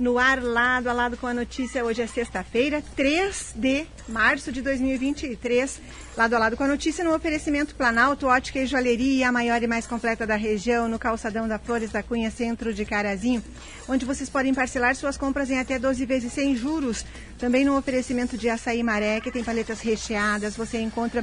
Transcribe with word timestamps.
no 0.00 0.18
ar, 0.18 0.42
lado 0.42 0.88
a 0.88 0.94
lado 0.94 1.16
com 1.18 1.26
a 1.26 1.34
notícia. 1.34 1.84
Hoje 1.84 2.00
é 2.00 2.06
sexta-feira, 2.06 2.82
3 2.96 3.52
de 3.54 3.84
março 4.08 4.50
de 4.50 4.62
2023. 4.62 5.78
Lado 6.16 6.34
a 6.34 6.38
lado 6.38 6.56
com 6.56 6.64
a 6.64 6.68
notícia 6.68 7.04
no 7.04 7.14
oferecimento 7.14 7.74
Planalto, 7.74 8.26
Ótica 8.26 8.60
e 8.60 8.66
Joalheria, 8.66 9.28
a 9.28 9.32
maior 9.32 9.62
e 9.62 9.66
mais 9.66 9.86
completa 9.86 10.26
da 10.26 10.36
região, 10.36 10.88
no 10.88 10.98
calçadão 10.98 11.46
da 11.46 11.58
Flores 11.58 11.90
da 11.90 12.02
Cunha, 12.02 12.30
centro 12.30 12.72
de 12.72 12.86
Carazinho, 12.86 13.44
onde 13.86 14.06
vocês 14.06 14.30
podem 14.30 14.54
parcelar 14.54 14.96
suas 14.96 15.18
compras 15.18 15.50
em 15.50 15.58
até 15.58 15.78
12 15.78 16.06
vezes 16.06 16.32
sem 16.32 16.56
juros. 16.56 17.04
Também 17.38 17.66
no 17.66 17.76
oferecimento 17.76 18.38
de 18.38 18.48
açaí 18.48 18.82
maré, 18.82 19.20
que 19.20 19.30
tem 19.30 19.44
paletas 19.44 19.80
recheadas, 19.80 20.56
você 20.56 20.80
encontra 20.80 21.22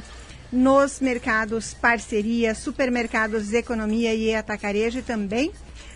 nos 0.52 1.00
mercados 1.00 1.74
Parceria, 1.74 2.54
Supermercados 2.54 3.52
Economia 3.52 4.14
e 4.14 4.34
Atacarejo 4.34 5.00
e 5.00 5.02
também 5.02 5.52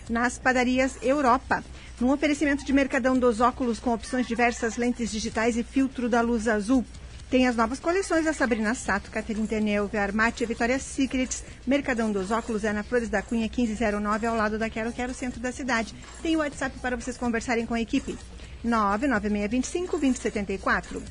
nas 0.09 0.37
padarias 0.37 0.97
Europa. 1.01 1.63
Num 1.99 2.11
oferecimento 2.11 2.65
de 2.65 2.73
Mercadão 2.73 3.17
dos 3.17 3.39
Óculos 3.39 3.79
com 3.79 3.93
opções 3.93 4.27
diversas, 4.27 4.77
lentes 4.77 5.11
digitais 5.11 5.57
e 5.57 5.63
filtro 5.63 6.09
da 6.09 6.21
luz 6.21 6.47
azul. 6.47 6.85
Tem 7.29 7.47
as 7.47 7.55
novas 7.55 7.79
coleções 7.79 8.25
da 8.25 8.33
Sabrina 8.33 8.75
Sato, 8.75 9.09
Caterine 9.09 9.47
Teneuve, 9.47 9.97
Armate 9.97 10.43
e 10.43 10.45
Vitória 10.45 10.77
Secrets. 10.77 11.43
Mercadão 11.65 12.11
dos 12.11 12.29
Óculos 12.29 12.63
é 12.63 12.71
na 12.71 12.83
Flores 12.83 13.09
da 13.09 13.23
Cunha 13.23 13.49
1509, 13.49 14.27
ao 14.27 14.35
lado 14.35 14.59
da 14.59 14.69
Quero 14.69 14.91
Quero, 14.91 15.13
centro 15.15 15.39
da 15.39 15.51
cidade. 15.51 15.95
Tem 16.21 16.35
o 16.35 16.39
WhatsApp 16.39 16.77
para 16.79 16.95
vocês 16.95 17.17
conversarem 17.17 17.65
com 17.65 17.73
a 17.73 17.81
equipe. 17.81 18.17
99625 18.63 19.97
2074. 19.97 21.01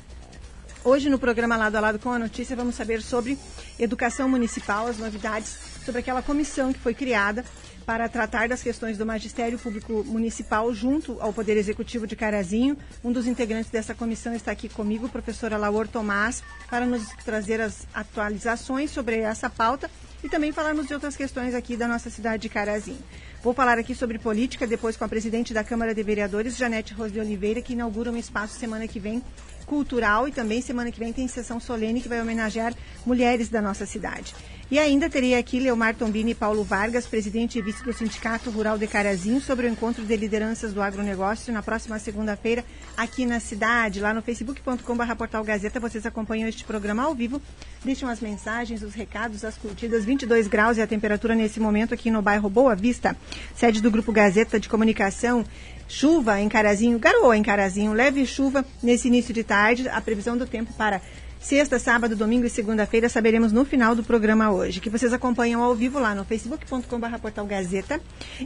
Hoje 0.85 1.09
no 1.09 1.19
programa 1.19 1.55
Lado 1.55 1.75
a 1.75 1.79
Lado 1.79 1.99
com 1.99 2.09
a 2.09 2.19
Notícia 2.19 2.55
vamos 2.55 2.75
saber 2.75 3.01
sobre 3.01 3.37
educação 3.79 4.27
municipal, 4.27 4.87
as 4.87 4.97
novidades 4.97 5.57
sobre 5.85 5.99
aquela 5.99 6.21
comissão 6.21 6.73
que 6.73 6.79
foi 6.79 6.93
criada 6.93 7.43
para 7.85 8.07
tratar 8.07 8.47
das 8.47 8.63
questões 8.63 8.97
do 8.97 9.05
magistério 9.05 9.59
público 9.59 10.03
municipal 10.05 10.73
junto 10.73 11.17
ao 11.19 11.33
Poder 11.33 11.57
Executivo 11.57 12.07
de 12.07 12.15
Carazinho. 12.15 12.77
Um 13.03 13.11
dos 13.11 13.27
integrantes 13.27 13.69
dessa 13.69 13.93
comissão 13.93 14.33
está 14.33 14.51
aqui 14.51 14.69
comigo, 14.69 15.05
o 15.07 15.09
professor 15.09 15.53
Alaor 15.53 15.87
Tomás, 15.87 16.43
para 16.69 16.85
nos 16.85 17.07
trazer 17.25 17.61
as 17.61 17.85
atualizações 17.93 18.91
sobre 18.91 19.19
essa 19.19 19.49
pauta 19.49 19.89
e 20.23 20.29
também 20.29 20.51
falarmos 20.51 20.87
de 20.87 20.93
outras 20.93 21.17
questões 21.17 21.53
aqui 21.53 21.75
da 21.75 21.87
nossa 21.87 22.09
cidade 22.09 22.43
de 22.43 22.49
Carazinho. 22.49 23.03
Vou 23.43 23.53
falar 23.53 23.77
aqui 23.77 23.93
sobre 23.93 24.17
política 24.17 24.65
depois 24.65 24.95
com 24.95 25.03
a 25.03 25.09
presidente 25.09 25.53
da 25.53 25.65
Câmara 25.65 25.93
de 25.93 26.01
Vereadores, 26.01 26.55
Janete 26.55 26.93
Rose 26.93 27.11
de 27.11 27.19
Oliveira, 27.19 27.61
que 27.61 27.73
inaugura 27.73 28.09
um 28.09 28.17
espaço 28.17 28.57
semana 28.57 28.87
que 28.87 28.99
vem 28.99 29.21
cultural 29.65 30.27
e 30.27 30.31
também 30.31 30.61
semana 30.61 30.91
que 30.91 30.99
vem 30.99 31.11
tem 31.11 31.27
sessão 31.27 31.59
solene 31.59 32.01
que 32.01 32.07
vai 32.07 32.21
homenagear 32.21 32.73
mulheres 33.05 33.49
da 33.49 33.61
nossa 33.61 33.85
cidade. 33.85 34.33
E 34.73 34.79
ainda 34.79 35.07
teria 35.07 35.37
aqui 35.37 35.59
Leomar 35.59 35.93
Tombini 35.93 36.31
e 36.31 36.33
Paulo 36.33 36.63
Vargas, 36.63 37.05
presidente 37.05 37.59
e 37.59 37.61
vice 37.61 37.83
do 37.83 37.93
Sindicato 37.93 38.49
Rural 38.49 38.75
de 38.75 38.87
Carazinho, 38.87 39.39
sobre 39.39 39.67
o 39.67 39.69
encontro 39.69 40.03
de 40.03 40.15
lideranças 40.15 40.73
do 40.73 40.81
agronegócio 40.81 41.53
na 41.53 41.61
próxima 41.61 41.99
segunda-feira 41.99 42.65
aqui 42.97 43.23
na 43.23 43.39
cidade, 43.39 43.99
lá 43.99 44.15
no 44.15 44.23
facebook.com.br 44.23 45.15
Portal 45.15 45.43
Gazeta. 45.43 45.79
Vocês 45.79 46.07
acompanham 46.07 46.49
este 46.49 46.63
programa 46.63 47.03
ao 47.03 47.13
vivo, 47.13 47.39
deixam 47.85 48.09
as 48.09 48.19
mensagens, 48.19 48.81
os 48.81 48.95
recados, 48.95 49.45
as 49.45 49.55
curtidas. 49.59 50.05
22 50.05 50.47
graus 50.47 50.77
e 50.77 50.81
a 50.81 50.87
temperatura 50.87 51.35
nesse 51.35 51.59
momento 51.59 51.93
aqui 51.93 52.09
no 52.09 52.23
bairro 52.23 52.49
Boa 52.49 52.75
Vista, 52.75 53.15
sede 53.53 53.79
do 53.79 53.91
Grupo 53.91 54.11
Gazeta 54.11 54.59
de 54.59 54.67
Comunicação. 54.67 55.45
Chuva 55.87 56.41
em 56.41 56.49
Carazinho, 56.49 56.97
garoa 56.97 57.37
em 57.37 57.43
Carazinho, 57.43 57.93
leve 57.93 58.25
chuva 58.25 58.65
nesse 58.81 59.07
início 59.07 59.35
de 59.35 59.43
tarde. 59.43 59.87
A 59.87 60.01
previsão 60.01 60.35
do 60.35 60.47
tempo 60.47 60.73
para 60.73 60.99
Sexta, 61.43 61.77
sábado, 61.77 62.15
domingo 62.15 62.45
e 62.45 62.49
segunda-feira 62.49 63.09
saberemos 63.09 63.51
no 63.51 63.65
final 63.65 63.93
do 63.93 64.01
programa 64.01 64.49
hoje, 64.49 64.79
que 64.79 64.89
vocês 64.89 65.11
acompanham 65.11 65.61
ao 65.61 65.75
vivo 65.75 65.99
lá 65.99 66.15
no 66.15 66.23
facebook.com.br 66.23 67.17
portal 67.21 67.45
Gazeta 67.45 67.99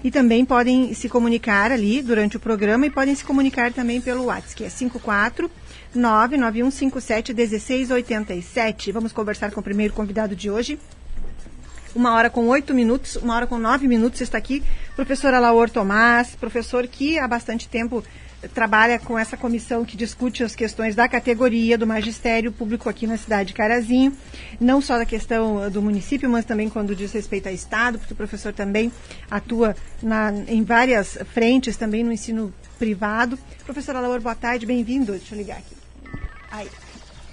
e 0.04 0.10
também 0.10 0.44
podem 0.44 0.96
se 0.96 1.08
comunicar 1.08 1.72
ali 1.72 2.02
durante 2.02 2.38
o 2.38 2.40
programa 2.40 2.88
e 2.88 2.90
podem 2.90 3.14
se 3.14 3.24
comunicar 3.24 3.72
também 3.72 4.02
pelo 4.02 4.26
WhatsApp, 4.26 4.56
que 4.56 4.64
é 4.64 4.70
54 4.70 5.50
99157 5.94 7.36
1687. 7.36 8.92
Vamos 8.92 9.14
conversar 9.14 9.52
com 9.52 9.60
o 9.60 9.64
primeiro 9.64 9.94
convidado 9.94 10.36
de 10.36 10.50
hoje. 10.50 10.80
Uma 11.94 12.16
hora 12.16 12.32
com 12.32 12.48
oito 12.48 12.74
minutos, 12.74 13.16
uma 13.18 13.36
hora 13.36 13.46
com 13.46 13.60
nove 13.60 13.88
minutos 13.88 14.22
está 14.22 14.40
aqui, 14.40 14.64
professora 14.96 15.40
Laor 15.40 15.70
Tomás, 15.70 16.36
professor 16.36 16.88
que 16.88 17.20
há 17.20 17.28
bastante 17.28 17.70
tempo 17.70 18.04
trabalha 18.54 19.00
com 19.00 19.18
essa 19.18 19.38
comissão 19.38 19.86
que 19.86 19.98
discute 19.98 20.44
as 20.44 20.56
questões 20.56 20.96
da 20.96 21.08
categoria 21.08 21.78
do 21.78 21.88
magistério 21.88 22.52
público 22.52 22.90
aqui 22.90 23.08
na 23.08 23.18
cidade 23.18 23.50
de 23.50 23.54
Carazinho, 23.54 24.16
não 24.60 24.82
só 24.82 24.98
da 24.98 25.06
questão 25.06 25.70
do 25.70 25.82
município, 25.82 26.30
mas 26.30 26.46
também 26.46 26.70
quando 26.70 26.96
diz 26.96 27.12
respeito 27.12 27.48
ao 27.48 27.54
Estado, 27.54 28.00
porque 28.00 28.14
o 28.14 28.16
professor 28.16 28.54
também 28.54 28.92
atua 29.30 29.76
na, 30.02 30.32
em 30.48 30.64
várias 30.64 31.18
frentes, 31.34 31.78
também 31.78 32.04
no 32.04 32.12
ensino 32.12 32.54
privado. 32.78 33.38
Professora 33.66 34.00
Laura, 34.00 34.20
boa 34.20 34.36
tarde, 34.36 34.66
bem-vindo. 34.66 35.12
Deixa 35.14 35.34
eu 35.34 35.40
ligar 35.40 35.58
aqui. 35.58 35.76
Aí. 36.52 36.70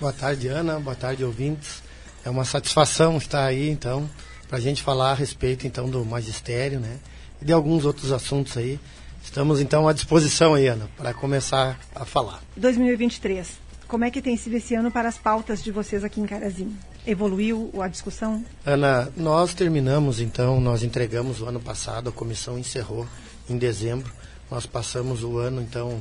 Boa 0.00 0.12
tarde, 0.12 0.48
Ana. 0.48 0.80
Boa 0.80 0.96
tarde, 0.96 1.24
ouvintes. 1.24 1.82
É 2.24 2.30
uma 2.30 2.44
satisfação 2.44 3.16
estar 3.18 3.44
aí, 3.44 3.68
então, 3.68 4.08
para 4.48 4.58
a 4.58 4.60
gente 4.60 4.82
falar 4.82 5.12
a 5.12 5.14
respeito, 5.14 5.66
então, 5.66 5.88
do 5.88 6.04
magistério, 6.04 6.80
né? 6.80 6.98
E 7.40 7.44
de 7.44 7.52
alguns 7.52 7.84
outros 7.84 8.12
assuntos 8.12 8.56
aí 8.56 8.80
Estamos 9.24 9.58
então 9.58 9.88
à 9.88 9.92
disposição 9.92 10.54
aí, 10.54 10.68
Ana, 10.68 10.88
para 10.96 11.12
começar 11.12 11.80
a 11.94 12.04
falar. 12.04 12.40
2023. 12.56 13.64
Como 13.88 14.04
é 14.04 14.10
que 14.10 14.22
tem 14.22 14.36
sido 14.36 14.54
esse 14.54 14.74
ano 14.74 14.92
para 14.92 15.08
as 15.08 15.18
pautas 15.18 15.62
de 15.62 15.72
vocês 15.72 16.04
aqui 16.04 16.20
em 16.20 16.26
Carazinho? 16.26 16.76
Evoluiu 17.06 17.72
a 17.80 17.88
discussão? 17.88 18.44
Ana, 18.64 19.10
nós 19.16 19.52
terminamos 19.52 20.20
então, 20.20 20.60
nós 20.60 20.82
entregamos 20.84 21.40
o 21.40 21.46
ano 21.46 21.58
passado, 21.58 22.10
a 22.10 22.12
comissão 22.12 22.58
encerrou 22.58 23.08
em 23.48 23.58
dezembro. 23.58 24.12
Nós 24.50 24.66
passamos 24.66 25.24
o 25.24 25.38
ano 25.38 25.60
então 25.60 26.00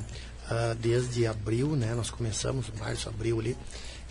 uh, 0.51 0.75
desde 0.79 1.25
abril, 1.25 1.75
né? 1.75 1.93
Nós 1.95 2.11
começamos 2.11 2.67
março, 2.77 3.09
abril 3.09 3.39
ali 3.39 3.57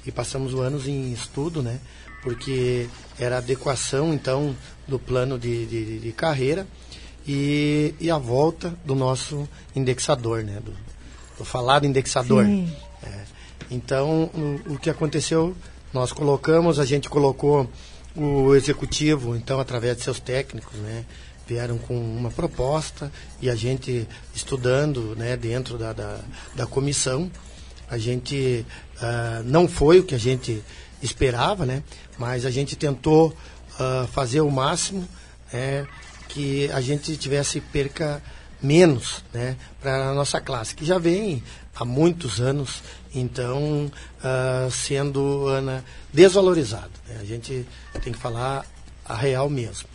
e 0.04 0.10
passamos 0.10 0.52
o 0.52 0.60
ano 0.60 0.80
em 0.88 1.12
estudo, 1.12 1.62
né? 1.62 1.78
Porque 2.22 2.88
era 3.18 3.38
adequação 3.38 4.12
então 4.12 4.56
do 4.88 4.98
plano 4.98 5.38
de, 5.38 5.66
de, 5.66 5.98
de 6.00 6.12
carreira 6.12 6.66
e, 7.27 7.94
e 8.00 8.10
a 8.10 8.19
volta 8.19 8.75
do 8.84 8.94
nosso 8.94 9.49
indexador, 9.75 10.43
né? 10.43 10.60
Do, 10.65 10.72
do 11.38 11.44
falado 11.44 11.87
indexador. 11.87 12.44
É. 12.44 13.25
Então, 13.71 14.31
o, 14.34 14.75
o, 14.75 14.78
que 14.78 14.91
aconteceu, 14.91 15.56
nós 15.93 16.12
colocamos, 16.12 16.78
a 16.78 16.84
gente 16.84 17.09
colocou 17.09 17.69
o 18.15 18.55
executivo, 18.55 19.34
então, 19.34 19.59
através 19.59 19.97
de 19.97 20.03
seus 20.03 20.21
técnicos, 20.21 20.78
né? 20.78 21.05
Vieram 21.47 21.77
com 21.78 21.99
uma 21.99 22.31
proposta 22.31 23.10
e 23.41 23.50
a 23.50 23.54
gente 23.54 24.06
estudando, 24.34 25.16
né? 25.16 25.37
Dentro 25.37 25.78
da, 25.78 25.93
da, 25.93 26.21
da 26.54 26.66
comissão, 26.66 27.31
a 27.89 27.99
gente 27.99 28.65
uh, 28.99 29.43
não 29.44 29.66
foi 29.66 30.00
o 30.00 30.04
que 30.04 30.15
a 30.15 30.19
gente 30.19 30.62
esperava, 31.03 31.66
né? 31.66 31.83
Mas 32.19 32.44
a 32.47 32.50
gente 32.50 32.77
tentou 32.77 33.28
uh, 33.28 34.06
fazer 34.09 34.41
o 34.41 34.50
máximo, 34.50 35.06
é, 35.53 35.84
que 36.32 36.70
a 36.72 36.81
gente 36.81 37.15
tivesse 37.16 37.60
perca 37.60 38.22
menos 38.62 39.22
né, 39.34 39.56
para 39.81 40.10
a 40.10 40.15
nossa 40.15 40.41
classe, 40.41 40.75
que 40.75 40.84
já 40.84 40.98
vem 40.98 41.43
há 41.75 41.84
muitos 41.84 42.41
anos, 42.41 42.82
então, 43.15 43.91
uh, 44.19 44.71
sendo, 44.71 45.47
Ana, 45.48 45.84
desvalorizado. 46.12 46.91
Né? 47.06 47.19
A 47.21 47.25
gente 47.25 47.66
tem 48.03 48.12
que 48.12 48.19
falar 48.19 48.65
a 49.04 49.15
real 49.15 49.50
mesmo. 49.50 49.88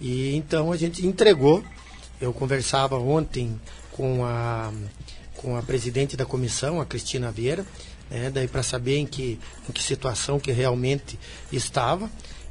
E 0.00 0.36
então 0.36 0.70
a 0.70 0.76
gente 0.76 1.04
entregou, 1.04 1.64
eu 2.20 2.32
conversava 2.32 2.96
ontem 2.96 3.60
com 3.92 4.24
a, 4.24 4.72
com 5.36 5.56
a 5.56 5.62
presidente 5.62 6.16
da 6.16 6.24
comissão, 6.24 6.80
a 6.80 6.86
Cristina 6.86 7.32
Vieira, 7.32 7.66
né, 8.08 8.30
daí 8.30 8.46
para 8.46 8.62
saber 8.62 8.98
em 8.98 9.06
que, 9.06 9.40
em 9.68 9.72
que 9.72 9.82
situação 9.82 10.38
que 10.38 10.52
realmente 10.52 11.18
estava. 11.52 12.08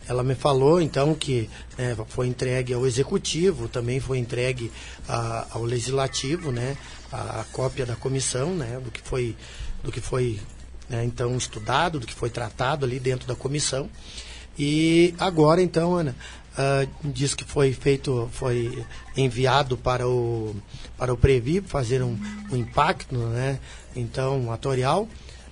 Ela 0.10 0.24
me 0.24 0.34
falou 0.34 0.82
então 0.82 1.14
que 1.14 1.48
né, 1.78 1.96
foi 2.08 2.26
entregue 2.26 2.74
ao 2.74 2.88
executivo, 2.88 3.68
também 3.68 4.00
foi 4.00 4.18
entregue 4.18 4.72
a, 5.08 5.46
ao 5.52 5.64
legislativo, 5.64 6.52
né, 6.52 6.76
a, 7.12 7.42
a, 7.42 7.44
cópia 7.52 7.86
da 7.86 7.96
comissão, 7.96 8.56
né, 8.56 8.82
do 8.84 8.90
que 8.90 9.02
foi, 9.02 9.36
do 9.84 9.92
que 9.92 10.02
foi 10.02 10.40
né, 10.90 11.06
então 11.06 11.38
estudado, 11.38 12.00
do 12.00 12.08
que 12.08 12.16
foi 12.16 12.32
tratado 12.32 12.88
ali 12.88 13.00
dentro 13.00 13.28
da 13.28 13.36
comissão. 13.36 13.88
E 14.58 15.14
agora 15.20 15.62
então, 15.62 15.96
Ana, 15.96 16.16
uh, 16.58 16.90
diz 17.08 17.36
que 17.36 17.44
foi 17.44 17.72
feito, 17.72 18.28
foi 18.34 18.84
enviado 19.16 19.78
para 19.78 20.08
o 20.08 20.56
para 20.98 21.14
o 21.14 21.18
Previ 21.18 21.62
fazer 21.62 22.02
um, 22.02 22.18
um 22.52 22.56
impacto, 22.58 23.16
né, 23.16 23.60
então 23.96 24.52
atorial, 24.52 25.08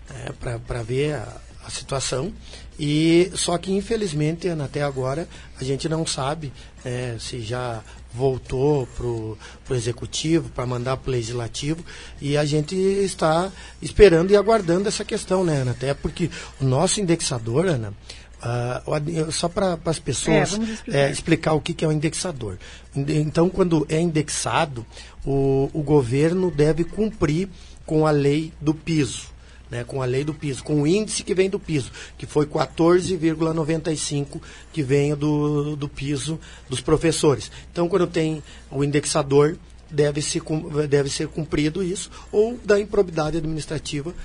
né, 0.09 0.57
para 0.65 0.81
ver 0.81 1.13
a, 1.13 1.41
a 1.63 1.69
situação 1.69 2.33
e 2.79 3.31
só 3.33 3.57
que 3.57 3.71
infelizmente 3.71 4.47
até 4.49 4.81
agora 4.81 5.27
a 5.59 5.63
gente 5.63 5.89
não 5.89 6.05
sabe 6.05 6.53
é, 6.85 7.15
se 7.19 7.41
já 7.41 7.83
voltou 8.13 8.87
para 8.87 9.05
o 9.05 9.37
executivo 9.71 10.49
para 10.49 10.65
mandar 10.65 10.97
para 10.97 11.09
o 11.09 11.11
legislativo 11.11 11.83
e 12.21 12.37
a 12.37 12.45
gente 12.45 12.75
está 12.75 13.51
esperando 13.81 14.31
e 14.31 14.35
aguardando 14.35 14.87
essa 14.87 15.05
questão, 15.05 15.43
né, 15.43 15.57
Ana? 15.57 15.71
Até 15.71 15.93
porque 15.93 16.29
o 16.59 16.65
nosso 16.65 16.99
indexador, 16.99 17.67
Ana, 17.67 17.93
Uh, 18.37 19.31
só 19.31 19.49
para 19.49 19.79
as 19.83 19.97
pessoas 19.97 20.53
é, 20.53 20.61
explicar. 20.61 20.97
É, 20.97 21.11
explicar. 21.11 21.53
o 21.53 21.59
que, 21.59 21.73
que 21.73 21.83
é 21.83 21.87
o 21.87 21.91
indexador. 21.91 22.59
Então, 22.95 23.49
quando 23.49 23.83
é 23.89 23.99
indexado, 23.99 24.85
o, 25.25 25.71
o 25.73 25.81
governo 25.81 26.51
deve 26.51 26.83
cumprir 26.83 27.49
com 27.83 28.05
a 28.05 28.11
lei 28.11 28.53
do 28.61 28.75
piso. 28.75 29.31
Né, 29.69 29.83
com 29.83 30.01
a 30.01 30.05
lei 30.05 30.23
do 30.23 30.33
piso, 30.33 30.63
com 30.63 30.83
o 30.83 30.87
índice 30.87 31.23
que 31.23 31.33
vem 31.33 31.49
do 31.49 31.59
piso, 31.59 31.91
que 32.17 32.25
foi 32.25 32.45
14,95 32.45 34.39
que 34.71 34.81
vem 34.81 35.13
do, 35.13 35.75
do 35.75 35.89
piso 35.89 36.39
dos 36.69 36.79
professores. 36.79 37.51
Então, 37.69 37.89
quando 37.89 38.07
tem 38.07 38.41
o 38.71 38.81
indexador, 38.81 39.57
deve, 39.89 40.21
-se, 40.21 40.41
deve 40.89 41.09
ser 41.09 41.27
cumprido 41.27 41.83
isso, 41.83 42.09
ou 42.31 42.57
da 42.63 42.79
improbidade 42.79 43.35
administrativa 43.37 44.15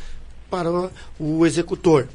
para 0.48 0.90
o 1.18 1.44
executor. 1.44 2.08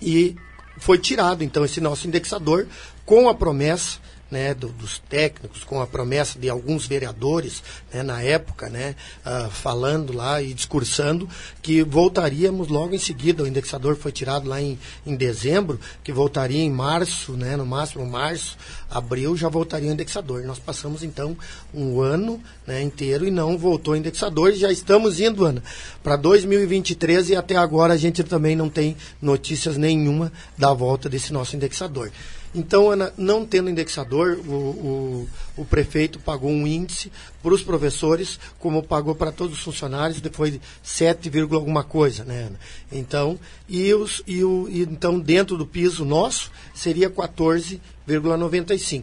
E 0.00 0.36
foi 0.78 0.98
tirado, 0.98 1.42
então, 1.42 1.64
esse 1.64 1.80
nosso 1.80 2.06
indexador 2.06 2.68
com 3.04 3.28
a 3.28 3.34
promessa 3.34 3.98
né, 4.30 4.54
do, 4.54 4.68
dos 4.68 4.98
técnicos, 4.98 5.64
com 5.64 5.80
a 5.80 5.86
promessa 5.86 6.38
de 6.38 6.48
alguns 6.48 6.86
vereadores 6.86 7.62
né, 7.92 8.02
na 8.02 8.22
época, 8.22 8.68
né, 8.68 8.96
uh, 9.24 9.50
falando 9.50 10.12
lá 10.12 10.42
e 10.42 10.52
discursando 10.52 11.28
que 11.62 11.82
voltaríamos 11.82 12.68
logo 12.68 12.94
em 12.94 12.98
seguida. 12.98 13.42
O 13.42 13.46
indexador 13.46 13.96
foi 13.96 14.12
tirado 14.12 14.48
lá 14.48 14.60
em, 14.60 14.78
em 15.06 15.14
dezembro, 15.14 15.78
que 16.02 16.12
voltaria 16.12 16.62
em 16.62 16.70
março, 16.70 17.32
né, 17.32 17.56
no 17.56 17.66
máximo 17.66 18.04
março, 18.06 18.56
abril, 18.90 19.36
já 19.36 19.48
voltaria 19.48 19.90
o 19.90 19.92
indexador. 19.92 20.42
Nós 20.44 20.58
passamos 20.58 21.02
então 21.02 21.36
um 21.72 22.00
ano 22.00 22.42
né, 22.66 22.82
inteiro 22.82 23.26
e 23.26 23.30
não 23.30 23.58
voltou 23.58 23.94
o 23.94 23.96
indexador. 23.96 24.50
E 24.52 24.56
já 24.56 24.70
estamos 24.70 25.20
indo, 25.20 25.44
Ana, 25.44 25.62
para 26.02 26.16
2023 26.16 27.30
e 27.30 27.36
até 27.36 27.56
agora 27.56 27.94
a 27.94 27.96
gente 27.96 28.22
também 28.24 28.56
não 28.56 28.68
tem 28.68 28.96
notícias 29.20 29.76
nenhuma 29.76 30.32
da 30.56 30.72
volta 30.72 31.08
desse 31.08 31.32
nosso 31.32 31.56
indexador. 31.56 32.10
Então, 32.54 32.88
Ana, 32.90 33.12
não 33.18 33.44
tendo 33.44 33.68
indexador, 33.68 34.38
o, 34.46 34.52
o, 34.52 35.28
o 35.56 35.64
prefeito 35.64 36.20
pagou 36.20 36.50
um 36.50 36.66
índice 36.66 37.10
para 37.42 37.52
os 37.52 37.62
professores, 37.62 38.38
como 38.60 38.80
pagou 38.82 39.14
para 39.14 39.32
todos 39.32 39.58
os 39.58 39.64
funcionários, 39.64 40.20
depois 40.20 40.52
de 40.52 40.60
7, 40.82 41.30
alguma 41.50 41.82
coisa, 41.82 42.24
né, 42.24 42.44
Ana? 42.44 42.60
Então, 42.92 43.38
e, 43.68 43.92
os, 43.92 44.22
e, 44.26 44.44
o, 44.44 44.68
e 44.68 44.82
então 44.82 45.18
dentro 45.18 45.56
do 45.56 45.66
piso 45.66 46.04
nosso 46.04 46.52
seria 46.72 47.10
14,95. 47.10 49.02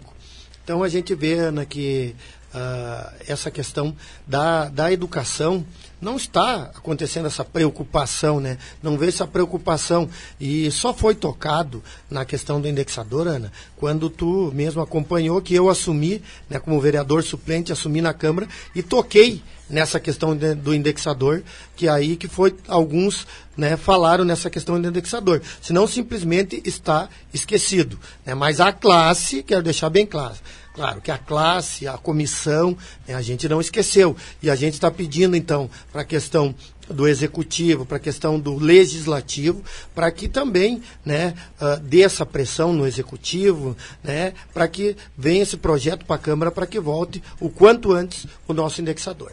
Então 0.63 0.81
a 0.81 0.88
gente 0.88 1.13
vê, 1.13 1.33
Ana, 1.33 1.65
que 1.65 2.15
uh, 2.54 3.13
essa 3.27 3.51
questão 3.51 3.94
da, 4.25 4.69
da 4.69 4.94
educação 4.94 5.65
não 6.01 6.18
está 6.18 6.71
acontecendo 6.75 7.27
essa 7.27 7.45
preocupação, 7.45 8.39
né? 8.39 8.57
Não 8.81 8.98
vê 8.98 9.07
essa 9.07 9.27
preocupação. 9.27 10.09
E 10.39 10.69
só 10.71 10.94
foi 10.94 11.13
tocado 11.13 11.83
na 12.09 12.25
questão 12.25 12.59
do 12.59 12.68
indexador, 12.68 13.27
Ana, 13.27 13.51
quando 13.77 14.09
tu 14.09 14.51
mesmo 14.53 14.81
acompanhou 14.81 15.42
que 15.42 15.53
eu 15.53 15.69
assumi, 15.69 16.21
né, 16.50 16.59
como 16.59 16.81
vereador 16.81 17.24
suplente, 17.24 17.71
assumi 17.71 18.01
na 18.01 18.13
Câmara 18.13 18.48
e 18.74 18.81
toquei 18.81 19.44
nessa 19.69 20.00
questão 20.00 20.36
de, 20.36 20.53
do 20.53 20.75
indexador, 20.75 21.44
que 21.75 21.88
aí 21.88 22.18
que 22.18 22.27
foi 22.27 22.54
alguns 22.68 23.25
né, 23.56 23.77
falaram 23.77 24.25
nessa 24.25 24.50
questão 24.50 24.80
do 24.80 24.88
indexador. 24.88 25.42
Senão 25.62 25.88
simplesmente 25.88 26.62
está 26.65 27.07
esquecido. 27.33 27.97
Né? 28.25 28.36
Mas 28.36 28.59
a 28.59 28.74
classe, 28.74 29.44
quero 29.44 29.63
deixar 29.63 29.89
bem 29.89 30.06
claro, 30.06 30.36
Claro 30.73 31.01
que 31.01 31.12
a 31.12 31.18
classe, 31.18 31.88
a 31.88 31.97
comissão, 31.97 32.77
né, 33.07 33.13
a 33.13 33.21
gente 33.21 33.47
não 33.50 33.59
esqueceu. 33.59 34.15
E 34.41 34.50
a 34.50 34.56
gente 34.56 34.75
está 34.75 34.89
pedindo, 34.89 35.35
então, 35.35 35.69
para 35.91 36.01
a 36.01 36.06
questão 36.06 36.56
do 36.89 37.07
executivo, 37.07 37.85
para 37.85 37.97
a 37.97 38.00
questão 38.00 38.39
do 38.39 38.57
legislativo, 38.57 39.63
para 39.94 40.12
que 40.12 40.27
também 40.27 40.81
né, 41.06 41.33
uh, 41.59 41.79
dê 41.79 42.01
essa 42.01 42.25
pressão 42.25 42.73
no 42.73 42.85
executivo, 42.85 43.75
né, 44.03 44.33
para 44.53 44.68
que 44.68 44.95
venha 45.18 45.44
esse 45.44 45.57
projeto 45.57 46.06
para 46.06 46.15
a 46.15 46.19
Câmara 46.19 46.51
para 46.51 46.68
que 46.68 46.79
volte 46.79 47.21
o 47.39 47.50
quanto 47.50 47.91
antes 47.91 48.25
o 48.47 48.53
nosso 48.53 48.81
indexador. 48.81 49.31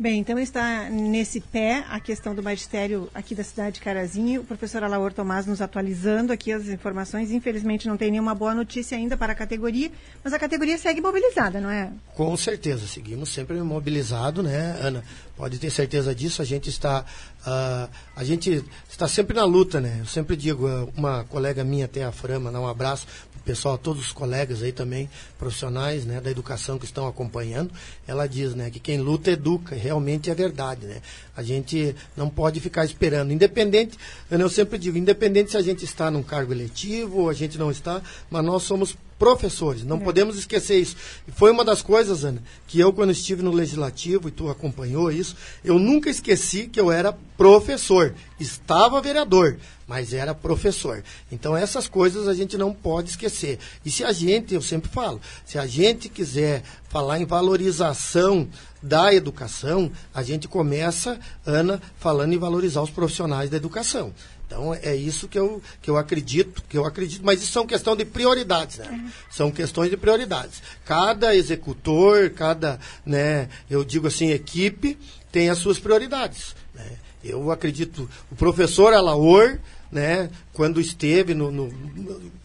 Bem, 0.00 0.18
então 0.18 0.38
está 0.38 0.88
nesse 0.88 1.42
pé 1.42 1.84
a 1.90 2.00
questão 2.00 2.34
do 2.34 2.42
magistério 2.42 3.10
aqui 3.14 3.34
da 3.34 3.44
cidade 3.44 3.72
de 3.74 3.80
Carazinho. 3.82 4.40
O 4.40 4.44
professor 4.44 4.82
Alaor 4.82 5.12
Tomás 5.12 5.44
nos 5.44 5.60
atualizando 5.60 6.32
aqui 6.32 6.54
as 6.54 6.68
informações. 6.68 7.30
Infelizmente 7.30 7.86
não 7.86 7.98
tem 7.98 8.10
nenhuma 8.10 8.34
boa 8.34 8.54
notícia 8.54 8.96
ainda 8.96 9.14
para 9.14 9.34
a 9.34 9.36
categoria, 9.36 9.92
mas 10.24 10.32
a 10.32 10.38
categoria 10.38 10.78
segue 10.78 11.02
mobilizada, 11.02 11.60
não 11.60 11.68
é? 11.68 11.92
Com 12.14 12.34
certeza, 12.34 12.86
seguimos 12.86 13.28
sempre 13.28 13.60
mobilizado, 13.60 14.42
né, 14.42 14.74
Ana? 14.80 15.04
Pode 15.40 15.58
ter 15.58 15.70
certeza 15.70 16.14
disso. 16.14 16.42
A 16.42 16.44
gente 16.44 16.68
está, 16.68 17.02
uh, 17.46 17.90
a 18.14 18.22
gente 18.22 18.62
está 18.90 19.08
sempre 19.08 19.34
na 19.34 19.44
luta, 19.46 19.80
né? 19.80 19.96
Eu 20.00 20.04
sempre 20.04 20.36
digo, 20.36 20.68
uma 20.94 21.24
colega 21.24 21.64
minha 21.64 21.86
até 21.86 22.04
a 22.04 22.12
Frama, 22.12 22.52
dá 22.52 22.60
um 22.60 22.68
abraço 22.68 23.06
pessoal, 23.42 23.78
todos 23.78 24.02
os 24.02 24.12
colegas 24.12 24.62
aí 24.62 24.70
também, 24.70 25.08
profissionais 25.38 26.04
né, 26.04 26.20
da 26.20 26.30
educação 26.30 26.78
que 26.78 26.84
estão 26.84 27.08
acompanhando, 27.08 27.72
ela 28.06 28.26
diz 28.26 28.54
né, 28.54 28.68
que 28.68 28.78
quem 28.78 28.98
luta 28.98 29.30
educa, 29.30 29.74
realmente 29.74 30.30
é 30.30 30.34
verdade. 30.34 30.84
Né? 30.84 31.00
A 31.34 31.42
gente 31.42 31.96
não 32.14 32.28
pode 32.28 32.60
ficar 32.60 32.84
esperando, 32.84 33.32
independente, 33.32 33.98
eu 34.30 34.48
sempre 34.50 34.76
digo, 34.78 34.98
independente 34.98 35.52
se 35.52 35.56
a 35.56 35.62
gente 35.62 35.86
está 35.86 36.10
num 36.10 36.22
cargo 36.22 36.52
eletivo 36.52 37.22
ou 37.22 37.30
a 37.30 37.32
gente 37.32 37.56
não 37.56 37.70
está, 37.70 38.02
mas 38.28 38.44
nós 38.44 38.62
somos 38.62 38.94
professores, 39.20 39.84
não 39.84 39.98
é. 39.98 40.00
podemos 40.00 40.38
esquecer 40.38 40.78
isso. 40.78 40.96
Foi 41.36 41.50
uma 41.50 41.62
das 41.62 41.82
coisas, 41.82 42.24
Ana, 42.24 42.42
que 42.66 42.80
eu, 42.80 42.90
quando 42.90 43.12
estive 43.12 43.42
no 43.42 43.52
Legislativo, 43.52 44.28
e 44.28 44.30
tu 44.32 44.48
acompanhou 44.48 45.12
isso, 45.12 45.36
eu 45.62 45.78
nunca 45.78 46.08
esqueci 46.08 46.66
que 46.66 46.80
eu 46.80 46.90
era 46.90 47.12
professor. 47.36 48.14
Estava 48.40 48.98
vereador, 49.02 49.58
mas 49.86 50.14
era 50.14 50.34
professor. 50.34 51.04
Então, 51.30 51.54
essas 51.54 51.86
coisas 51.86 52.26
a 52.28 52.32
gente 52.32 52.56
não 52.56 52.72
pode 52.72 53.10
esquecer. 53.10 53.58
E 53.84 53.90
se 53.90 54.02
a 54.02 54.10
gente, 54.10 54.54
eu 54.54 54.62
sempre 54.62 54.88
falo, 54.88 55.20
se 55.44 55.58
a 55.58 55.66
gente 55.66 56.08
quiser 56.08 56.62
falar 56.88 57.20
em 57.20 57.26
valorização 57.26 58.48
da 58.82 59.12
educação, 59.12 59.92
a 60.14 60.22
gente 60.22 60.48
começa, 60.48 61.20
Ana, 61.44 61.78
falando 61.98 62.32
em 62.32 62.38
valorizar 62.38 62.80
os 62.80 62.90
profissionais 62.90 63.50
da 63.50 63.58
educação. 63.58 64.14
Então 64.50 64.74
é 64.74 64.96
isso 64.96 65.28
que 65.28 65.38
eu, 65.38 65.62
que 65.80 65.88
eu 65.88 65.96
acredito, 65.96 66.64
que 66.68 66.76
eu 66.76 66.84
acredito, 66.84 67.24
mas 67.24 67.40
isso 67.40 67.52
são 67.52 67.64
questão 67.64 67.94
de 67.94 68.04
prioridades, 68.04 68.78
né? 68.78 68.88
Uhum. 68.90 69.10
São 69.30 69.50
questões 69.52 69.90
de 69.90 69.96
prioridades. 69.96 70.60
Cada 70.84 71.36
executor, 71.36 72.30
cada, 72.30 72.80
né, 73.06 73.48
eu 73.70 73.84
digo 73.84 74.08
assim, 74.08 74.32
equipe 74.32 74.98
tem 75.30 75.50
as 75.50 75.58
suas 75.58 75.78
prioridades. 75.78 76.56
Né? 76.74 76.84
Eu 77.22 77.52
acredito, 77.52 78.10
o 78.28 78.34
professor 78.34 78.92
Alaor, 78.92 79.60
né, 79.88 80.28
quando 80.52 80.80
esteve 80.80 81.32
no, 81.32 81.52
no, 81.52 81.72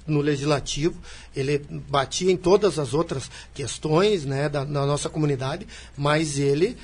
no, 0.05 0.21
legislativo, 0.21 0.95
ele 1.35 1.57
batia 1.89 2.31
em 2.31 2.37
todas 2.37 2.77
as 2.77 2.93
outras 2.93 3.31
questões 3.51 4.25
né, 4.25 4.47
da, 4.47 4.63
da 4.63 4.85
nossa 4.85 5.09
comunidade, 5.09 5.65
mas 5.97 6.37
ele 6.37 6.77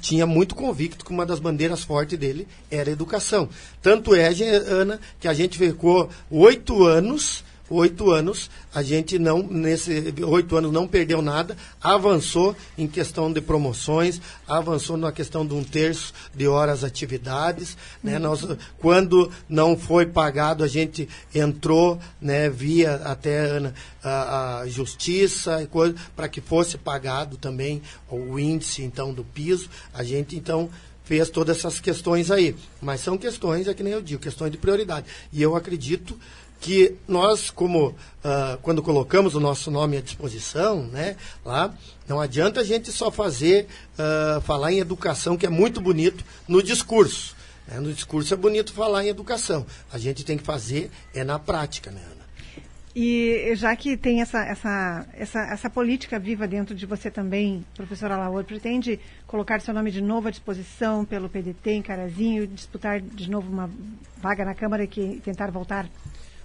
tinha 0.00 0.26
muito 0.26 0.54
convicto 0.54 1.04
que 1.04 1.10
uma 1.10 1.26
das 1.26 1.40
bandeiras 1.40 1.82
fortes 1.84 2.18
dele 2.18 2.46
era 2.70 2.90
educação. 2.90 3.48
Tanto 3.80 4.14
é, 4.14 4.28
Ana, 4.66 5.00
que 5.20 5.28
a 5.28 5.34
gente 5.34 5.58
ficou 5.58 6.08
oito 6.30 6.84
anos 6.84 7.44
oito 7.70 8.10
anos, 8.10 8.50
a 8.74 8.82
gente 8.82 9.18
não, 9.18 9.42
nesse 9.42 10.14
oito 10.24 10.56
anos 10.56 10.72
não 10.72 10.86
perdeu 10.86 11.20
nada, 11.20 11.56
avançou 11.80 12.56
em 12.76 12.86
questão 12.86 13.32
de 13.32 13.40
promoções, 13.40 14.20
avançou 14.46 14.96
na 14.96 15.12
questão 15.12 15.46
de 15.46 15.54
um 15.54 15.62
terço 15.62 16.12
de 16.34 16.46
horas 16.46 16.84
atividades, 16.84 17.76
né? 18.02 18.16
Uhum. 18.16 18.22
Nós, 18.22 18.46
quando 18.78 19.30
não 19.48 19.76
foi 19.76 20.06
pagado, 20.06 20.64
a 20.64 20.68
gente 20.68 21.08
entrou, 21.34 21.98
né, 22.20 22.48
via 22.48 22.94
até 23.04 23.72
a, 24.02 24.60
a 24.60 24.68
justiça 24.68 25.68
para 26.16 26.28
que 26.28 26.40
fosse 26.40 26.78
pagado 26.78 27.36
também 27.36 27.82
o 28.10 28.38
índice 28.38 28.82
então 28.82 29.12
do 29.12 29.24
piso, 29.24 29.68
a 29.92 30.02
gente 30.02 30.36
então 30.36 30.70
fez 31.08 31.30
todas 31.30 31.56
essas 31.56 31.80
questões 31.80 32.30
aí. 32.30 32.54
Mas 32.82 33.00
são 33.00 33.16
questões, 33.16 33.66
é 33.66 33.72
que 33.72 33.82
nem 33.82 33.94
eu 33.94 34.02
digo, 34.02 34.20
questões 34.20 34.52
de 34.52 34.58
prioridade. 34.58 35.06
E 35.32 35.40
eu 35.40 35.56
acredito 35.56 36.18
que 36.60 36.96
nós, 37.06 37.50
como 37.50 37.88
uh, 37.88 38.58
quando 38.62 38.82
colocamos 38.82 39.34
o 39.34 39.40
nosso 39.40 39.70
nome 39.70 39.96
à 39.96 40.00
disposição, 40.00 40.82
né, 40.82 41.16
lá, 41.44 41.72
não 42.08 42.20
adianta 42.20 42.60
a 42.60 42.64
gente 42.64 42.90
só 42.90 43.10
fazer, 43.10 43.66
uh, 43.94 44.40
falar 44.40 44.72
em 44.72 44.80
educação, 44.80 45.36
que 45.36 45.46
é 45.46 45.50
muito 45.50 45.80
bonito, 45.80 46.24
no 46.46 46.62
discurso. 46.62 47.36
Né? 47.66 47.78
No 47.78 47.92
discurso 47.92 48.34
é 48.34 48.36
bonito 48.36 48.72
falar 48.72 49.04
em 49.04 49.08
educação. 49.08 49.64
A 49.92 49.98
gente 49.98 50.24
tem 50.24 50.36
que 50.36 50.44
fazer 50.44 50.90
é 51.14 51.22
na 51.22 51.38
prática, 51.38 51.90
né, 51.90 52.00
Ana? 52.04 52.18
E 52.96 53.54
já 53.54 53.76
que 53.76 53.96
tem 53.96 54.20
essa, 54.20 54.40
essa, 54.40 55.06
essa, 55.12 55.40
essa 55.40 55.70
política 55.70 56.18
viva 56.18 56.48
dentro 56.48 56.74
de 56.74 56.84
você 56.84 57.08
também, 57.08 57.64
professora 57.76 58.16
Laor, 58.16 58.42
pretende 58.42 58.98
colocar 59.24 59.60
seu 59.60 59.72
nome 59.72 59.92
de 59.92 60.00
novo 60.00 60.26
à 60.26 60.30
disposição 60.32 61.04
pelo 61.04 61.28
PDT 61.28 61.70
em 61.70 61.82
Carazinho, 61.82 62.44
disputar 62.46 63.00
de 63.00 63.30
novo 63.30 63.48
uma 63.52 63.70
vaga 64.16 64.44
na 64.44 64.52
Câmara 64.52 64.82
e 64.82 65.20
tentar 65.20 65.48
voltar 65.52 65.88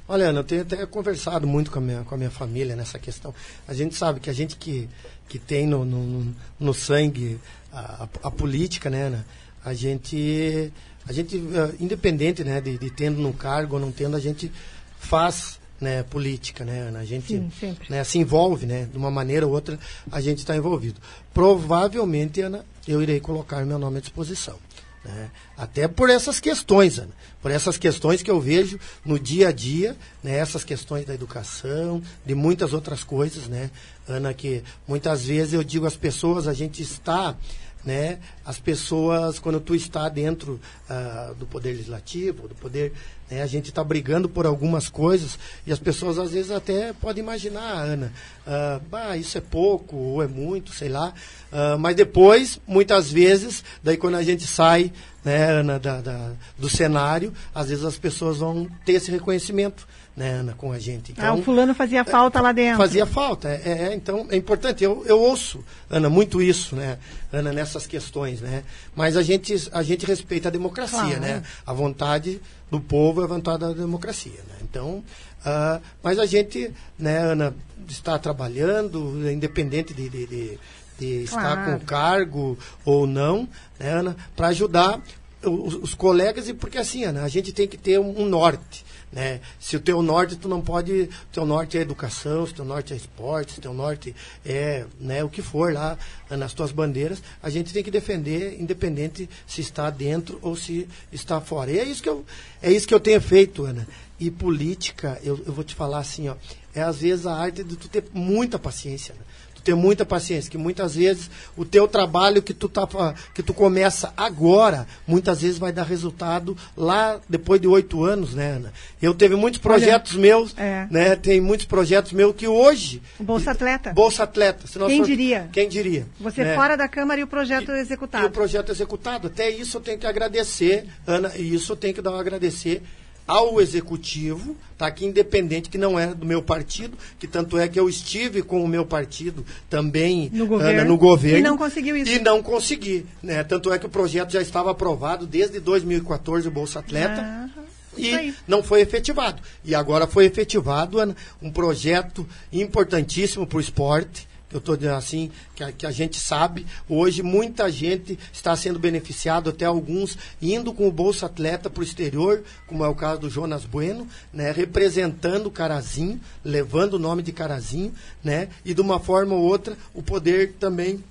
Olha, 0.08 0.30
Ana, 0.30 0.40
eu 0.40 0.44
tenho 0.44 0.62
até 0.64 0.86
conversado 0.86 1.48
muito 1.48 1.72
com 1.72 1.80
a 1.80 1.82
minha, 1.82 2.04
com 2.04 2.14
a 2.14 2.18
minha 2.18 2.30
família 2.30 2.76
nessa 2.76 3.00
questão. 3.00 3.34
A 3.68 3.74
gente 3.74 3.96
sabe 3.96 4.20
que 4.20 4.30
a 4.30 4.34
gente 4.34 4.58
que, 4.58 4.90
que 5.30 5.40
tem 5.40 5.66
no, 5.66 5.86
no, 5.86 6.36
no 6.60 6.74
sangue 6.74 7.40
a, 7.72 8.08
a, 8.24 8.32
política, 8.32 8.90
né, 8.90 9.04
Ana? 9.04 9.26
A 9.64 9.74
gente, 9.74 10.72
a 11.08 11.14
gente 11.14 11.38
uh, 11.38 11.74
independente 11.80 12.44
né, 12.44 12.60
de, 12.60 12.78
de 12.78 12.90
tendo 12.90 13.22
no 13.22 13.34
cargo 13.34 13.76
ou 13.76 13.82
não 13.82 13.92
tendo, 13.94 14.18
a 14.18 14.20
gente 14.20 14.52
faz 15.00 15.58
né, 15.80 16.04
política, 16.04 16.66
né, 16.66 16.82
Ana? 16.82 17.00
A 17.00 17.06
gente 17.06 17.28
Sim, 17.60 17.78
né, 17.90 18.04
se 18.04 18.18
envolve, 18.18 18.66
né? 18.66 18.88
De 18.92 18.98
uma 18.98 19.10
maneira 19.10 19.48
ou 19.48 19.54
outra, 19.54 19.80
a 20.12 20.20
gente 20.20 20.40
está 20.40 20.56
envolvido. 20.56 21.00
Provavelmente, 21.34 22.42
Ana, 22.42 22.66
eu 22.86 23.02
irei 23.02 23.22
colocar 23.22 23.66
meu 23.66 23.80
nome 23.80 24.00
à 24.00 24.02
disposição. 24.02 24.58
Né? 25.04 25.30
Até 25.58 25.88
por 25.88 26.10
essas 26.10 26.40
questões, 26.40 26.98
Ana. 26.98 27.12
Por 27.42 27.52
essas 27.52 27.78
questões 27.78 28.22
que 28.22 28.32
eu 28.32 28.40
vejo 28.40 28.80
no 29.04 29.20
dia 29.20 29.50
a 29.50 29.52
dia, 29.52 29.98
né? 30.24 30.38
essas 30.38 30.64
questões 30.64 31.06
da 31.06 31.14
educação, 31.14 32.02
de 32.26 32.34
muitas 32.34 32.72
outras 32.72 33.04
coisas, 33.04 33.48
né, 33.48 33.70
Ana, 34.08 34.34
que 34.34 34.64
muitas 34.88 35.26
vezes 35.26 35.54
eu 35.54 35.64
digo 35.64 35.86
às 35.86 35.96
pessoas, 35.96 36.48
a 36.48 36.54
gente 36.54 36.82
está 36.82 37.36
né? 37.84 38.20
As 38.46 38.60
pessoas, 38.60 39.40
quando 39.40 39.60
tu 39.60 39.76
está 39.76 40.08
dentro 40.08 40.60
uh, 40.90 41.36
do 41.36 41.46
poder 41.46 41.72
legislativo, 41.72 42.48
do 42.48 42.56
poder, 42.56 42.94
né? 43.30 43.42
a 43.42 43.48
gente 43.48 43.70
está 43.70 43.84
brigando 43.84 44.30
por 44.30 44.46
algumas 44.46 44.88
coisas 44.88 45.38
e 45.66 45.72
as 45.72 45.80
pessoas 45.80 46.18
às 46.18 46.32
vezes 46.32 46.52
até 46.52 46.94
podem 46.94 47.24
imaginar, 47.24 47.84
Ana, 47.84 48.14
uh, 48.48 48.80
bah, 48.90 49.18
isso 49.18 49.38
é 49.38 49.42
pouco 49.42 49.96
ou 49.96 50.24
é 50.24 50.28
muito, 50.28 50.72
sei 50.74 50.90
lá. 50.90 51.14
Uh, 51.52 51.78
mas 51.78 51.96
depois, 51.96 52.60
muitas 52.66 53.12
vezes, 53.12 53.64
daí 53.84 53.98
quando 53.98 54.16
a 54.16 54.24
gente 54.24 54.48
sai, 54.48 54.92
né, 55.24 55.52
Ana, 55.52 55.80
da, 55.80 56.02
da, 56.02 56.32
do 56.58 56.70
cenário, 56.70 57.34
às 57.54 57.70
vezes 57.70 57.84
as 57.84 57.98
pessoas 57.98 58.38
vão 58.38 58.68
ter 58.86 58.94
esse 58.94 59.12
reconhecimento 59.12 59.88
né, 60.16 60.30
Ana, 60.30 60.54
com 60.54 60.72
a 60.72 60.80
gente. 60.80 61.12
Então, 61.12 61.26
ah, 61.26 61.34
o 61.34 61.42
fulano 61.42 61.74
fazia 61.74 62.04
falta 62.04 62.40
lá 62.40 62.52
dentro. 62.52 62.78
Fazia 62.78 63.06
falta, 63.06 63.50
é, 63.50 63.62
é, 63.66 63.96
então 63.96 64.28
é 64.30 64.36
importante. 64.36 64.84
Eu, 64.84 65.04
eu 65.06 65.20
ouço, 65.20 65.64
Ana, 65.90 66.10
muito 66.10 66.42
isso, 66.42 66.76
né, 66.76 67.00
Ana, 67.32 67.52
nessas 67.52 67.88
questões, 67.88 68.40
né? 68.42 68.64
Mas 68.96 69.18
a 69.18 69.24
gente, 69.24 69.56
a 69.72 69.82
gente 69.82 70.06
respeita 70.06 70.50
a 70.50 70.52
democracia, 70.52 71.00
claro. 71.00 71.20
né? 71.20 71.44
A 71.66 71.74
vontade 71.74 72.40
do 72.70 72.80
povo 72.80 73.22
é 73.22 73.24
a 73.26 73.28
vontade 73.28 73.60
da 73.60 73.74
democracia, 73.74 74.40
né? 74.48 74.56
Então, 74.62 75.04
uh, 75.46 75.82
mas 76.04 76.20
a 76.20 76.26
gente, 76.26 76.72
né, 76.98 77.18
Ana, 77.18 77.56
está 77.90 78.18
trabalhando, 78.20 79.30
independente 79.30 79.94
de, 79.94 80.10
de, 80.10 80.28
de, 80.28 80.60
de 81.00 81.26
claro. 81.28 81.62
estar 81.62 81.66
com 81.66 81.86
cargo 81.86 82.58
ou 82.86 83.08
não, 83.08 83.48
né, 83.80 83.90
Ana, 83.90 84.16
para 84.36 84.48
ajudar 84.50 85.02
os, 85.44 85.76
os, 85.76 85.94
colegas 85.94 86.48
e 86.48 86.54
porque 86.54 86.78
assim, 86.78 87.04
Ana, 87.04 87.24
a 87.24 87.28
gente 87.28 87.52
tem 87.52 87.68
que 87.68 87.78
ter 87.78 88.00
um, 88.00 88.22
um 88.22 88.26
norte. 88.26 88.86
Né? 89.14 89.42
Se 89.60 89.78
o 89.78 89.80
teu 89.80 90.02
norte, 90.02 90.36
tu 90.36 90.50
não 90.50 90.60
pode. 90.60 91.08
Teu 91.32 91.46
norte 91.46 91.78
é 91.78 91.82
educação, 91.82 92.48
se 92.48 92.54
o 92.54 92.56
teu 92.56 92.66
norte 92.66 92.94
é 92.94 92.96
esporte, 92.96 93.54
se 93.54 93.60
o 93.60 93.62
teu 93.62 93.74
norte 93.74 94.16
é 94.44 94.86
né, 95.00 95.24
o 95.24 95.30
que 95.30 95.42
for 95.42 95.72
lá 95.72 95.98
nas 96.32 96.54
tuas 96.54 96.72
bandeiras, 96.72 97.22
a 97.42 97.50
gente 97.50 97.72
tem 97.72 97.84
que 97.84 97.92
defender, 97.92 98.60
independente 98.60 99.30
se 99.46 99.62
está 99.62 99.92
dentro 99.92 100.40
ou 100.42 100.56
se 100.56 100.88
está 101.12 101.40
fora. 101.40 101.72
E 101.72 101.78
é 101.78 101.84
isso 101.84 102.02
que 102.02 102.10
eu, 102.10 102.26
é 102.60 102.72
isso 102.72 102.88
que 102.88 102.94
eu 102.94 103.00
tenho 103.00 103.22
feito, 103.22 103.66
Ana. 103.66 103.88
E 104.20 104.32
política, 104.32 105.20
eu, 105.24 105.40
eu 105.46 105.54
vou 105.54 105.64
te 105.64 105.76
falar 105.76 106.00
assim, 106.00 106.30
ó, 106.30 106.36
é 106.74 106.82
às 106.82 107.02
vezes 107.02 107.28
a 107.28 107.36
arte 107.36 107.64
de 107.64 107.76
tu 107.76 107.88
ter 107.88 108.06
muita 108.14 108.58
paciência. 108.58 109.14
Né? 109.14 109.22
Ter 109.64 109.76
muita 109.76 110.06
paciência, 110.06 110.52
que 110.52 110.58
muitas 110.58 110.96
vezes 110.96 111.30
o 111.56 111.64
teu 111.64 111.88
trabalho 111.88 112.42
que 112.42 112.54
tu, 112.54 112.68
tá, 112.68 112.88
que 113.34 113.42
tu 113.42 113.54
começa 113.54 114.14
agora, 114.18 114.86
muitas 115.08 115.42
vezes 115.42 115.58
vai 115.58 115.72
dar 115.72 115.84
resultado 115.84 116.58
lá 116.76 117.20
depois 117.30 117.62
de 117.62 117.68
oito 117.68 118.04
anos, 118.04 118.34
né, 118.34 118.54
Ana? 118.58 118.74
Eu 119.02 119.14
teve 119.14 119.36
muitos 119.36 119.60
projetos 119.60 120.14
Olha, 120.14 120.22
meus, 120.22 120.58
é. 120.58 120.88
né? 120.90 121.16
Tem 121.16 121.40
muitos 121.40 121.66
projetos 121.66 122.12
meus 122.12 122.36
que 122.36 122.48
hoje... 122.48 123.02
Bolsa 123.20 123.52
Atleta. 123.52 123.94
Bolsa 123.94 124.24
Atleta. 124.24 124.66
Quem 124.88 125.00
for, 125.00 125.06
diria? 125.06 125.50
Quem 125.52 125.70
diria? 125.70 126.06
Você 126.20 126.44
né? 126.44 126.56
fora 126.56 126.76
da 126.76 126.88
Câmara 126.88 127.20
e 127.22 127.24
o 127.24 127.28
projeto 127.28 127.72
e, 127.72 127.80
executado. 127.80 128.26
E 128.26 128.28
o 128.28 128.32
projeto 128.32 128.72
executado. 128.72 129.28
Até 129.28 129.50
isso 129.50 129.78
eu 129.78 129.82
tenho 129.82 129.98
que 129.98 130.08
agradecer, 130.08 130.86
Ana, 131.08 131.32
e 131.36 131.54
isso 131.54 131.72
eu 131.72 131.78
tenho 131.78 131.94
que 131.94 132.02
dar 132.02 132.12
um 132.12 132.20
agradecer 132.20 132.82
ao 133.28 133.62
executivo, 133.62 134.56
tá 134.78 134.88
aqui 134.88 135.06
independente 135.06 135.70
que 135.70 135.78
não 135.78 135.98
é 135.98 136.08
do 136.14 136.26
meu 136.26 136.42
partido, 136.42 136.98
que 137.18 137.28
tanto 137.28 137.58
é 137.58 137.68
que 137.68 137.80
eu 137.80 137.88
estive 137.88 138.42
com 138.42 138.64
o 138.64 138.68
meu 138.68 138.86
partido 138.86 139.46
também 139.70 140.30
no 140.34 140.46
governo, 140.46 140.82
uh, 140.82 140.86
no 140.86 140.98
governo 140.98 141.40
e 141.40 141.42
não 141.42 141.58
conseguiu 141.58 141.96
isso. 141.96 142.12
E 142.12 142.20
não 142.20 142.44
consegui, 142.44 143.06
né? 143.22 143.44
Tanto 143.44 143.72
é 143.72 143.80
que 143.80 143.86
o 143.86 143.90
projeto 143.90 144.32
já 144.32 144.42
estava 144.42 144.72
aprovado 144.72 145.26
desde 145.26 145.60
2014 145.60 146.48
o 146.48 146.52
Bolsa 146.52 146.80
Atleta. 146.80 147.22
Ah, 147.22 147.50
e 147.98 148.34
não 148.48 148.64
foi 148.64 148.82
efetivado. 148.82 149.42
E 149.64 149.76
agora 149.76 150.08
foi 150.08 150.26
efetivado 150.26 150.98
um 151.42 151.52
projeto 151.52 152.28
importantíssimo 152.52 153.46
para 153.46 153.58
o 153.58 153.62
esporte, 153.62 154.28
eu 154.54 154.60
estou 154.60 154.78
dizendo 154.78 154.96
assim, 154.96 155.32
que 155.56 155.64
a, 155.64 155.72
que 155.72 155.86
a, 155.86 155.92
gente 155.92 156.20
sabe, 156.20 156.66
hoje 156.88 157.24
muita 157.24 157.72
gente 157.72 158.18
está 158.32 158.56
sendo 158.56 158.78
beneficiado, 158.78 159.50
até 159.50 159.66
alguns 159.66 160.18
indo 160.42 160.74
com 160.74 160.88
o 160.88 160.92
Bolsa 160.92 161.26
Atleta 161.26 161.70
para 161.70 161.82
o 161.82 161.84
exterior, 161.84 162.44
como 162.68 162.86
é 162.86 162.88
o 162.88 162.96
caso 162.96 163.22
do 163.22 163.30
Jonas 163.30 163.66
Bueno, 163.66 164.08
né, 164.32 164.52
representando 164.52 165.48
o 165.48 165.52
Carazinho, 165.52 166.22
levando 166.46 166.94
o 166.94 167.00
nome 167.00 167.24
de 167.24 167.32
Carazinho, 167.32 167.94
né, 168.24 168.50
e 168.64 168.74
de 168.74 168.82
uma 168.82 169.00
forma 169.00 169.34
ou 169.34 169.42
outra 169.42 169.78
o 169.94 170.04
poder 170.04 170.54
também, 170.60 171.04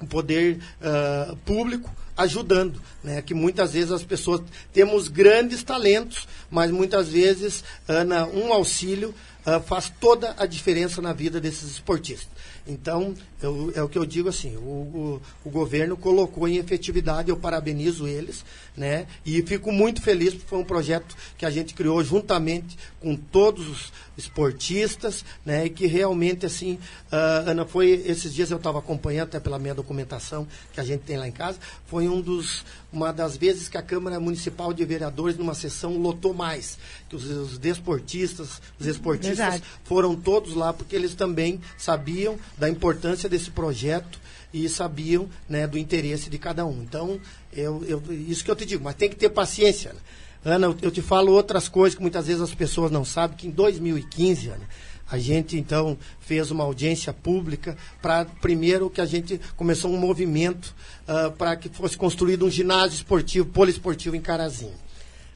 o 0.00 0.06
poder 0.06 0.58
uh, 0.80 1.36
público 1.44 1.90
ajudando, 2.16 2.80
né? 3.02 3.22
Que 3.22 3.34
muitas 3.34 3.72
vezes 3.72 3.90
as 3.90 4.02
pessoas 4.02 4.42
temos 4.72 5.08
grandes 5.08 5.62
talentos, 5.62 6.28
mas 6.50 6.70
muitas 6.70 7.08
vezes 7.08 7.64
Ana, 7.88 8.26
um 8.26 8.52
auxílio 8.52 9.14
uh, 9.46 9.60
faz 9.62 9.92
toda 10.00 10.34
a 10.38 10.46
diferença 10.46 11.00
na 11.00 11.12
vida 11.12 11.40
desses 11.40 11.70
esportistas. 11.70 12.28
Então, 12.66 13.14
eu, 13.42 13.72
é 13.74 13.82
o 13.82 13.88
que 13.88 13.98
eu 13.98 14.06
digo 14.06 14.28
assim, 14.28 14.56
o, 14.56 14.60
o, 14.60 15.22
o, 15.44 15.50
governo 15.50 15.96
colocou 15.96 16.46
em 16.46 16.58
efetividade, 16.58 17.28
eu 17.28 17.36
parabenizo 17.36 18.06
eles, 18.06 18.44
né? 18.76 19.06
E 19.26 19.42
fico 19.42 19.72
muito 19.72 20.00
feliz 20.00 20.32
porque 20.32 20.48
foi 20.48 20.58
um 20.60 20.64
projeto 20.64 21.16
que 21.36 21.44
a 21.44 21.50
gente 21.50 21.74
criou 21.74 22.04
juntamente 22.04 22.78
com 23.00 23.16
todos 23.16 23.68
os 23.68 23.92
esportistas, 24.16 25.24
né? 25.44 25.66
E 25.66 25.70
que 25.70 25.86
realmente, 25.86 26.46
assim, 26.46 26.74
uh, 27.10 27.50
Ana, 27.50 27.64
foi, 27.64 27.90
esses 28.06 28.34
dias 28.34 28.50
eu 28.50 28.56
estava 28.56 28.78
acompanhando 28.78 29.28
até 29.28 29.40
pela 29.40 29.58
minha 29.58 29.74
documentação 29.74 30.46
que 30.72 30.80
a 30.80 30.84
gente 30.84 31.02
tem 31.02 31.16
lá 31.16 31.26
em 31.26 31.32
casa, 31.32 31.58
foi 31.86 32.08
um 32.08 32.20
dos, 32.20 32.64
uma 32.92 33.12
das 33.12 33.36
vezes 33.36 33.68
que 33.68 33.78
a 33.78 33.82
Câmara 33.82 34.20
Municipal 34.20 34.72
de 34.72 34.84
Vereadores, 34.84 35.36
numa 35.36 35.54
sessão, 35.54 35.96
lotou 35.96 36.34
mais, 36.34 36.78
que 37.08 37.16
os, 37.16 37.24
os 37.24 37.58
desportistas, 37.58 38.60
os 38.78 38.86
esportistas 38.86 39.38
Verdade. 39.38 39.64
foram 39.84 40.14
todos 40.14 40.54
lá 40.54 40.72
porque 40.72 40.96
eles 40.96 41.14
também 41.14 41.60
sabiam 41.78 42.38
da 42.58 42.68
importância 42.68 43.28
desse 43.28 43.50
projeto 43.50 44.20
e 44.52 44.68
sabiam 44.68 45.28
né, 45.48 45.66
do 45.66 45.78
interesse 45.78 46.28
de 46.28 46.38
cada 46.38 46.66
um. 46.66 46.82
Então, 46.82 47.18
eu, 47.52 47.82
eu, 47.86 48.02
isso 48.28 48.44
que 48.44 48.50
eu 48.50 48.56
te 48.56 48.66
digo, 48.66 48.84
mas 48.84 48.94
tem 48.94 49.08
que 49.08 49.16
ter 49.16 49.30
paciência. 49.30 49.92
Né? 49.92 50.00
Ana, 50.44 50.74
eu, 50.82 50.90
te 50.90 51.00
falo 51.00 51.32
outras 51.32 51.68
coisas 51.68 51.94
que 51.94 52.02
muitas 52.02 52.26
vezes 52.26 52.42
as 52.42 52.54
pessoas 52.54 52.90
não 52.90 53.04
sabem, 53.04 53.36
que 53.36 53.46
em 53.46 53.50
2015, 53.50 54.48
Ana, 54.48 54.68
a 55.08 55.18
gente 55.18 55.56
então 55.56 55.96
fez 56.20 56.50
uma 56.50 56.64
audiência 56.64 57.12
pública 57.12 57.76
para 58.00 58.24
primeiro 58.24 58.90
que 58.90 59.00
a 59.00 59.06
gente 59.06 59.40
começou 59.56 59.92
um 59.92 59.98
movimento 59.98 60.74
uh, 61.06 61.30
para 61.32 61.54
que 61.54 61.68
fosse 61.68 61.96
construído 61.96 62.44
um 62.44 62.50
ginásio 62.50 62.96
esportivo, 62.96 63.46
poliesportivo 63.46 64.16
em 64.16 64.20
Carazinho. 64.20 64.74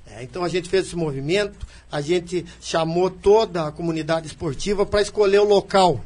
É, 0.08 0.22
então 0.22 0.42
a 0.42 0.48
gente 0.48 0.68
fez 0.68 0.86
esse 0.86 0.96
movimento, 0.96 1.66
a 1.90 2.00
gente 2.00 2.44
chamou 2.60 3.10
toda 3.10 3.66
a 3.66 3.72
comunidade 3.72 4.26
esportiva 4.26 4.86
para 4.86 5.02
escolher 5.02 5.40
o 5.40 5.44
local 5.44 6.02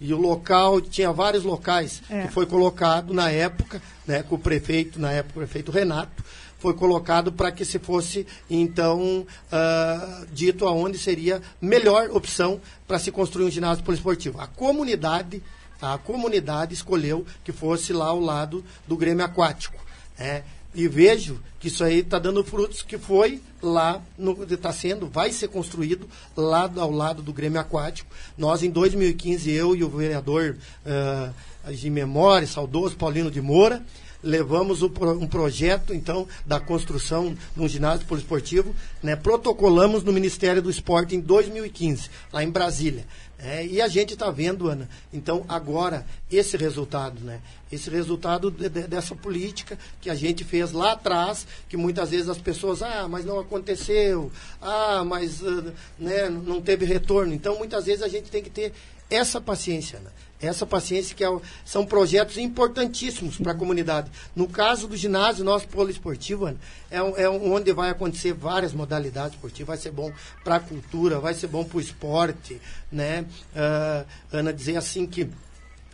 e 0.00 0.12
o 0.12 0.18
local, 0.18 0.80
tinha 0.80 1.12
vários 1.12 1.44
locais 1.44 2.02
é. 2.10 2.22
que 2.22 2.32
foi 2.32 2.46
colocado 2.46 3.14
na 3.14 3.30
época, 3.30 3.80
né, 4.06 4.22
com 4.22 4.34
o 4.34 4.38
prefeito, 4.38 5.00
na 5.00 5.12
época 5.12 5.38
o 5.38 5.42
prefeito 5.42 5.72
Renato, 5.72 6.24
foi 6.58 6.74
colocado 6.74 7.32
para 7.32 7.52
que 7.52 7.64
se 7.64 7.78
fosse, 7.78 8.26
então, 8.48 9.26
uh, 9.52 10.26
dito 10.32 10.66
aonde 10.66 10.98
seria 10.98 11.40
melhor 11.60 12.10
opção 12.10 12.60
para 12.86 12.98
se 12.98 13.12
construir 13.12 13.44
um 13.44 13.50
ginásio 13.50 13.84
poliesportivo. 13.84 14.40
A 14.40 14.46
comunidade, 14.46 15.42
a 15.80 15.98
comunidade 15.98 16.74
escolheu 16.74 17.26
que 17.44 17.52
fosse 17.52 17.92
lá 17.92 18.06
ao 18.06 18.20
lado 18.20 18.64
do 18.86 18.96
Grêmio 18.96 19.24
Aquático. 19.24 19.78
Né? 20.18 20.42
E 20.76 20.86
vejo 20.88 21.40
que 21.58 21.68
isso 21.68 21.82
aí 21.82 22.00
está 22.00 22.18
dando 22.18 22.44
frutos, 22.44 22.82
que 22.82 22.98
foi 22.98 23.40
lá, 23.62 24.02
está 24.50 24.70
sendo, 24.70 25.06
vai 25.06 25.32
ser 25.32 25.48
construído 25.48 26.06
lá 26.36 26.70
ao 26.76 26.90
lado 26.90 27.22
do 27.22 27.32
Grêmio 27.32 27.58
Aquático. 27.58 28.14
Nós, 28.36 28.62
em 28.62 28.68
2015, 28.68 29.50
eu 29.50 29.74
e 29.74 29.82
o 29.82 29.88
vereador 29.88 30.54
uh, 30.84 31.72
de 31.72 31.88
memória, 31.88 32.46
saudoso 32.46 32.94
Paulino 32.94 33.30
de 33.30 33.40
Moura, 33.40 33.82
levamos 34.22 34.82
um 34.82 35.26
projeto, 35.26 35.94
então, 35.94 36.28
da 36.44 36.60
construção 36.60 37.34
de 37.56 37.62
um 37.62 37.68
ginásio 37.68 38.06
poliesportivo, 38.06 38.74
né, 39.02 39.16
protocolamos 39.16 40.02
no 40.02 40.12
Ministério 40.12 40.60
do 40.60 40.68
Esporte 40.68 41.16
em 41.16 41.20
2015, 41.20 42.10
lá 42.32 42.44
em 42.44 42.50
Brasília. 42.50 43.06
É, 43.38 43.66
e 43.66 43.82
a 43.82 43.88
gente 43.88 44.14
está 44.14 44.30
vendo, 44.30 44.68
Ana, 44.68 44.88
então, 45.12 45.44
agora, 45.46 46.06
esse 46.30 46.56
resultado, 46.56 47.20
né? 47.20 47.42
Esse 47.70 47.90
resultado 47.90 48.50
de, 48.50 48.68
de, 48.68 48.86
dessa 48.86 49.14
política 49.14 49.78
que 50.00 50.08
a 50.08 50.14
gente 50.14 50.42
fez 50.42 50.72
lá 50.72 50.92
atrás, 50.92 51.46
que 51.68 51.76
muitas 51.76 52.10
vezes 52.10 52.30
as 52.30 52.38
pessoas, 52.38 52.82
ah, 52.82 53.06
mas 53.08 53.26
não 53.26 53.38
aconteceu, 53.38 54.32
ah, 54.60 55.04
mas 55.04 55.42
uh, 55.42 55.72
né, 55.98 56.30
não 56.30 56.62
teve 56.62 56.86
retorno. 56.86 57.34
Então, 57.34 57.58
muitas 57.58 57.84
vezes 57.84 58.02
a 58.02 58.08
gente 58.08 58.30
tem 58.30 58.42
que 58.42 58.50
ter 58.50 58.72
essa 59.10 59.38
paciência, 59.38 59.98
Ana. 59.98 60.12
Essa 60.40 60.66
paciência 60.66 61.16
que 61.16 61.24
é, 61.24 61.38
são 61.64 61.86
projetos 61.86 62.36
importantíssimos 62.36 63.38
para 63.38 63.52
a 63.52 63.54
comunidade. 63.54 64.10
No 64.34 64.46
caso 64.46 64.86
do 64.86 64.96
ginásio 64.96 65.44
nosso 65.44 65.66
poliesportivo, 65.68 66.46
Ana, 66.46 66.58
é, 66.90 66.98
é 67.22 67.28
onde 67.28 67.72
vai 67.72 67.90
acontecer 67.90 68.34
várias 68.34 68.72
modalidades 68.72 69.34
esportivas. 69.34 69.66
Vai 69.68 69.76
ser 69.78 69.90
bom 69.92 70.12
para 70.44 70.56
a 70.56 70.60
cultura, 70.60 71.18
vai 71.18 71.34
ser 71.34 71.46
bom 71.46 71.64
para 71.64 71.78
o 71.78 71.80
esporte, 71.80 72.60
né? 72.92 73.24
Uh, 73.54 74.06
Ana 74.30 74.52
dizer 74.52 74.76
assim 74.76 75.06
que 75.06 75.28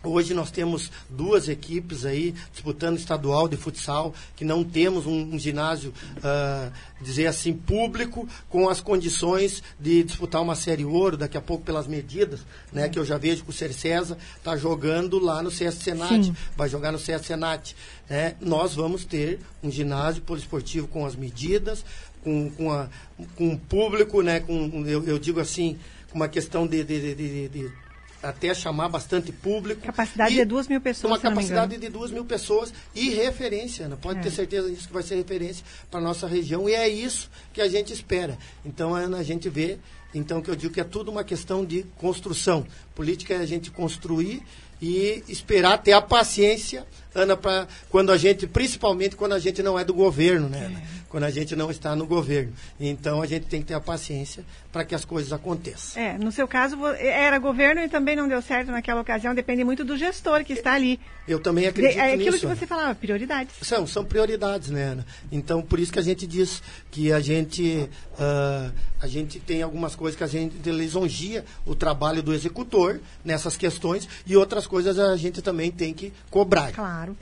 Hoje 0.05 0.35
nós 0.35 0.51
temos 0.51 0.91
duas 1.09 1.49
equipes 1.49 2.05
aí 2.05 2.35
disputando 2.53 2.99
estadual 2.99 3.47
de 3.47 3.57
futsal, 3.57 4.13
que 4.35 4.45
não 4.45 4.65
temos 4.65 5.07
um, 5.07 5.35
um 5.35 5.39
ginásio, 5.39 5.95
uh, 6.19 6.73
dizer 7.01 7.27
assim, 7.27 7.53
público, 7.53 8.29
com 8.49 8.69
as 8.69 8.81
condições 8.81 9.63
de 9.79 10.03
disputar 10.03 10.43
uma 10.43 10.57
série 10.57 10.85
ouro, 10.85 11.17
daqui 11.17 11.37
a 11.37 11.41
pouco 11.41 11.65
pelas 11.65 11.87
medidas, 11.87 12.41
né, 12.73 12.89
que 12.89 12.99
eu 12.99 13.05
já 13.05 13.17
vejo 13.17 13.45
que 13.45 13.51
o 13.51 13.53
Cercesa 13.53 14.19
está 14.37 14.57
jogando 14.57 15.21
lá 15.21 15.41
no 15.41 15.53
CS 15.53 15.77
Senat, 15.77 16.25
Sim. 16.27 16.37
vai 16.57 16.69
jogar 16.69 16.91
no 16.91 16.99
CS 16.99 17.25
Senat. 17.25 17.77
Né? 18.11 18.35
Nós 18.41 18.75
vamos 18.75 19.05
ter 19.05 19.39
um 19.63 19.71
ginásio 19.71 20.23
poliesportivo 20.23 20.89
com 20.89 21.07
as 21.07 21.15
medidas, 21.15 21.85
com, 22.25 22.51
com, 22.51 22.73
a, 22.73 22.89
com 23.37 23.55
o 23.55 23.59
público, 23.59 24.21
né, 24.21 24.41
com, 24.41 24.85
eu, 24.85 25.05
eu 25.05 25.19
digo 25.19 25.39
assim, 25.39 25.79
com 26.11 26.17
uma 26.17 26.29
questão 26.29 26.67
de, 26.67 26.83
de, 26.83 27.15
de, 27.15 27.49
de 27.49 27.82
até 28.23 28.55
chamar 28.55 28.89
bastante 28.89 29.33
público. 29.33 29.83
Capacidade 29.83 30.35
de 30.35 30.45
duas 30.45 30.69
mil 30.69 30.81
pessoas. 30.81 31.13
Uma 31.13 31.19
capacidade 31.19 31.77
de 31.77 31.89
duas 31.89 32.11
mil 32.11 32.25
pessoas 32.25 32.73
e 32.95 33.11
referência, 33.11 33.87
Ana. 33.87 33.97
Pode 33.97 34.21
é. 34.21 34.23
ter 34.23 34.31
certeza 34.31 34.71
disso 34.71 34.87
que 34.87 34.95
vai 34.95 35.03
ser 35.03 35.17
referência 35.17 35.65
para 35.91 35.99
a 35.99 36.03
nossa 36.03 36.27
região 36.27 36.69
e 36.69 36.75
é 36.75 36.89
isso 36.89 37.31
que 37.53 37.61
a 37.61 37.69
gente 37.69 37.93
espera. 37.93 38.39
Então, 38.65 38.95
Ana, 38.95 39.19
a 39.19 39.23
gente 39.23 39.49
vê, 39.49 39.79
então 40.15 40.41
que 40.41 40.51
eu 40.51 40.57
digo 40.57 40.73
que 40.73 40.81
é 40.81 40.85
tudo 40.85 41.11
uma 41.11 41.25
questão 41.25 41.65
de 41.65 41.85
construção. 41.97 42.67
Política 42.95 43.35
é 43.35 43.39
a 43.39 43.47
gente 43.47 43.71
construir 43.71 44.43
e 44.81 45.23
esperar 45.29 45.79
ter 45.79 45.93
a 45.93 46.03
paciência, 46.03 46.85
Ana, 47.15 47.37
para 47.37 47.69
quando 47.89 48.11
a 48.11 48.17
gente, 48.17 48.49
principalmente 48.49 49.15
quando 49.15 49.33
a 49.33 49.39
gente 49.39 49.63
não 49.63 49.79
é 49.79 49.85
do 49.85 49.95
governo, 49.95 50.49
né? 50.49 50.83
É. 50.99 51.02
Quando 51.13 51.25
a 51.25 51.31
gente 51.31 51.55
não 51.55 51.71
está 51.71 51.95
no 51.95 52.07
governo. 52.07 52.55
Então 52.81 53.21
a 53.21 53.27
gente 53.27 53.45
tem 53.45 53.61
que 53.61 53.67
ter 53.69 53.75
a 53.75 53.81
paciência 53.81 54.43
para 54.73 54.83
que 54.83 54.95
as 54.95 55.05
coisas 55.05 55.31
aconteçam. 55.31 56.03
É, 56.03 56.17
no 56.17 56.33
seu 56.33 56.49
caso 56.49 56.75
era 56.87 57.39
governo 57.39 57.83
e 57.83 57.89
também 57.89 58.17
não 58.17 58.27
deu 58.27 58.41
certo 58.41 58.71
naquela 58.71 59.03
ocasião, 59.03 59.35
depende 59.35 59.63
muito 59.63 59.85
do 59.85 59.95
gestor 59.95 60.43
que 60.43 60.55
está 60.55 60.73
ali. 60.73 60.99
Eu 61.29 61.39
também 61.39 61.67
acredito 61.67 61.99
é 61.99 62.15
aquilo 62.15 62.33
nisso. 62.33 62.49
que 62.49 62.57
você 62.57 62.67
falava, 62.67 62.95
prioridades. 62.95 63.55
São, 63.61 63.87
são 63.87 64.07
prioridades, 64.07 64.71
né, 64.71 64.85
Ana? 64.85 65.07
Então 65.31 65.61
por 65.61 65.79
isso 65.79 65.93
que 65.93 65.99
a 65.99 66.03
gente 66.03 66.27
diz 66.27 66.63
que 66.91 67.13
a 67.13 67.21
gente, 67.21 67.91
uh, 68.15 68.73
a 68.99 69.07
gente 69.07 69.39
tem 69.39 69.61
algumas 69.61 69.95
coisas 69.95 70.17
que 70.17 70.25
a 70.25 70.27
gente 70.27 70.71
lisonjia 70.71 71.45
o 71.67 71.75
trabalho 71.75 72.23
do 72.23 72.33
executor 72.33 73.03
nessas 73.23 73.55
questões 73.55 74.09
e 74.27 74.35
outras 74.35 74.67
coisas 74.67 74.99
a 74.99 75.15
gente 75.19 75.43
também 75.43 75.71
tem 75.71 75.93
que 75.93 76.11
cobrar. 76.31 76.73
Claro. 76.73 77.15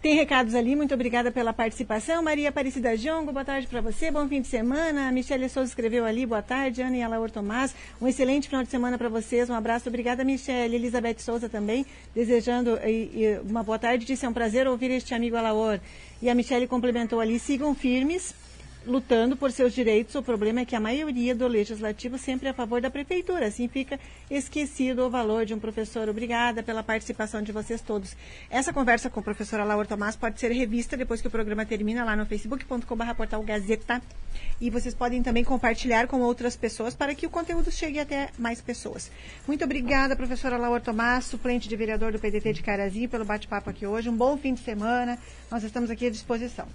Tem 0.00 0.14
recados 0.14 0.54
ali, 0.54 0.76
muito 0.76 0.94
obrigada 0.94 1.32
pela 1.32 1.52
participação. 1.52 2.22
Maria 2.22 2.50
Aparecida 2.50 2.96
Jongo, 2.96 3.32
boa 3.32 3.44
tarde 3.44 3.66
para 3.66 3.80
você, 3.80 4.12
bom 4.12 4.28
fim 4.28 4.40
de 4.40 4.46
semana. 4.46 5.08
A 5.08 5.12
Michelle 5.12 5.48
Souza 5.48 5.70
escreveu 5.70 6.04
ali, 6.04 6.24
boa 6.24 6.40
tarde. 6.40 6.80
Ana 6.80 6.96
e 6.96 7.02
Alaor 7.02 7.32
Tomás, 7.32 7.74
um 8.00 8.06
excelente 8.06 8.46
final 8.46 8.62
de 8.62 8.70
semana 8.70 8.96
para 8.96 9.08
vocês. 9.08 9.50
Um 9.50 9.54
abraço, 9.54 9.88
obrigada, 9.88 10.22
Michelle. 10.22 10.76
Elizabeth 10.76 11.18
Souza 11.18 11.48
também, 11.48 11.84
desejando 12.14 12.78
uma 13.44 13.64
boa 13.64 13.76
tarde. 13.76 14.04
Disse 14.04 14.24
é 14.24 14.28
um 14.28 14.32
prazer 14.32 14.68
ouvir 14.68 14.92
este 14.92 15.14
amigo 15.14 15.34
Alaor. 15.36 15.80
E 16.22 16.30
a 16.30 16.34
Michelle 16.34 16.68
complementou 16.68 17.18
ali, 17.18 17.36
sigam 17.40 17.74
firmes 17.74 18.32
lutando 18.88 19.36
por 19.36 19.52
seus 19.52 19.74
direitos. 19.74 20.14
O 20.14 20.22
problema 20.22 20.60
é 20.60 20.64
que 20.64 20.74
a 20.74 20.80
maioria 20.80 21.34
do 21.34 21.46
legislativo 21.46 22.16
sempre 22.16 22.48
é 22.48 22.50
a 22.50 22.54
favor 22.54 22.80
da 22.80 22.90
prefeitura. 22.90 23.46
Assim 23.46 23.68
fica 23.68 24.00
esquecido 24.30 25.06
o 25.06 25.10
valor 25.10 25.44
de 25.44 25.52
um 25.52 25.58
professor. 25.58 26.08
Obrigada 26.08 26.62
pela 26.62 26.82
participação 26.82 27.42
de 27.42 27.52
vocês 27.52 27.80
todos. 27.82 28.16
Essa 28.50 28.72
conversa 28.72 29.10
com 29.10 29.20
a 29.20 29.22
professora 29.22 29.62
Laura 29.62 29.86
Tomás 29.86 30.16
pode 30.16 30.40
ser 30.40 30.50
revista 30.50 30.96
depois 30.96 31.20
que 31.20 31.28
o 31.28 31.30
programa 31.30 31.66
termina 31.66 32.04
lá 32.04 32.16
no 32.16 32.24
facebook.com.br 32.24 33.14
portal 33.14 33.42
Gazeta. 33.42 34.00
E 34.60 34.70
vocês 34.70 34.94
podem 34.94 35.22
também 35.22 35.44
compartilhar 35.44 36.06
com 36.06 36.20
outras 36.20 36.56
pessoas 36.56 36.94
para 36.94 37.14
que 37.14 37.26
o 37.26 37.30
conteúdo 37.30 37.70
chegue 37.70 38.00
até 38.00 38.30
mais 38.38 38.60
pessoas. 38.60 39.10
Muito 39.46 39.64
obrigada, 39.64 40.16
professora 40.16 40.56
Laura 40.56 40.80
Tomás, 40.80 41.26
suplente 41.26 41.68
de 41.68 41.76
vereador 41.76 42.12
do 42.12 42.18
PDT 42.18 42.54
de 42.54 42.62
Carazinho, 42.62 43.08
pelo 43.08 43.24
bate-papo 43.24 43.68
aqui 43.68 43.86
hoje. 43.86 44.08
Um 44.08 44.16
bom 44.16 44.36
fim 44.36 44.54
de 44.54 44.60
semana. 44.60 45.18
Nós 45.50 45.62
estamos 45.62 45.90
aqui 45.90 46.06
à 46.06 46.10
disposição. 46.10 46.66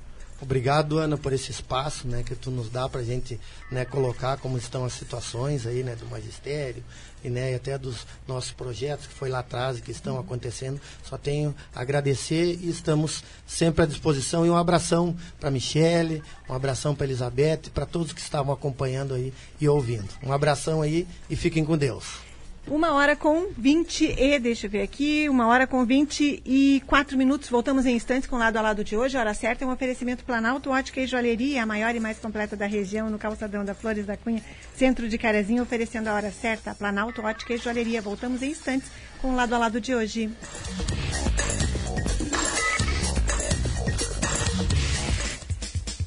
Obrigado, 0.43 0.97
Ana, 0.97 1.17
por 1.17 1.31
esse 1.31 1.51
espaço 1.51 2.05
né, 2.05 2.21
que 2.21 2.35
tu 2.35 2.51
nos 2.51 2.69
dá 2.69 2.89
para 2.89 2.99
a 2.99 3.03
gente 3.03 3.39
né, 3.71 3.85
colocar 3.85 4.35
como 4.35 4.57
estão 4.57 4.83
as 4.83 4.91
situações 4.91 5.65
aí, 5.65 5.83
né, 5.83 5.95
do 5.95 6.05
magistério 6.07 6.83
e, 7.23 7.29
né, 7.29 7.55
até 7.55 7.77
dos 7.77 8.05
nossos 8.27 8.51
projetos 8.51 9.07
que 9.07 9.13
foi 9.13 9.29
lá 9.29 9.39
atrás 9.39 9.77
e 9.77 9.81
que 9.81 9.91
estão 9.91 10.19
acontecendo. 10.19 10.81
Só 11.01 11.17
tenho 11.17 11.55
a 11.73 11.79
agradecer 11.79 12.59
e 12.61 12.69
estamos 12.69 13.23
sempre 13.47 13.83
à 13.83 13.87
disposição. 13.87 14.45
E 14.45 14.49
um 14.49 14.57
abração 14.57 15.15
para 15.39 15.49
Michele, 15.49 16.21
um 16.49 16.53
abração 16.53 16.93
para 16.93 17.05
Elizabeth, 17.05 17.69
para 17.73 17.85
todos 17.85 18.11
que 18.11 18.19
estavam 18.19 18.53
acompanhando 18.53 19.13
aí 19.13 19.33
e 19.61 19.69
ouvindo. 19.69 20.09
Um 20.21 20.33
abração 20.33 20.81
aí 20.81 21.07
e 21.29 21.37
fiquem 21.37 21.63
com 21.63 21.77
Deus. 21.77 22.32
Uma 22.67 22.93
hora 22.93 23.13
com 23.13 23.47
20 23.57 24.15
e, 24.17 24.39
deixa 24.39 24.67
eu 24.67 24.71
ver 24.71 24.83
aqui, 24.83 25.27
uma 25.27 25.47
hora 25.47 25.67
com 25.67 25.85
24 25.85 27.17
minutos. 27.17 27.49
Voltamos 27.49 27.85
em 27.85 27.95
instantes 27.95 28.27
com 28.27 28.37
o 28.37 28.39
lado 28.39 28.55
a 28.55 28.61
lado 28.61 28.85
de 28.85 28.95
hoje. 28.95 29.17
A 29.17 29.19
hora 29.19 29.33
certa 29.33 29.65
é 29.65 29.67
um 29.67 29.71
oferecimento 29.71 30.23
Planalto 30.23 30.69
Ótica 30.71 31.01
e 31.01 31.07
Joalheria, 31.07 31.63
a 31.63 31.65
maior 31.65 31.93
e 31.93 31.99
mais 31.99 32.19
completa 32.19 32.55
da 32.55 32.65
região, 32.65 33.09
no 33.09 33.19
calçadão 33.19 33.65
da 33.65 33.75
Flores 33.75 34.05
da 34.05 34.15
Cunha, 34.15 34.41
centro 34.75 35.09
de 35.09 35.17
Carazinho, 35.17 35.61
oferecendo 35.61 36.07
a 36.07 36.13
hora 36.13 36.31
certa, 36.31 36.73
Planalto 36.73 37.21
Ótica 37.21 37.53
e 37.53 37.57
Joalheria. 37.57 38.01
Voltamos 38.01 38.41
em 38.41 38.51
instantes 38.51 38.89
com 39.21 39.31
o 39.31 39.35
lado 39.35 39.53
a 39.53 39.57
lado 39.57 39.81
de 39.81 39.93
hoje. 39.93 40.31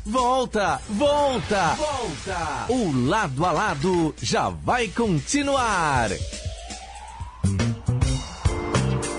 Volta, 0.07 0.81
volta, 0.89 1.75
volta. 1.75 2.67
O 2.71 3.09
lado 3.09 3.45
a 3.45 3.53
lado 3.53 4.15
já 4.23 4.49
vai 4.49 4.89
continuar. 4.89 6.09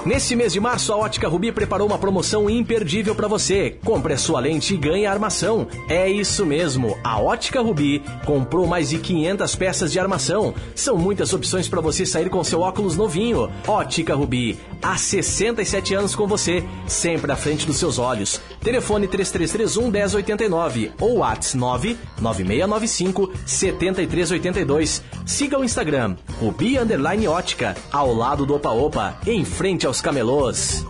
Neste 0.07 0.37
mês 0.37 0.53
de 0.53 0.59
março, 0.61 0.93
a 0.93 0.95
Ótica 0.95 1.27
Rubi 1.27 1.51
preparou 1.51 1.85
uma 1.85 1.97
promoção 1.97 2.49
imperdível 2.49 3.13
para 3.13 3.27
você. 3.27 3.77
Compre 3.83 4.13
a 4.13 4.17
sua 4.17 4.39
lente 4.39 4.73
e 4.73 4.77
ganhe 4.77 5.05
a 5.05 5.11
armação. 5.11 5.67
É 5.89 6.09
isso 6.09 6.45
mesmo, 6.45 6.97
a 7.03 7.19
Ótica 7.19 7.59
Rubi 7.59 8.01
comprou 8.25 8.65
mais 8.65 8.87
de 8.87 8.99
500 8.99 9.55
peças 9.57 9.91
de 9.91 9.99
armação. 9.99 10.53
São 10.73 10.95
muitas 10.95 11.33
opções 11.33 11.67
para 11.67 11.81
você 11.81 12.05
sair 12.05 12.29
com 12.29 12.41
seu 12.41 12.61
óculos 12.61 12.95
novinho. 12.95 13.51
Ótica 13.67 14.15
Rubi, 14.15 14.57
há 14.81 14.95
67 14.95 15.93
anos 15.93 16.15
com 16.15 16.25
você, 16.25 16.63
sempre 16.87 17.29
à 17.29 17.35
frente 17.35 17.67
dos 17.67 17.75
seus 17.75 17.99
olhos. 17.99 18.39
Telefone 18.61 19.09
3331 19.09 19.91
1089 19.91 20.91
ou 21.01 21.17
WhatsApp 21.17 21.97
99695 22.21 23.29
7382. 23.45 25.03
Siga 25.25 25.59
o 25.59 25.65
Instagram, 25.65 26.15
Rubi 26.39 26.77
Ótica, 27.27 27.75
ao 27.91 28.13
lado 28.13 28.45
do 28.45 28.55
Opa 28.55 28.71
Opa, 28.71 29.19
em 29.27 29.43
frente 29.43 29.85
ao 29.85 29.96
camelôs. 30.01 30.85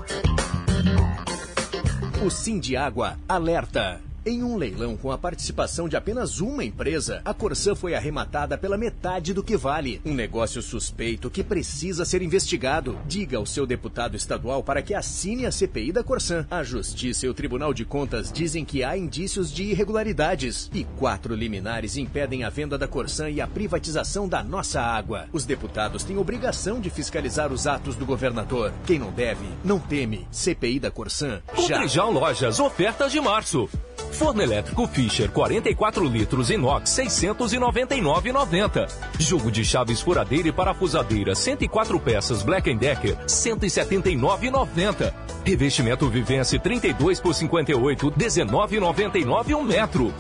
O 2.26 2.30
Sim 2.30 2.60
de 2.60 2.76
Água 2.76 3.18
alerta. 3.28 4.07
Em 4.28 4.44
um 4.44 4.58
leilão 4.58 4.98
com 4.98 5.10
a 5.10 5.18
participação 5.18 5.88
de 5.88 5.96
apenas 5.96 6.42
uma 6.42 6.62
empresa, 6.62 7.22
a 7.24 7.34
Corsã 7.34 7.74
foi 7.74 7.96
arrematada 7.96 8.58
pela 8.58 8.78
metade 8.78 9.34
do 9.34 9.42
que 9.42 9.56
vale. 9.56 10.02
Um 10.04 10.14
negócio 10.14 10.62
suspeito 10.62 11.30
que 11.30 11.42
precisa 11.42 12.04
ser 12.04 12.22
investigado. 12.22 13.00
Diga 13.08 13.38
ao 13.38 13.46
seu 13.46 13.66
deputado 13.66 14.18
estadual 14.18 14.62
para 14.62 14.82
que 14.82 14.94
assine 14.94 15.46
a 15.46 15.52
CPI 15.52 15.94
da 15.94 16.04
Corsã. 16.04 16.46
A 16.52 16.62
Justiça 16.62 17.26
e 17.26 17.30
o 17.30 17.34
Tribunal 17.34 17.74
de 17.74 17.86
Contas 17.86 18.30
dizem 18.30 18.66
que 18.66 18.84
há 18.84 18.98
indícios 18.98 19.50
de 19.50 19.64
irregularidades. 19.64 20.70
E 20.74 20.84
quatro 20.84 21.34
liminares 21.34 21.96
impedem 21.96 22.44
a 22.44 22.50
venda 22.50 22.78
da 22.78 22.86
Corsã 22.86 23.30
e 23.30 23.40
a 23.40 23.48
privatização 23.48 24.28
da 24.28 24.44
nossa 24.44 24.82
água. 24.82 25.30
Os 25.32 25.46
deputados 25.46 26.04
têm 26.04 26.18
obrigação 26.18 26.82
de 26.82 26.90
fiscalizar 26.90 27.54
os 27.54 27.66
atos 27.66 27.96
do 27.96 28.06
governador. 28.06 28.74
Quem 28.86 29.00
não 29.00 29.10
deve, 29.10 29.46
não 29.64 29.80
teme. 29.80 30.28
CPI 30.32 30.82
da 30.82 30.92
Corsã. 30.92 31.42
Já. 31.66 32.04
Lojas, 32.04 32.60
ofertas 32.60 33.14
de 33.14 33.22
março. 33.22 33.70
Forno 34.12 34.42
elétrico 34.42 34.88
Fischer 34.88 35.30
44 35.32 36.06
litros 36.06 36.50
inox 36.50 36.90
699,90. 36.92 38.90
Jogo 39.20 39.52
de 39.52 39.64
chaves 39.64 40.02
furadeira 40.02 40.48
e 40.48 40.52
parafusadeira 40.52 41.36
104 41.36 42.00
peças 42.00 42.42
Black 42.44 42.74
Decker 42.74 43.18
179,90. 43.26 45.14
Revestimento 45.46 46.10
Vivence 46.10 46.58
32 46.60 47.20
por 47.20 47.34
58 47.34 48.12
19,99 48.12 49.56
um 49.56 49.64
metro. 49.64 50.14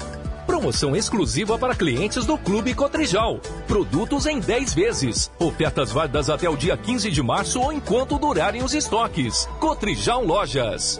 Promoção 0.48 0.96
exclusiva 0.96 1.60
para 1.60 1.76
clientes 1.76 2.26
do 2.26 2.38
Clube 2.38 2.74
Cotrijal. 2.74 3.40
Produtos 3.68 4.26
em 4.26 4.40
10 4.40 4.74
vezes. 4.74 5.30
Ofertas 5.38 5.92
válidas 5.92 6.30
até 6.30 6.50
o 6.50 6.56
dia 6.56 6.78
15 6.78 7.12
de 7.12 7.22
março 7.22 7.60
ou 7.60 7.74
enquanto 7.74 8.18
durarem 8.18 8.64
os 8.64 8.74
estoques. 8.74 9.46
Cotrijal 9.60 10.24
Lojas. 10.24 11.00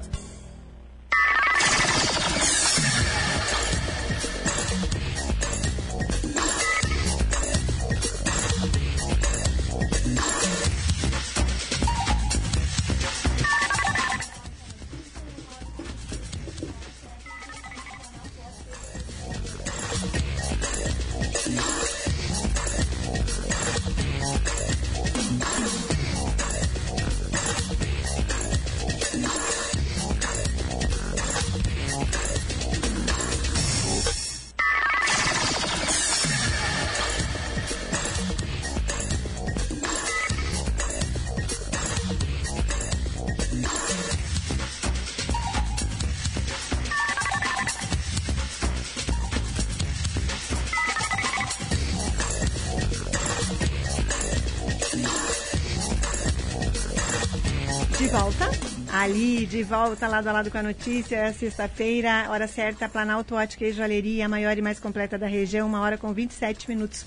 De 59.51 59.63
volta, 59.63 60.07
lado 60.07 60.27
a 60.29 60.31
lado 60.31 60.49
com 60.49 60.57
a 60.57 60.63
notícia, 60.63 61.17
é 61.17 61.33
sexta-feira, 61.33 62.27
hora 62.29 62.47
certa, 62.47 62.87
Planalto 62.87 63.35
Ótica 63.35 63.65
e 63.65 63.73
Joalheria, 63.73 64.25
a 64.25 64.29
maior 64.29 64.57
e 64.57 64.61
mais 64.61 64.79
completa 64.79 65.17
da 65.17 65.27
região, 65.27 65.67
uma 65.67 65.81
hora 65.81 65.97
com 65.97 66.13
27 66.13 66.69
minutos. 66.69 67.05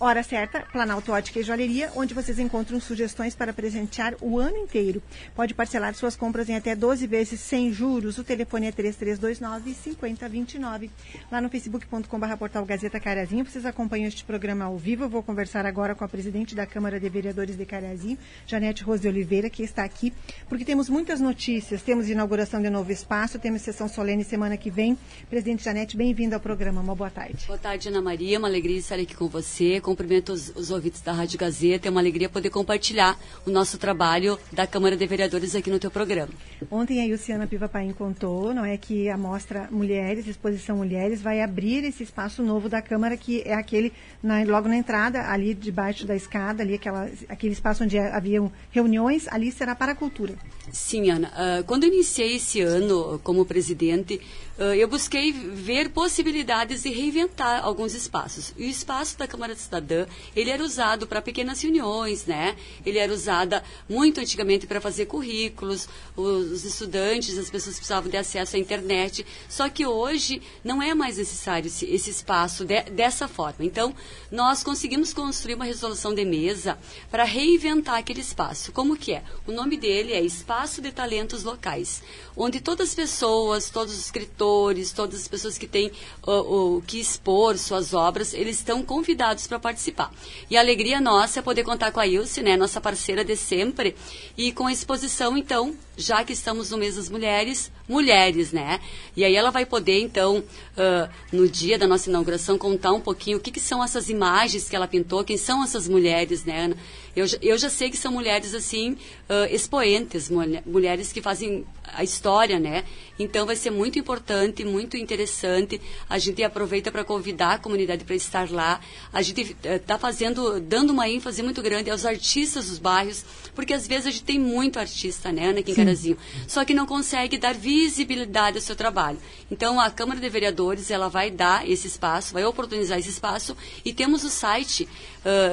Hora 0.00 0.24
certa, 0.24 0.62
Planalto 0.72 1.12
Ótica 1.12 1.38
e 1.38 1.44
Joalheria, 1.44 1.88
onde 1.94 2.14
vocês 2.14 2.40
encontram 2.40 2.80
sugestões 2.80 3.36
para 3.36 3.52
presentear 3.52 4.16
o 4.20 4.40
ano 4.40 4.56
inteiro. 4.56 5.00
Pode 5.36 5.54
parcelar 5.54 5.94
suas 5.94 6.16
compras 6.16 6.48
em 6.48 6.56
até 6.56 6.74
12 6.74 7.06
vezes 7.06 7.38
sem 7.38 7.72
juros. 7.72 8.18
O 8.18 8.24
telefone 8.24 8.66
é 8.66 8.72
3329-5029. 8.72 10.90
Lá 11.30 11.40
no 11.40 11.48
facebook.com.br 11.48 12.36
portal 12.36 12.64
Gazeta 12.64 12.98
Carazinho, 12.98 13.44
vocês 13.44 13.64
acompanham 13.64 14.08
este 14.08 14.24
programa 14.24 14.64
ao 14.64 14.76
vivo. 14.76 15.04
Eu 15.04 15.08
vou 15.08 15.22
conversar 15.22 15.64
agora 15.64 15.94
com 15.94 16.04
a 16.04 16.08
presidente 16.08 16.56
da 16.56 16.66
Câmara 16.66 16.98
de 16.98 17.08
Vereadores 17.08 17.56
de 17.56 17.64
Carazinho, 17.64 18.18
Janete 18.48 18.82
Rose 18.82 19.06
Oliveira, 19.06 19.48
que 19.48 19.62
está 19.62 19.84
aqui, 19.84 20.12
porque 20.48 20.64
temos 20.64 20.88
muitas 20.88 21.20
notícias. 21.20 21.82
Temos 21.82 22.10
inauguração 22.10 22.60
de 22.60 22.68
novo 22.68 22.90
espaço, 22.90 23.38
temos 23.38 23.62
sessão 23.62 23.86
solene 23.86 24.24
semana 24.24 24.56
que 24.56 24.72
vem. 24.72 24.98
Presidente 25.30 25.62
Janete, 25.62 25.96
bem-vinda 25.96 26.34
ao 26.34 26.40
programa. 26.40 26.80
Uma 26.80 26.96
boa 26.96 27.10
tarde. 27.10 27.46
Boa 27.46 27.58
tarde, 27.58 27.88
Ana 27.88 28.02
Maria. 28.02 28.40
Uma 28.40 28.48
alegria 28.48 28.78
estar 28.78 28.96
aqui 28.96 29.14
com 29.14 29.28
você, 29.28 29.80
cumprimento 29.84 30.32
os, 30.32 30.50
os 30.56 30.70
ouvintes 30.70 31.02
da 31.02 31.12
Rádio 31.12 31.38
Gazeta. 31.38 31.86
É 31.86 31.90
uma 31.90 32.00
alegria 32.00 32.28
poder 32.28 32.50
compartilhar 32.50 33.16
o 33.46 33.50
nosso 33.50 33.76
trabalho 33.78 34.38
da 34.50 34.66
Câmara 34.66 34.96
de 34.96 35.06
Vereadores 35.06 35.54
aqui 35.54 35.70
no 35.70 35.78
teu 35.78 35.90
programa. 35.90 36.32
Ontem 36.70 37.04
a 37.04 37.12
Luciana 37.12 37.46
Piva 37.46 37.68
Paim 37.68 37.92
contou, 37.92 38.54
não 38.54 38.64
é, 38.64 38.76
que 38.78 39.08
a 39.10 39.18
mostra 39.18 39.68
Mulheres, 39.70 40.26
Exposição 40.26 40.78
Mulheres, 40.78 41.20
vai 41.20 41.42
abrir 41.42 41.84
esse 41.84 42.02
espaço 42.02 42.42
novo 42.42 42.68
da 42.68 42.80
Câmara, 42.80 43.16
que 43.16 43.42
é 43.44 43.54
aquele 43.54 43.92
na, 44.22 44.42
logo 44.44 44.68
na 44.68 44.76
entrada, 44.76 45.30
ali 45.30 45.52
debaixo 45.52 46.06
da 46.06 46.16
escada, 46.16 46.62
ali 46.62 46.74
aquela, 46.74 47.08
aquele 47.28 47.52
espaço 47.52 47.84
onde 47.84 47.98
haviam 47.98 48.50
reuniões, 48.70 49.28
ali 49.28 49.52
será 49.52 49.74
para 49.74 49.92
a 49.92 49.94
cultura. 49.94 50.34
Sim, 50.72 51.10
Ana. 51.10 51.28
Uh, 51.28 51.64
quando 51.64 51.84
iniciei 51.84 52.36
esse 52.36 52.60
ano 52.62 53.20
como 53.22 53.44
presidente, 53.44 54.20
uh, 54.58 54.74
eu 54.74 54.88
busquei 54.88 55.30
ver 55.30 55.90
possibilidades 55.90 56.82
de 56.82 56.90
reinventar 56.90 57.62
alguns 57.62 57.94
espaços. 57.94 58.54
E 58.56 58.64
o 58.64 58.68
espaço 58.68 59.18
da 59.18 59.26
Câmara 59.28 59.54
Cidadã, 59.54 60.06
ele 60.34 60.50
era 60.50 60.64
usado 60.64 61.06
para 61.06 61.20
pequenas 61.20 61.60
reuniões, 61.60 62.24
né? 62.24 62.56
Ele 62.84 62.98
era 62.98 63.12
usado 63.12 63.60
muito 63.88 64.20
antigamente 64.20 64.66
para 64.66 64.80
fazer 64.80 65.04
currículos, 65.04 65.86
os, 66.16 66.50
os, 66.50 66.64
estudantes, 66.64 67.36
as 67.36 67.50
pessoas 67.50 67.76
precisavam 67.76 68.10
de 68.10 68.16
acesso 68.16 68.56
à 68.56 68.58
internet. 68.58 69.24
Só 69.48 69.68
que 69.68 69.84
hoje 69.86 70.40
não 70.64 70.82
é 70.82 70.94
mais 70.94 71.18
necessário 71.18 71.66
esse, 71.66 71.84
esse 71.86 72.08
espaço 72.08 72.64
de, 72.64 72.80
dessa 72.84 73.28
forma. 73.28 73.64
Então, 73.64 73.94
nós 74.30 74.62
conseguimos 74.62 75.12
construir 75.12 75.56
uma 75.56 75.64
resolução 75.66 76.14
de 76.14 76.24
mesa 76.24 76.78
para 77.10 77.24
reinventar 77.24 77.96
aquele 77.96 78.20
espaço. 78.20 78.72
Como 78.72 78.96
que 78.96 79.12
é? 79.12 79.22
O 79.46 79.52
nome 79.52 79.76
dele 79.76 80.12
é 80.12 80.22
Espaço 80.22 80.53
de 80.54 80.92
Talentos 80.92 81.42
Locais, 81.42 82.00
onde 82.36 82.60
todas 82.60 82.90
as 82.90 82.94
pessoas, 82.94 83.70
todos 83.70 83.92
os 83.92 84.04
escritores, 84.04 84.92
todas 84.92 85.22
as 85.22 85.28
pessoas 85.28 85.58
que 85.58 85.66
têm 85.66 85.90
o, 86.24 86.76
o 86.76 86.82
que 86.82 87.00
expor 87.00 87.58
suas 87.58 87.92
obras, 87.92 88.32
eles 88.32 88.58
estão 88.58 88.80
convidados 88.80 89.48
para 89.48 89.58
participar. 89.58 90.12
E 90.48 90.56
a 90.56 90.60
alegria 90.60 91.00
nossa 91.00 91.40
é 91.40 91.42
poder 91.42 91.64
contar 91.64 91.90
com 91.90 91.98
a 91.98 92.06
Ilse, 92.06 92.40
né, 92.40 92.56
nossa 92.56 92.80
parceira 92.80 93.24
de 93.24 93.36
sempre, 93.36 93.96
e 94.36 94.52
com 94.52 94.68
a 94.68 94.72
exposição, 94.72 95.36
então, 95.36 95.74
já 95.96 96.22
que 96.22 96.32
estamos 96.32 96.70
no 96.70 96.78
mês 96.78 96.94
das 96.94 97.08
mulheres, 97.10 97.72
mulheres, 97.88 98.52
né? 98.52 98.80
E 99.16 99.24
aí 99.24 99.34
ela 99.34 99.50
vai 99.50 99.66
poder, 99.66 100.00
então, 100.00 100.38
uh, 100.38 101.08
no 101.32 101.48
dia 101.48 101.78
da 101.78 101.86
nossa 101.86 102.08
inauguração, 102.08 102.56
contar 102.56 102.92
um 102.92 103.00
pouquinho 103.00 103.38
o 103.38 103.40
que, 103.40 103.50
que, 103.50 103.60
são 103.60 103.82
essas 103.84 104.08
imagens 104.08 104.68
que 104.68 104.76
ela 104.76 104.88
pintou, 104.88 105.22
quem 105.24 105.36
são 105.36 105.62
essas 105.62 105.86
mulheres, 105.88 106.44
né? 106.44 106.74
Eu, 107.14 107.26
eu 107.42 107.56
já 107.56 107.70
sei 107.70 107.90
que 107.90 107.96
são 107.96 108.10
mulheres, 108.10 108.54
assim, 108.54 108.92
uh, 108.92 109.46
expoentes, 109.50 110.30
mulheres 110.66 111.12
que 111.12 111.22
fazem 111.22 111.64
a 111.92 112.02
história, 112.02 112.58
né? 112.58 112.84
Então 113.18 113.46
vai 113.46 113.54
ser 113.54 113.70
muito 113.70 113.98
importante, 113.98 114.64
muito 114.64 114.96
interessante. 114.96 115.80
A 116.08 116.18
gente 116.18 116.42
aproveita 116.42 116.90
para 116.90 117.04
convidar 117.04 117.52
a 117.52 117.58
comunidade 117.58 118.04
para 118.04 118.16
estar 118.16 118.50
lá. 118.50 118.80
A 119.12 119.22
gente 119.22 119.56
está 119.62 119.98
fazendo, 119.98 120.58
dando 120.60 120.90
uma 120.90 121.08
ênfase 121.08 121.42
muito 121.42 121.62
grande 121.62 121.90
aos 121.90 122.04
artistas 122.04 122.68
dos 122.68 122.78
bairros, 122.78 123.24
porque 123.54 123.72
às 123.72 123.86
vezes 123.86 124.06
a 124.06 124.10
gente 124.10 124.24
tem 124.24 124.38
muito 124.38 124.78
artista, 124.78 125.30
né, 125.30 125.50
aqui 125.50 125.70
em 125.70 125.74
Carazinho, 125.74 126.18
só 126.48 126.64
que 126.64 126.74
não 126.74 126.86
consegue 126.86 127.38
dar 127.38 127.54
visibilidade 127.74 128.56
ao 128.56 128.62
seu 128.62 128.76
trabalho. 128.76 129.18
Então 129.50 129.80
a 129.80 129.90
Câmara 129.90 130.20
de 130.20 130.28
Vereadores 130.28 130.90
ela 130.90 131.08
vai 131.08 131.28
dar 131.28 131.68
esse 131.68 131.88
espaço, 131.88 132.32
vai 132.32 132.44
oportunizar 132.44 132.98
esse 132.98 133.10
espaço 133.10 133.56
e 133.84 133.92
temos 133.92 134.22
o 134.22 134.30
site 134.30 134.88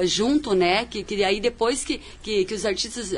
junto, 0.04 0.54
né, 0.54 0.84
que, 0.84 1.02
que 1.02 1.24
aí 1.24 1.40
depois 1.40 1.84
que, 1.84 2.00
que, 2.22 2.44
que 2.44 2.54
os 2.54 2.64
artistas 2.66 3.12
uh, 3.12 3.16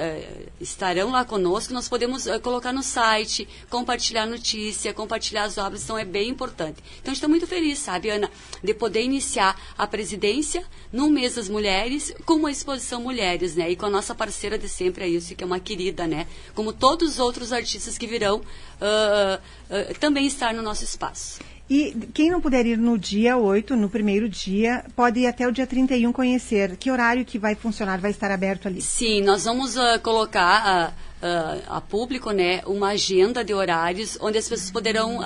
estarão 0.61 1.11
lá 1.11 1.25
conosco, 1.25 1.75
nós 1.75 1.89
podemos 1.89 2.27
uh, 2.27 2.41
colocar 2.41 2.73
no 2.73 2.83
site, 2.83 3.49
compartilhar 3.69 4.27
notícia, 4.27 4.95
compartilhar 4.95 5.45
as 5.45 5.59
obras, 5.59 5.83
então 5.83 5.99
é 5.99 6.05
bem 6.05 6.29
importante. 6.29 6.83
Então 7.01 7.13
está 7.13 7.27
muito 7.27 7.47
feliz, 7.47 7.79
sabe, 7.79 8.11
Ana, 8.11 8.31
de 8.63 8.73
poder 8.73 9.03
iniciar 9.03 9.61
a 9.77 9.87
presidência 9.87 10.65
no 10.93 11.11
mês 11.11 11.35
das 11.35 11.49
mulheres 11.49 12.15
com 12.25 12.35
uma 12.35 12.51
exposição 12.51 13.03
mulheres, 13.03 13.57
né, 13.57 13.71
e 13.71 13.77
com 13.77 13.87
a 13.87 13.91
nossa 13.91 14.15
parceira 14.15 14.57
de 14.57 14.69
sempre, 14.69 15.05
a 15.05 15.09
Ilse, 15.09 15.35
que 15.35 15.43
é 15.43 15.47
uma 15.47 15.61
querida, 15.61 16.07
né, 16.07 16.27
como 16.55 16.73
todos 16.73 17.15
os 17.15 17.19
outros 17.19 17.53
artistas 17.53 17.99
que 17.99 18.07
virão 18.07 18.43
também 19.99 20.27
estar 20.27 20.53
no 20.53 20.63
nosso 20.63 20.85
espaço. 20.85 21.41
E 21.69 21.97
quem 22.13 22.31
não 22.31 22.41
puder 22.41 22.67
ir 22.67 22.77
no 22.77 22.99
dia 22.99 23.37
8, 23.37 23.75
no 23.75 23.89
primeiro 23.89 24.29
dia, 24.29 24.85
pode 24.95 25.21
ir 25.21 25.27
até 25.27 25.49
o 25.49 25.53
dia 25.53 25.67
31 25.67 26.13
conhecer. 26.13 26.77
Que 26.77 26.91
horário 26.91 27.25
que 27.25 27.39
vai 27.39 27.55
funcionar, 27.55 27.99
vai 27.99 28.11
estar 28.11 28.31
aberto 28.31 28.69
ali? 28.69 28.83
Sim, 28.83 29.23
nós 29.23 29.45
vamos 29.45 29.77
uh, 29.77 29.99
colocar 30.03 30.91
uh, 30.91 31.14
uh, 31.25 31.63
a 31.69 31.81
público 31.81 32.31
né, 32.31 32.63
uma 32.67 32.89
agenda 32.91 33.43
de 33.43 33.55
horários 33.55 34.19
onde 34.21 34.37
as 34.37 34.47
pessoas 34.47 34.71
poderão 34.71 35.21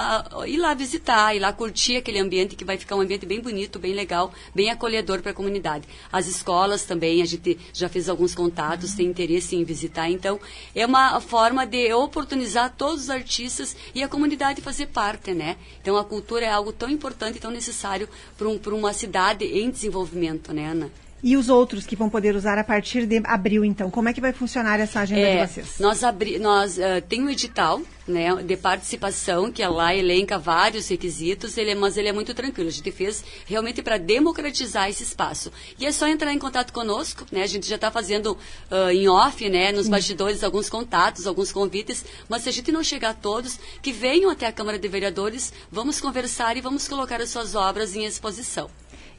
ir 0.47 0.59
lá 0.59 0.73
visitar, 0.73 1.35
ir 1.35 1.41
lá 1.41 1.53
curtir 1.53 1.97
aquele 1.97 2.21
ambiente 2.21 2.55
que 2.55 2.65
vai 2.65 2.79
ficar 2.79 2.95
um 2.95 3.01
ambiente 3.01 3.27
bem 3.27 3.41
bonito, 3.41 3.79
bem 3.79 3.93
legal, 3.93 4.33
bem 4.55 4.71
acolhedor 4.71 5.21
para 5.21 5.33
a 5.33 5.35
comunidade. 5.35 5.89
As 6.13 6.27
escolas 6.27 6.85
também, 6.85 7.21
a 7.21 7.27
gente 7.27 7.59
já 7.73 7.89
fez 7.89 8.09
alguns 8.09 8.35
contatos, 8.35 8.95
tem 8.95 9.07
interesse 9.07 9.57
em 9.57 9.65
visitar. 9.65 10.09
Então, 10.09 10.39
é 10.75 10.87
uma 10.87 11.21
forma 11.21 11.67
de 11.67 11.93
oportunizar 11.93 12.75
todos 12.77 13.05
os 13.05 13.11
artistas 13.11 13.77
e 13.95 14.03
a 14.03 14.09
comunidade 14.09 14.63
fazer 14.63 14.87
parte, 14.87 15.35
né? 15.35 15.57
Então, 15.81 15.97
a 15.97 16.05
cultura 16.05 16.45
é 16.45 16.51
algo 16.51 16.73
tão 16.73 16.89
importante 16.89 17.41
tão 17.41 17.51
necessário 17.51 18.09
para 18.37 18.49
um, 18.49 18.61
uma 18.79 18.93
cidade 18.93 19.45
em 19.45 19.71
desenvolvimento, 19.71 20.53
né, 20.53 20.71
Ana? 20.71 21.08
E 21.23 21.37
os 21.37 21.49
outros 21.49 21.85
que 21.85 21.97
vão 21.97 22.09
poder 22.09 22.37
usar 22.37 22.59
a 22.59 22.65
partir 22.65 23.05
de 23.05 23.21
abril, 23.25 23.65
então? 23.65 23.91
Como 23.91 24.09
é 24.09 24.13
que 24.13 24.21
vai 24.21 24.33
funcionar 24.33 24.79
essa 24.79 25.01
agenda 25.01 25.21
é, 25.21 25.45
de 25.45 25.53
vocês? 25.53 25.79
Nós, 25.81 26.05
abri, 26.05 26.39
nós 26.39 26.79
uh, 26.79 27.03
tem 27.09 27.23
um 27.23 27.29
edital 27.29 27.81
né, 28.07 28.35
de 28.37 28.57
participação, 28.57 29.51
que 29.51 29.61
é 29.61 29.69
lá 29.69 29.95
elenca 29.95 30.39
vários 30.39 30.89
requisitos, 30.89 31.59
ele 31.59 31.73
é, 31.73 31.75
mas 31.75 31.97
ele 31.97 32.09
é 32.09 32.13
muito 32.13 32.33
tranquilo. 32.35 32.69
A 32.69 32.73
gente 32.73 32.93
fez 32.93 33.25
realmente 33.47 33.83
para 33.83 33.99
democratizar 33.99 34.89
esse 34.89 35.03
espaço. 35.03 35.53
E 35.79 35.85
é 35.85 35.91
só 35.91 36.07
entrar 36.07 36.33
em 36.33 36.39
contato 36.39 36.73
conosco, 36.73 37.27
né? 37.33 37.43
A 37.43 37.47
gente 37.47 37.69
já 37.69 37.75
está 37.75 37.91
fazendo 37.91 38.39
uh, 38.71 38.91
em 38.91 39.09
off, 39.09 39.49
né, 39.49 39.73
nos 39.73 39.89
bastidores, 39.89 40.45
alguns 40.45 40.71
contatos, 40.71 41.27
alguns 41.27 41.51
convites, 41.51 42.05
mas 42.29 42.43
se 42.43 42.49
a 42.49 42.53
gente 42.53 42.71
não 42.71 42.85
chegar 42.85 43.11
a 43.11 43.15
todos, 43.15 43.59
que 43.83 43.93
venham 43.93 44.31
até 44.31 44.47
a 44.47 44.53
Câmara 44.53 44.79
de 44.79 44.87
Vereadores, 44.87 45.53
vamos 45.71 46.01
conversar 46.01 46.57
e 46.57 46.61
vamos 46.61 46.87
colocar 46.87 47.21
as 47.21 47.31
suas 47.31 47.57
obras 47.57 47.97
em 47.97 48.05
exposição. 48.05 48.71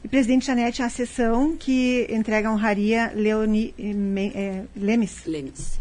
E 0.02 0.08
presidente 0.08 0.46
Janete, 0.46 0.82
a 0.82 0.88
sessão 0.88 1.56
que 1.56 2.06
entrega 2.10 2.48
a 2.48 2.52
honraria 2.52 3.12
Leoni 3.14 3.74
é, 4.34 4.62
Lemes. 4.74 5.24
Lemes. 5.26 5.78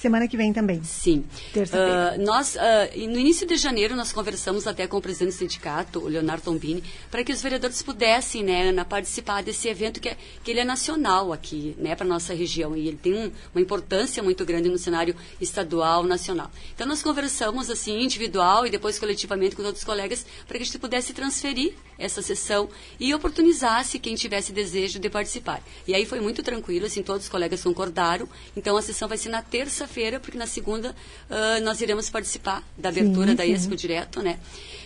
Semana 0.00 0.28
que 0.28 0.36
vem 0.36 0.52
também. 0.52 0.82
Sim. 0.84 1.24
Terça-feira. 1.52 2.14
Uh, 2.16 2.24
nós, 2.24 2.54
uh, 2.54 3.08
no 3.08 3.18
início 3.18 3.44
de 3.44 3.56
janeiro, 3.56 3.96
nós 3.96 4.12
conversamos 4.12 4.64
até 4.64 4.86
com 4.86 4.96
o 4.96 5.00
presidente 5.00 5.34
do 5.34 5.38
sindicato, 5.38 5.98
o 5.98 6.06
Leonardo 6.06 6.44
Tombini, 6.44 6.84
para 7.10 7.24
que 7.24 7.32
os 7.32 7.42
vereadores 7.42 7.82
pudessem, 7.82 8.44
né, 8.44 8.68
Ana, 8.68 8.84
participar 8.84 9.42
desse 9.42 9.66
evento 9.66 10.00
que, 10.00 10.08
é, 10.08 10.16
que 10.44 10.52
ele 10.52 10.60
é 10.60 10.64
nacional 10.64 11.32
aqui, 11.32 11.74
né, 11.78 11.96
para 11.96 12.06
nossa 12.06 12.32
região. 12.32 12.76
E 12.76 12.86
ele 12.86 12.96
tem 12.96 13.12
um, 13.12 13.32
uma 13.52 13.60
importância 13.60 14.22
muito 14.22 14.44
grande 14.44 14.68
no 14.68 14.78
cenário 14.78 15.16
estadual, 15.40 16.04
nacional. 16.04 16.48
Então, 16.72 16.86
nós 16.86 17.02
conversamos, 17.02 17.68
assim, 17.68 18.00
individual 18.00 18.64
e 18.68 18.70
depois 18.70 19.00
coletivamente 19.00 19.56
com 19.56 19.64
todos 19.64 19.80
os 19.80 19.84
colegas, 19.84 20.24
para 20.46 20.58
que 20.58 20.62
a 20.62 20.66
gente 20.66 20.78
pudesse 20.78 21.12
transferir 21.12 21.74
essa 21.98 22.22
sessão 22.22 22.68
e 23.00 23.12
oportunizasse 23.12 23.98
quem 23.98 24.14
tivesse 24.14 24.52
desejo 24.52 25.00
de 25.00 25.10
participar. 25.10 25.60
E 25.88 25.92
aí 25.92 26.06
foi 26.06 26.20
muito 26.20 26.40
tranquilo, 26.40 26.86
assim, 26.86 27.02
todos 27.02 27.24
os 27.24 27.28
colegas 27.28 27.64
concordaram. 27.64 28.28
Então, 28.56 28.76
a 28.76 28.82
sessão 28.82 29.08
vai 29.08 29.18
ser 29.18 29.30
na 29.30 29.42
terça 29.42 29.87
terça-feira, 29.88 30.20
porque 30.20 30.38
na 30.38 30.46
segunda 30.46 30.90
uh, 30.90 31.64
nós 31.64 31.80
iremos 31.80 32.10
participar 32.10 32.62
da 32.76 32.90
abertura 32.90 33.30
sim, 33.30 33.36
da 33.36 33.46
Expo 33.46 33.74
Direto, 33.74 34.22
né? 34.22 34.38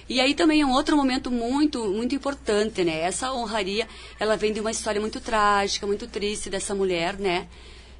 E 0.08 0.20
aí 0.20 0.34
também 0.34 0.60
é 0.62 0.66
um 0.66 0.72
outro 0.72 0.96
momento 0.96 1.30
muito, 1.30 1.84
muito 1.90 2.14
importante, 2.14 2.84
né? 2.84 3.00
Essa 3.00 3.32
honraria, 3.32 3.86
ela 4.18 4.36
vem 4.36 4.52
de 4.52 4.60
uma 4.60 4.70
história 4.70 5.00
muito 5.00 5.20
trágica, 5.20 5.86
muito 5.86 6.06
triste 6.06 6.48
dessa 6.48 6.74
mulher, 6.74 7.18
né? 7.18 7.48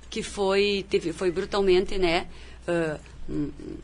Que 0.09 0.23
foi, 0.23 0.87
teve, 0.89 1.13
foi 1.13 1.31
brutalmente, 1.31 1.99
né? 1.99 2.27
Uh, 2.67 2.99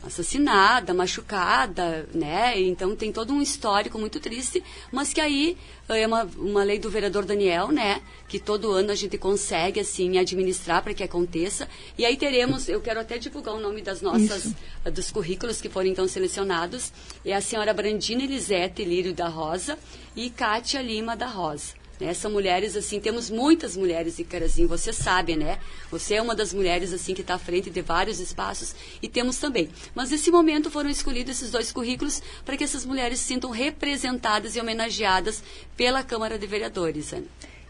assassinada, 0.03 0.93
machucada, 0.93 2.09
né? 2.13 2.61
Então 2.61 2.95
tem 2.95 3.13
todo 3.13 3.33
um 3.33 3.41
histórico 3.41 3.99
muito 3.99 4.21
triste, 4.21 4.63
mas 4.93 5.13
que 5.13 5.21
aí 5.21 5.57
é 5.89 6.07
uma, 6.07 6.25
uma 6.37 6.65
lei 6.65 6.79
do 6.79 6.91
vereador 6.91 7.25
Daniel, 7.25 7.69
né? 7.69 8.03
Que 8.27 8.39
todo 8.39 8.73
ano 8.73 8.91
a 8.91 8.95
gente 8.95 9.17
consegue, 9.17 9.81
assim, 9.81 10.19
administrar 10.19 10.83
para 10.83 10.93
que 10.93 11.03
aconteça. 11.03 11.69
E 11.97 12.05
aí 12.05 12.17
teremos, 12.17 12.69
eu 12.69 12.81
quero 12.81 13.01
até 13.01 13.17
divulgar 13.17 13.55
o 13.55 13.61
nome 13.61 13.81
das 13.81 14.03
nossas, 14.03 14.47
Isso. 14.47 14.57
dos 14.93 15.11
currículos 15.11 15.61
que 15.61 15.69
foram 15.69 15.89
então 15.89 16.07
selecionados. 16.09 16.93
É 17.25 17.35
a 17.35 17.41
senhora 17.41 17.73
Brandina 17.73 18.25
Elisete 18.25 18.85
Lírio 18.85 19.15
da 19.15 19.29
Rosa 19.29 19.79
e 20.17 20.29
Kátia 20.31 20.83
Lima 20.83 21.17
da 21.17 21.27
Rosa. 21.27 21.78
Né? 22.01 22.15
São 22.15 22.31
mulheres, 22.31 22.77
assim, 22.77 23.01
temos 23.01 23.29
muitas 23.29 23.77
mulheres 23.77 24.19
em 24.19 24.25
Carazinho, 24.25 24.69
você 24.69 24.93
sabe, 24.93 25.37
né? 25.37 25.59
Você 25.91 26.15
é 26.15 26.23
uma 26.23 26.35
das 26.35 26.53
mulheres, 26.53 26.93
assim, 26.93 27.15
que 27.15 27.23
está 27.23 27.35
à 27.35 27.39
frente 27.39 27.71
de 27.71 27.83
vários 27.83 28.21
espaços 28.21 28.75
e 29.03 29.09
temos 29.09 29.39
também. 29.39 29.69
Mas 29.95 30.11
nesse 30.11 30.31
momento 30.31 30.71
foram 30.71 30.91
escolhidos 30.91 31.37
esses 31.37 31.51
dois 31.51 31.73
currículos 31.73 32.23
para 32.45 32.57
que 32.57 32.65
essas 32.65 32.85
mulheres 32.85 33.19
se 33.19 33.27
sintam 33.27 33.51
representadas 33.51 34.55
e 34.55 34.61
homenageadas 34.61 35.43
pela 35.77 36.03
Câmara 36.03 36.39
de 36.39 36.47
Vereadores, 36.47 37.13
Ana. 37.13 37.27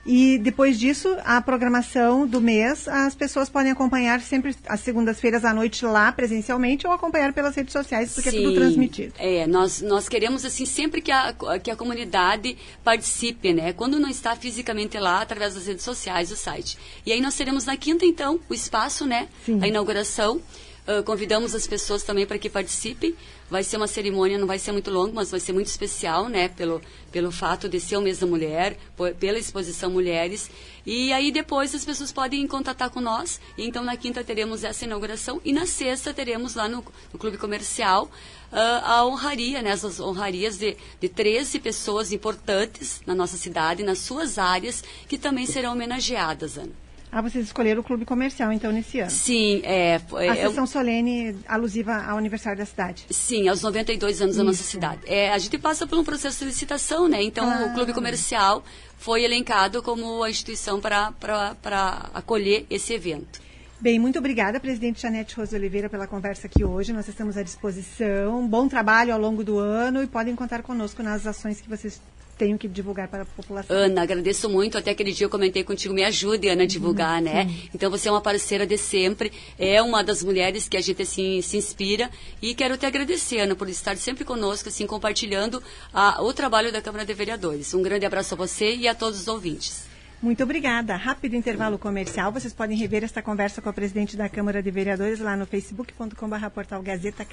E 0.06 0.38
depois 0.38 0.78
disso, 0.78 1.16
a 1.24 1.40
programação 1.40 2.26
do 2.26 2.40
mês, 2.40 2.88
as 2.88 3.14
pessoas 3.14 3.48
podem 3.48 3.70
acompanhar 3.70 4.20
sempre 4.20 4.56
às 4.66 4.80
segundas-feiras 4.80 5.44
à 5.44 5.52
noite 5.52 5.84
lá 5.84 6.11
presencialmente 6.12 6.87
ou 6.87 6.92
acompanhar 6.92 7.32
pelas 7.32 7.54
redes 7.54 7.72
sociais, 7.72 8.14
porque 8.14 8.30
Sim, 8.30 8.38
é 8.38 8.42
tudo 8.42 8.54
transmitido. 8.54 9.12
É, 9.18 9.46
nós, 9.46 9.82
nós 9.82 10.08
queremos 10.08 10.44
assim 10.44 10.64
sempre 10.64 11.02
que 11.02 11.11
a, 11.11 11.34
que 11.62 11.70
a 11.70 11.76
comunidade 11.76 12.56
participe, 12.82 13.52
né? 13.52 13.72
Quando 13.72 13.98
não 14.00 14.08
está 14.08 14.34
fisicamente 14.34 14.98
lá, 14.98 15.20
através 15.20 15.54
das 15.54 15.66
redes 15.66 15.84
sociais, 15.84 16.30
o 16.30 16.37
site. 16.37 16.78
E 17.04 17.12
aí 17.12 17.20
nós 17.20 17.37
teremos 17.37 17.66
na 17.66 17.76
quinta, 17.76 18.06
então, 18.06 18.40
o 18.48 18.54
espaço, 18.54 19.06
né? 19.06 19.28
Sim. 19.44 19.58
A 19.62 19.68
inauguração. 19.68 20.40
Uh, 20.88 21.02
convidamos 21.02 21.54
as 21.54 21.66
pessoas 21.66 22.02
também 22.02 22.26
para 22.26 22.38
que 22.38 22.48
participem. 22.48 23.14
Vai 23.50 23.64
ser 23.64 23.78
uma 23.78 23.87
cerimônia, 23.87 24.37
não 24.37 24.46
vai 24.46 24.58
ser 24.58 24.72
muito 24.72 24.90
longa, 24.90 25.12
mas 25.14 25.30
vai 25.30 25.40
ser 25.40 25.52
muito 25.52 25.68
especial, 25.68 26.28
né? 26.28 26.48
Pelo, 26.48 26.82
pelo 27.11 27.32
fato 27.32 27.68
de 27.68 27.80
ser 27.80 27.96
o 27.96 28.16
da 28.16 28.26
mulher, 28.26 28.76
pela 29.18 29.38
exposição 29.38 29.90
Mulheres. 29.90 30.50
E 30.84 31.12
aí 31.12 31.30
depois 31.30 31.74
as 31.74 31.84
pessoas 31.84 32.12
podem 32.12 32.46
contatar 32.46 32.90
com 32.90 33.00
nós. 33.00 33.40
E 33.56 33.66
então 33.66 33.82
na 33.82 33.96
quinta 33.96 34.22
teremos 34.22 34.64
essa 34.64 34.84
inauguração 34.84 35.40
e 35.44 35.52
na 35.52 35.66
sexta 35.66 36.12
teremos 36.12 36.54
lá 36.54 36.68
no, 36.68 36.84
no 37.12 37.18
Clube 37.18 37.38
Comercial 37.38 38.11
uh, 38.52 38.84
a 38.84 39.06
honraria, 39.06 39.62
né? 39.62 39.72
As 39.72 39.98
honrarias 39.98 40.58
de, 40.58 40.76
de 41.00 41.08
13 41.08 41.58
pessoas 41.61 42.12
importantes 42.12 43.00
na 43.06 43.14
nossa 43.14 43.37
cidade, 43.37 43.82
nas 43.82 43.98
suas 43.98 44.38
áreas, 44.38 44.84
que 45.08 45.16
também 45.16 45.46
serão 45.46 45.72
homenageadas, 45.72 46.58
Ana. 46.58 46.88
Ah, 47.11 47.23
vocês 47.23 47.47
escolheram 47.47 47.81
o 47.81 47.85
clube 47.85 48.05
comercial, 48.05 48.53
então, 48.53 48.71
nesse 48.71 49.01
ano? 49.01 49.11
Sim, 49.11 49.62
é. 49.64 50.01
A 50.12 50.25
é, 50.25 50.49
sessão 50.49 50.66
solene 50.66 51.37
alusiva 51.47 51.97
ao 51.97 52.18
aniversário 52.18 52.59
da 52.59 52.66
cidade? 52.66 53.07
Sim, 53.11 53.49
aos 53.49 53.62
92 53.62 54.21
anos 54.21 54.35
Isso. 54.35 54.44
da 54.44 54.51
nossa 54.51 54.62
cidade. 54.62 55.01
É, 55.07 55.33
a 55.33 55.38
gente 55.38 55.57
passa 55.59 55.87
por 55.87 55.99
um 55.99 56.05
processo 56.05 56.40
de 56.40 56.44
licitação, 56.47 57.09
né? 57.09 57.23
Então, 57.23 57.49
ah. 57.49 57.66
o 57.66 57.75
clube 57.75 57.94
comercial 57.94 58.62
foi 58.99 59.25
elencado 59.25 59.83
como 59.83 60.23
a 60.23 60.29
instituição 60.29 60.81
para 60.81 62.11
acolher 62.12 62.66
esse 62.68 62.92
evento. 62.92 63.40
Bem, 63.81 63.97
muito 63.97 64.18
obrigada, 64.18 64.59
presidente 64.59 65.01
Janete 65.01 65.37
Rosa 65.37 65.57
Oliveira, 65.57 65.88
pela 65.88 66.07
conversa 66.07 66.49
aqui 66.49 66.64
hoje. 66.64 66.92
Nós 66.92 67.07
estamos 67.07 67.37
à 67.37 67.44
disposição. 67.44 68.47
Bom 68.47 68.66
trabalho 68.66 69.14
ao 69.14 69.21
longo 69.21 69.44
do 69.44 69.57
ano 69.57 70.03
e 70.03 70.07
podem 70.09 70.35
contar 70.35 70.62
conosco 70.62 71.01
nas 71.01 71.27
ações 71.29 71.61
que 71.61 71.68
vocês 71.68 72.01
tenho 72.38 72.57
que 72.57 72.68
divulgar 72.68 73.09
para 73.09 73.24
a 73.24 73.27
população. 73.27 73.77
Ana, 73.77 74.03
agradeço 74.03 74.48
muito. 74.48 74.79
Até 74.79 74.92
aquele 74.92 75.12
dia 75.12 75.27
eu 75.27 75.31
comentei 75.31 75.64
contigo, 75.64 75.92
me 75.92 76.05
ajude, 76.05 76.48
Ana, 76.48 76.62
a 76.62 76.66
divulgar, 76.66 77.18
uhum, 77.18 77.24
né? 77.24 77.46
Sim. 77.46 77.68
Então 77.74 77.90
você 77.90 78.09
é 78.09 78.12
uma 78.12 78.20
parceira 78.20 78.64
de 78.66 78.79
sempre, 78.79 79.33
é 79.59 79.83
uma 79.83 80.05
das 80.05 80.22
mulheres 80.22 80.68
que 80.68 80.77
a 80.77 80.81
gente 80.81 81.03
assim 81.03 81.42
se 81.42 81.57
inspira 81.57 82.09
e 82.40 82.55
quero 82.55 82.79
te 82.79 82.87
agradecer, 82.87 83.40
Ana, 83.40 83.57
por 83.57 83.68
estar 83.68 83.96
sempre 83.96 84.24
conosco, 84.24 84.68
assim, 84.68 84.87
compartilhando 84.87 85.62
a, 85.92 86.22
o 86.22 86.33
trabalho 86.33 86.70
da 86.70 86.81
Câmara 86.81 87.05
de 87.05 87.12
Vereadores. 87.12 87.74
Um 87.74 87.83
grande 87.83 88.07
abraço 88.07 88.35
a 88.35 88.37
você 88.37 88.77
e 88.77 88.87
a 88.87 88.94
todos 88.94 89.20
os 89.20 89.29
ouvintes. 89.29 89.88
Muito 90.20 90.42
obrigada. 90.42 90.96
Rápido 90.96 91.37
intervalo 91.37 91.78
comercial. 91.78 92.33
Vocês 92.33 92.52
podem 92.52 92.76
rever 92.76 93.04
esta 93.04 93.22
conversa 93.22 93.62
com 93.62 93.68
a 93.68 93.72
presidente 93.72 94.16
da 94.16 94.28
Câmara 94.28 94.62
de 94.62 94.70
Vereadores 94.70 95.20
lá 95.20 95.37
no 95.37 95.46
facebook.com.br 95.46 96.50
Portal 96.52 96.83
Gazeta 96.83 97.26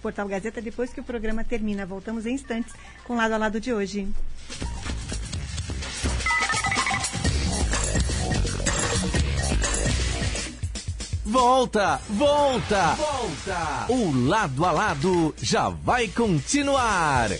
Portal 0.00 0.26
Gazeta 0.26 0.62
depois 0.62 0.92
que 0.92 1.00
o 1.00 1.04
programa 1.04 1.44
termina. 1.44 1.84
Voltamos 1.84 2.24
em 2.24 2.34
instantes 2.34 2.72
com 3.04 3.12
o 3.12 3.16
lado 3.16 3.34
a 3.34 3.36
lado 3.36 3.60
de 3.60 3.72
hoje. 3.72 4.08
Volta, 11.26 12.00
volta, 12.08 12.94
volta. 12.94 13.86
O 13.88 14.28
lado 14.28 14.64
a 14.64 14.72
lado 14.72 15.34
já 15.42 15.68
vai 15.68 16.08
continuar. 16.08 17.30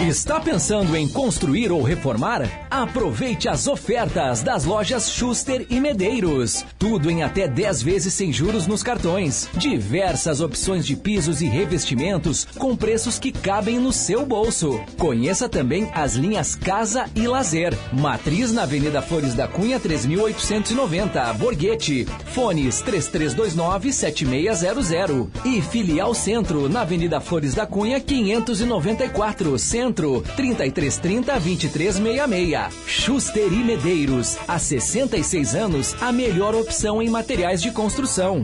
Está 0.00 0.40
pensando 0.40 0.96
em 0.96 1.08
construir 1.08 1.70
ou 1.70 1.80
reformar? 1.80 2.66
Aproveite 2.68 3.48
as 3.48 3.68
ofertas 3.68 4.42
das 4.42 4.64
lojas 4.64 5.08
Schuster 5.08 5.64
e 5.70 5.80
Medeiros. 5.80 6.64
Tudo 6.78 7.10
em 7.10 7.22
até 7.22 7.46
10 7.46 7.82
vezes 7.82 8.12
sem 8.12 8.32
juros 8.32 8.66
nos 8.66 8.82
cartões. 8.82 9.48
Diversas 9.54 10.40
opções 10.40 10.84
de 10.84 10.96
pisos 10.96 11.40
e 11.40 11.46
revestimentos 11.46 12.44
com 12.58 12.76
preços 12.76 13.18
que 13.20 13.30
cabem 13.30 13.78
no 13.78 13.92
seu 13.92 14.26
bolso. 14.26 14.80
Conheça 14.98 15.48
também 15.48 15.88
as 15.94 16.14
linhas 16.14 16.56
Casa 16.56 17.06
e 17.14 17.26
Lazer. 17.28 17.72
Matriz 17.92 18.52
na 18.52 18.64
Avenida 18.64 19.00
Flores 19.00 19.32
da 19.32 19.46
Cunha 19.46 19.78
3890, 19.78 21.32
Borghetti. 21.34 22.06
Fones 22.32 22.82
3329 22.82 23.92
7600 23.92 25.28
e 25.44 25.62
Filial 25.62 26.14
Centro 26.14 26.68
na 26.68 26.80
Avenida 26.80 27.20
Flores 27.20 27.54
da 27.54 27.64
Cunha 27.64 28.00
594, 28.00 29.58
Centro 29.58 29.83
Centro, 29.84 30.22
3330 30.34 31.32
2366. 31.38 32.74
Schuster 32.86 33.52
e 33.52 33.56
Medeiros, 33.56 34.38
há 34.48 34.58
66 34.58 35.54
anos, 35.54 35.94
a 36.00 36.10
melhor 36.10 36.54
opção 36.54 37.02
em 37.02 37.10
materiais 37.10 37.60
de 37.60 37.70
construção. 37.70 38.40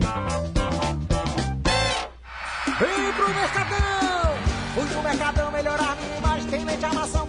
Vem 2.79 3.13
pro 3.13 3.33
Mercadão! 3.33 4.35
Fui 4.75 4.85
pro 4.85 5.01
Mercadão 5.01 5.51
melhorar 5.51 5.97
minha 5.99 6.17
imagem, 6.19 6.47
tem 6.47 6.63
mente 6.63 6.85
a 6.85 6.93
maçã 6.93 7.20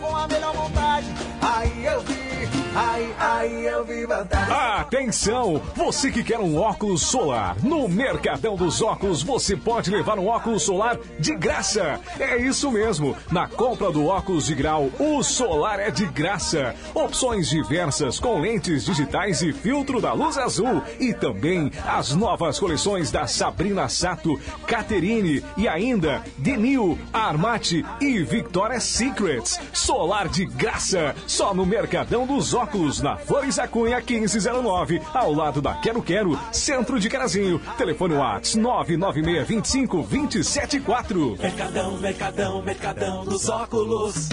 Atenção! 4.80 5.60
Você 5.76 6.10
que 6.10 6.24
quer 6.24 6.38
um 6.38 6.56
óculos 6.56 7.02
solar, 7.02 7.54
no 7.62 7.86
Mercadão 7.86 8.56
dos 8.56 8.80
Óculos 8.80 9.22
você 9.22 9.54
pode 9.54 9.90
levar 9.90 10.18
um 10.18 10.26
óculos 10.26 10.62
solar 10.62 10.98
de 11.18 11.34
graça. 11.34 12.00
É 12.18 12.38
isso 12.38 12.70
mesmo. 12.70 13.14
Na 13.30 13.46
compra 13.46 13.90
do 13.90 14.06
óculos 14.06 14.46
de 14.46 14.54
grau, 14.54 14.88
o 14.98 15.22
solar 15.22 15.80
é 15.80 15.90
de 15.90 16.06
graça. 16.06 16.74
Opções 16.94 17.50
diversas 17.50 18.18
com 18.18 18.40
lentes 18.40 18.86
digitais 18.86 19.42
e 19.42 19.52
filtro 19.52 20.00
da 20.00 20.14
luz 20.14 20.38
azul. 20.38 20.82
E 20.98 21.12
também 21.12 21.70
as 21.86 22.14
novas 22.14 22.58
coleções 22.58 23.10
da 23.10 23.26
Sabrina 23.26 23.86
Sato, 23.90 24.40
Caterine 24.66 25.44
e 25.58 25.68
ainda 25.68 26.22
Denil, 26.38 26.98
Armate 27.12 27.84
e 28.00 28.22
Victoria's 28.22 28.84
Secrets. 28.84 29.60
Solar 29.74 30.26
de 30.28 30.46
graça, 30.46 31.14
só 31.26 31.52
no 31.52 31.66
Mercadão 31.66 32.26
dos 32.26 32.54
Óculos 32.54 32.61
óculos 32.62 33.02
na 33.02 33.16
Flores 33.16 33.56
da 33.56 33.66
Cunha 33.66 33.96
1509, 33.96 35.02
ao 35.12 35.32
lado 35.32 35.60
da 35.60 35.74
Quero 35.74 36.00
Quero, 36.00 36.38
centro 36.52 37.00
de 37.00 37.08
Carazinho. 37.08 37.60
Telefone 37.76 38.14
Whats 38.14 38.54
99625 38.54 39.96
274. 40.02 41.36
Mercadão, 41.40 41.98
Mercadão, 41.98 42.62
Mercadão 42.62 43.24
dos 43.24 43.48
óculos. 43.48 44.28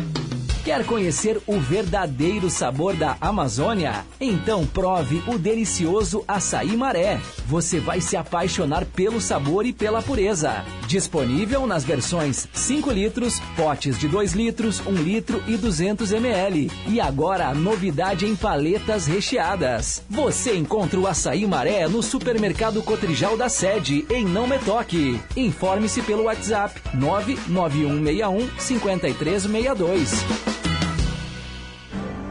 Quer 0.69 0.85
conhecer 0.85 1.41
o 1.47 1.59
verdadeiro 1.59 2.47
sabor 2.47 2.95
da 2.95 3.17
Amazônia? 3.19 4.05
Então 4.21 4.67
prove 4.67 5.19
o 5.25 5.35
delicioso 5.35 6.23
açaí 6.27 6.77
maré. 6.77 7.19
Você 7.47 7.79
vai 7.79 7.99
se 7.99 8.15
apaixonar 8.15 8.85
pelo 8.85 9.19
sabor 9.19 9.65
e 9.65 9.73
pela 9.73 9.99
pureza. 9.99 10.63
Disponível 10.85 11.65
nas 11.65 11.83
versões 11.83 12.47
5 12.53 12.91
litros, 12.91 13.39
potes 13.55 13.97
de 13.97 14.07
2 14.07 14.33
litros, 14.33 14.79
1 14.85 14.93
litro 14.93 15.43
e 15.47 15.57
200 15.57 16.11
ml. 16.11 16.71
E 16.85 17.01
agora 17.01 17.51
novidade 17.55 18.27
em 18.27 18.35
paletas 18.35 19.07
recheadas. 19.07 20.03
Você 20.07 20.55
encontra 20.55 20.99
o 20.99 21.07
açaí 21.07 21.47
maré 21.47 21.87
no 21.87 22.03
supermercado 22.03 22.83
Cotrijal 22.83 23.35
da 23.35 23.49
sede, 23.49 24.05
em 24.07 24.23
Não 24.23 24.45
Metoque. 24.45 25.19
Informe-se 25.35 26.03
pelo 26.03 26.25
WhatsApp 26.25 26.79
99161 26.93 28.47
5362. 28.59 30.58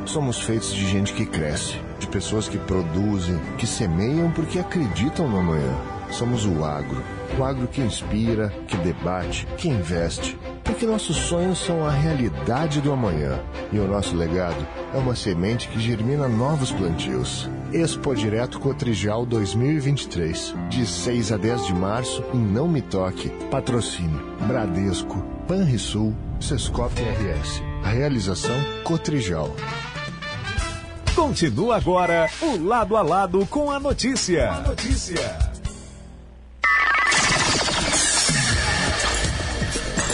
Somos 0.09 0.41
feitos 0.41 0.73
de 0.73 0.87
gente 0.87 1.13
que 1.13 1.27
cresce, 1.27 1.79
de 1.99 2.07
pessoas 2.07 2.49
que 2.49 2.57
produzem, 2.57 3.39
que 3.59 3.67
semeiam 3.67 4.31
porque 4.31 4.59
acreditam 4.59 5.29
no 5.29 5.39
amanhã. 5.39 5.77
Somos 6.11 6.47
o 6.47 6.65
agro. 6.65 7.05
O 7.39 7.45
agro 7.45 7.69
que 7.69 7.83
inspira, 7.83 8.49
que 8.67 8.79
debate, 8.79 9.47
que 9.59 9.69
investe. 9.69 10.39
Porque 10.65 10.87
nossos 10.87 11.15
sonhos 11.15 11.59
são 11.59 11.85
a 11.87 11.91
realidade 11.91 12.81
do 12.81 12.91
amanhã. 12.91 13.39
E 13.71 13.79
o 13.79 13.87
nosso 13.87 14.17
legado 14.17 14.67
é 14.95 14.97
uma 14.97 15.15
semente 15.15 15.69
que 15.69 15.79
germina 15.79 16.27
novos 16.27 16.73
plantios 16.73 17.47
Expo 17.71 18.15
Direto 18.15 18.59
Cotrijal 18.59 19.27
2023. 19.27 20.55
De 20.71 20.87
6 20.87 21.33
a 21.33 21.37
10 21.37 21.67
de 21.67 21.75
março, 21.75 22.25
em 22.33 22.39
Não 22.39 22.67
Me 22.67 22.81
Toque. 22.81 23.29
Patrocínio 23.51 24.25
Bradesco, 24.47 25.23
Panrisul, 25.47 26.15
Sescop 26.41 26.95
RS. 26.95 27.63
Realização 27.83 28.57
Cotrijal. 28.85 29.55
Continua 31.19 31.79
agora 31.79 32.31
o 32.41 32.57
lado 32.57 32.97
a 32.97 33.03
lado 33.03 33.45
com 33.47 33.73
a 33.73 33.81
notícia. 33.81 34.53
A 34.53 34.61
notícia. 34.61 35.37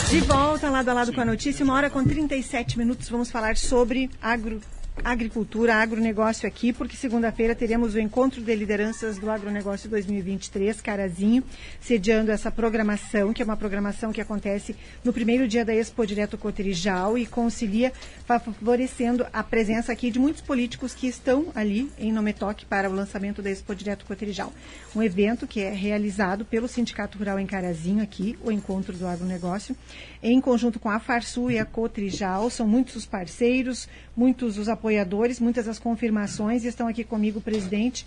De 0.09 0.19
volta 0.21 0.67
lado 0.67 0.89
a 0.89 0.93
lado 0.93 1.13
com 1.13 1.21
a 1.21 1.25
notícia, 1.25 1.63
uma 1.63 1.75
hora 1.75 1.91
com 1.91 2.03
37 2.03 2.79
minutos, 2.79 3.07
vamos 3.07 3.29
falar 3.29 3.55
sobre 3.55 4.09
agro 4.19 4.59
agricultura, 5.03 5.75
agronegócio 5.75 6.47
aqui, 6.47 6.73
porque 6.73 6.95
segunda-feira 6.95 7.53
teremos 7.53 7.93
o 7.93 7.99
encontro 7.99 8.41
de 8.41 8.55
lideranças 8.55 9.17
do 9.17 9.29
agronegócio 9.29 9.89
2023, 9.89 10.81
Carazinho, 10.81 11.43
sediando 11.79 12.31
essa 12.31 12.51
programação, 12.51 13.33
que 13.33 13.41
é 13.41 13.45
uma 13.45 13.57
programação 13.57 14.11
que 14.11 14.21
acontece 14.21 14.75
no 15.03 15.13
primeiro 15.13 15.47
dia 15.47 15.63
da 15.63 15.75
Expo 15.75 16.05
Direto 16.05 16.37
Cotrijal 16.37 17.17
e 17.17 17.25
concilia, 17.25 17.93
favorecendo 18.25 19.25
a 19.31 19.43
presença 19.43 19.91
aqui 19.91 20.09
de 20.09 20.17
muitos 20.17 20.41
políticos 20.41 20.93
que 20.93 21.07
estão 21.07 21.47
ali 21.53 21.91
em 21.99 22.11
Nometoque 22.11 22.65
para 22.65 22.89
o 22.89 22.93
lançamento 22.93 23.41
da 23.41 23.51
Expo 23.51 23.75
Direto 23.75 24.05
Cotrijal. 24.05 24.51
Um 24.95 25.03
evento 25.03 25.45
que 25.45 25.61
é 25.61 25.71
realizado 25.71 26.45
pelo 26.45 26.67
Sindicato 26.67 27.17
Rural 27.17 27.39
em 27.39 27.45
Carazinho 27.45 28.01
aqui, 28.01 28.37
o 28.43 28.51
encontro 28.51 28.93
do 28.93 29.07
agronegócio, 29.07 29.75
em 30.23 30.41
conjunto 30.41 30.79
com 30.79 30.89
a 30.89 30.99
Farsul 30.99 31.51
e 31.51 31.59
a 31.59 31.65
Cotrijal, 31.65 32.49
são 32.49 32.67
muitos 32.67 32.95
os 32.95 33.05
parceiros, 33.05 33.87
muitos 34.15 34.57
os 34.57 34.69
apoiadores, 34.69 35.39
muitas 35.39 35.67
as 35.67 35.79
confirmações. 35.79 36.63
E 36.63 36.67
estão 36.67 36.87
aqui 36.87 37.03
comigo 37.03 37.39
o 37.39 37.41
presidente 37.41 38.05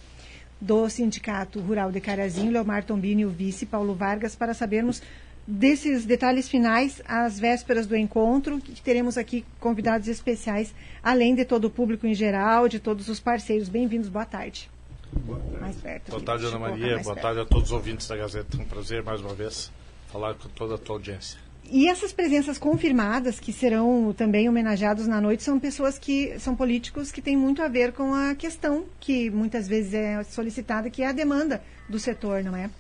do 0.61 0.89
Sindicato 0.89 1.61
Rural 1.61 1.93
de 1.93 2.01
Carazinho, 2.01 2.51
Leomar 2.51 2.85
Tombini, 2.85 3.23
e 3.23 3.27
o 3.27 3.31
vice, 3.31 3.67
Paulo 3.67 3.95
Vargas, 3.95 4.35
para 4.35 4.55
sabermos 4.55 5.03
desses 5.47 6.05
detalhes 6.05 6.47
finais, 6.47 7.01
às 7.07 7.39
vésperas 7.41 7.87
do 7.87 7.97
encontro, 7.97 8.59
que 8.59 8.83
teremos 8.83 9.17
aqui 9.17 9.47
convidados 9.59 10.07
especiais, 10.07 10.75
além 11.03 11.35
de 11.35 11.45
todo 11.45 11.67
o 11.67 11.71
público 11.71 12.07
em 12.07 12.15
geral, 12.15 12.69
de 12.69 12.79
todos 12.79 13.09
os 13.09 13.19
parceiros. 13.19 13.69
Bem-vindos, 13.69 14.11
boa 14.11 14.27
tarde. 14.27 14.69
Boa 15.11 15.39
tarde, 15.39 15.59
mais 15.59 15.77
perto, 15.77 16.11
boa 16.11 16.23
tarde 16.23 16.45
Ana 16.45 16.59
Maria, 16.59 16.99
boa 16.99 17.15
perto. 17.15 17.23
tarde 17.23 17.41
a 17.41 17.47
todos 17.47 17.69
os 17.69 17.73
ouvintes 17.73 18.07
da 18.07 18.15
Gazeta. 18.15 18.59
É 18.59 18.61
um 18.61 18.65
prazer, 18.67 19.03
mais 19.03 19.23
uma 19.23 19.33
vez, 19.33 19.73
falar 20.13 20.35
com 20.35 20.51
toda 20.51 20.75
a 20.75 20.79
tua 20.79 20.97
audiência. 20.97 21.39
E 21.71 21.87
essas 21.87 22.13
presenças 22.13 22.57
confirmadas, 22.57 23.39
que 23.39 23.53
serão 23.53 24.15
também 24.17 24.49
homenageados 24.49 25.07
na 25.07 25.21
noite, 25.21 25.43
são 25.43 25.61
pessoas 25.61 25.99
que 25.99 26.39
são 26.39 26.57
políticos 26.57 27.13
que 27.13 27.21
têm 27.21 27.37
muito 27.37 27.63
a 27.63 27.69
ver 27.69 27.93
com 27.93 28.15
a 28.15 28.35
questão 28.35 28.87
que 28.99 29.29
muitas 29.29 29.69
vezes 29.69 29.93
é 29.93 30.25
solicitada, 30.25 30.89
que 30.89 31.03
é 31.03 31.09
a 31.09 31.13
demanda 31.13 31.63
do 31.87 31.99
setor, 31.99 32.43
não 32.43 32.57
é? 32.57 32.71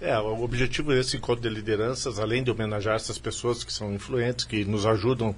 É, 0.00 0.18
o 0.18 0.42
objetivo 0.42 0.90
desse 0.90 1.16
encontro 1.18 1.42
de 1.42 1.54
lideranças, 1.54 2.18
além 2.18 2.42
de 2.42 2.50
homenagear 2.50 2.96
essas 2.96 3.18
pessoas 3.18 3.62
que 3.62 3.72
são 3.72 3.92
influentes, 3.94 4.46
que 4.46 4.64
nos 4.64 4.86
ajudam 4.86 5.34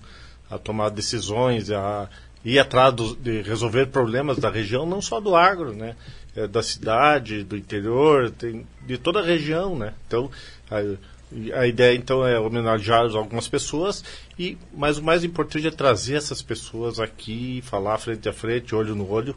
a 0.48 0.56
tomar 0.56 0.90
decisões, 0.90 1.70
a 1.72 2.08
ir 2.44 2.58
atrás 2.58 2.94
do, 2.94 3.16
de 3.16 3.42
resolver 3.42 3.86
problemas 3.86 4.38
da 4.38 4.48
região, 4.48 4.86
não 4.86 5.02
só 5.02 5.20
do 5.20 5.34
agro, 5.34 5.72
né? 5.74 5.96
É, 6.36 6.46
da 6.46 6.62
cidade, 6.62 7.42
do 7.42 7.56
interior, 7.56 8.30
tem, 8.30 8.66
de 8.86 8.96
toda 8.96 9.20
a 9.20 9.24
região, 9.24 9.76
né? 9.76 9.92
Então, 10.06 10.30
a, 10.70 10.80
a 11.54 11.66
ideia 11.66 11.96
então 11.96 12.26
é 12.26 12.38
homenagear 12.38 13.02
algumas 13.14 13.48
pessoas 13.48 14.04
e 14.38 14.56
mas 14.72 14.98
o 14.98 15.02
mais 15.02 15.24
importante 15.24 15.66
é 15.66 15.70
trazer 15.70 16.16
essas 16.16 16.42
pessoas 16.42 17.00
aqui, 17.00 17.62
falar 17.64 17.98
frente 17.98 18.28
a 18.28 18.32
frente, 18.32 18.74
olho 18.74 18.94
no 18.94 19.10
olho, 19.10 19.34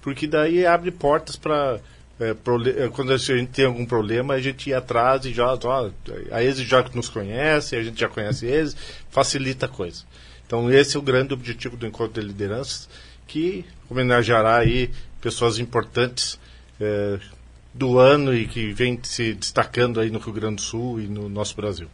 porque 0.00 0.26
daí 0.26 0.66
abre 0.66 0.90
portas 0.90 1.36
para 1.36 1.80
é, 2.20 2.30
é, 2.30 2.88
quando 2.88 3.12
a 3.12 3.16
gente 3.16 3.50
tem 3.52 3.64
algum 3.64 3.86
problema, 3.86 4.34
a 4.34 4.40
gente 4.40 4.70
ir 4.70 4.74
atrás 4.74 5.24
e 5.24 5.32
já, 5.32 5.54
ó, 5.54 5.90
a 6.32 6.42
eles 6.42 6.58
já 6.58 6.82
nos 6.92 7.08
conhece, 7.08 7.76
a 7.76 7.82
gente 7.82 8.00
já 8.00 8.08
conhece 8.08 8.44
eles, 8.44 8.76
facilita 9.08 9.66
a 9.66 9.68
coisa. 9.68 10.02
Então 10.44 10.70
esse 10.72 10.96
é 10.96 10.98
o 10.98 11.02
grande 11.02 11.32
objetivo 11.32 11.76
do 11.76 11.86
encontro 11.86 12.20
de 12.20 12.26
lideranças, 12.26 12.88
que 13.26 13.64
homenageará 13.88 14.56
aí 14.56 14.90
pessoas 15.20 15.58
importantes 15.58 16.38
é, 16.80 17.18
do 17.72 17.98
ano 17.98 18.34
e 18.34 18.46
que 18.46 18.72
vem 18.72 18.98
se 19.02 19.34
destacando 19.34 20.00
aí 20.00 20.10
no 20.10 20.18
Rio 20.18 20.32
Grande 20.32 20.56
do 20.56 20.62
Sul 20.62 21.00
e 21.00 21.06
no 21.06 21.28
nosso 21.28 21.54
Brasil. 21.54 21.88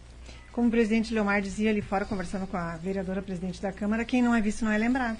Como 0.52 0.68
o 0.68 0.70
presidente 0.70 1.12
Leomar 1.12 1.42
dizia 1.42 1.70
ali 1.70 1.82
fora, 1.82 2.04
conversando 2.04 2.46
com 2.46 2.56
a 2.56 2.76
vereadora 2.76 3.20
presidente 3.20 3.60
da 3.60 3.72
Câmara, 3.72 4.04
quem 4.04 4.22
não 4.22 4.34
é 4.34 4.40
visto 4.40 4.64
não 4.64 4.70
é 4.70 4.78
lembrado. 4.78 5.18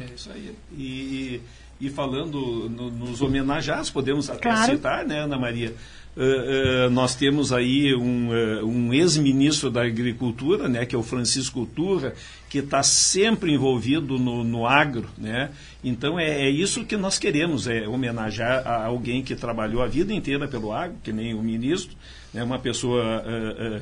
É 0.00 0.14
isso 0.14 0.30
aí. 0.32 0.54
E, 0.76 1.40
e 1.80 1.90
falando 1.90 2.68
no, 2.68 2.90
nos 2.90 3.22
homenageados, 3.22 3.90
podemos 3.90 4.28
até 4.28 4.42
claro. 4.42 4.72
citar, 4.72 5.04
né, 5.04 5.20
Ana 5.20 5.38
Maria? 5.38 5.74
Uh, 6.16 6.86
uh, 6.86 6.90
nós 6.90 7.14
temos 7.14 7.52
aí 7.52 7.94
um, 7.94 8.30
uh, 8.30 8.66
um 8.66 8.94
ex-ministro 8.94 9.70
da 9.70 9.84
Agricultura, 9.84 10.66
né, 10.66 10.86
que 10.86 10.94
é 10.94 10.98
o 10.98 11.02
Francisco 11.02 11.66
Turra, 11.66 12.14
que 12.48 12.58
está 12.58 12.82
sempre 12.82 13.52
envolvido 13.52 14.18
no, 14.18 14.42
no 14.42 14.66
agro. 14.66 15.10
Né? 15.18 15.50
Então 15.84 16.18
é, 16.18 16.46
é, 16.46 16.48
isso 16.48 16.86
que 16.86 16.96
nós 16.96 17.18
queremos, 17.18 17.66
é 17.66 17.86
homenagear 17.86 18.66
a 18.66 18.86
alguém 18.86 19.22
que 19.22 19.36
trabalhou 19.36 19.82
a 19.82 19.86
vida 19.86 20.10
inteira 20.10 20.48
pelo 20.48 20.72
agro, 20.72 20.96
que 21.04 21.12
nem 21.12 21.34
o 21.34 21.42
ministro, 21.42 21.94
né, 22.32 22.42
uma 22.42 22.58
pessoa 22.58 23.22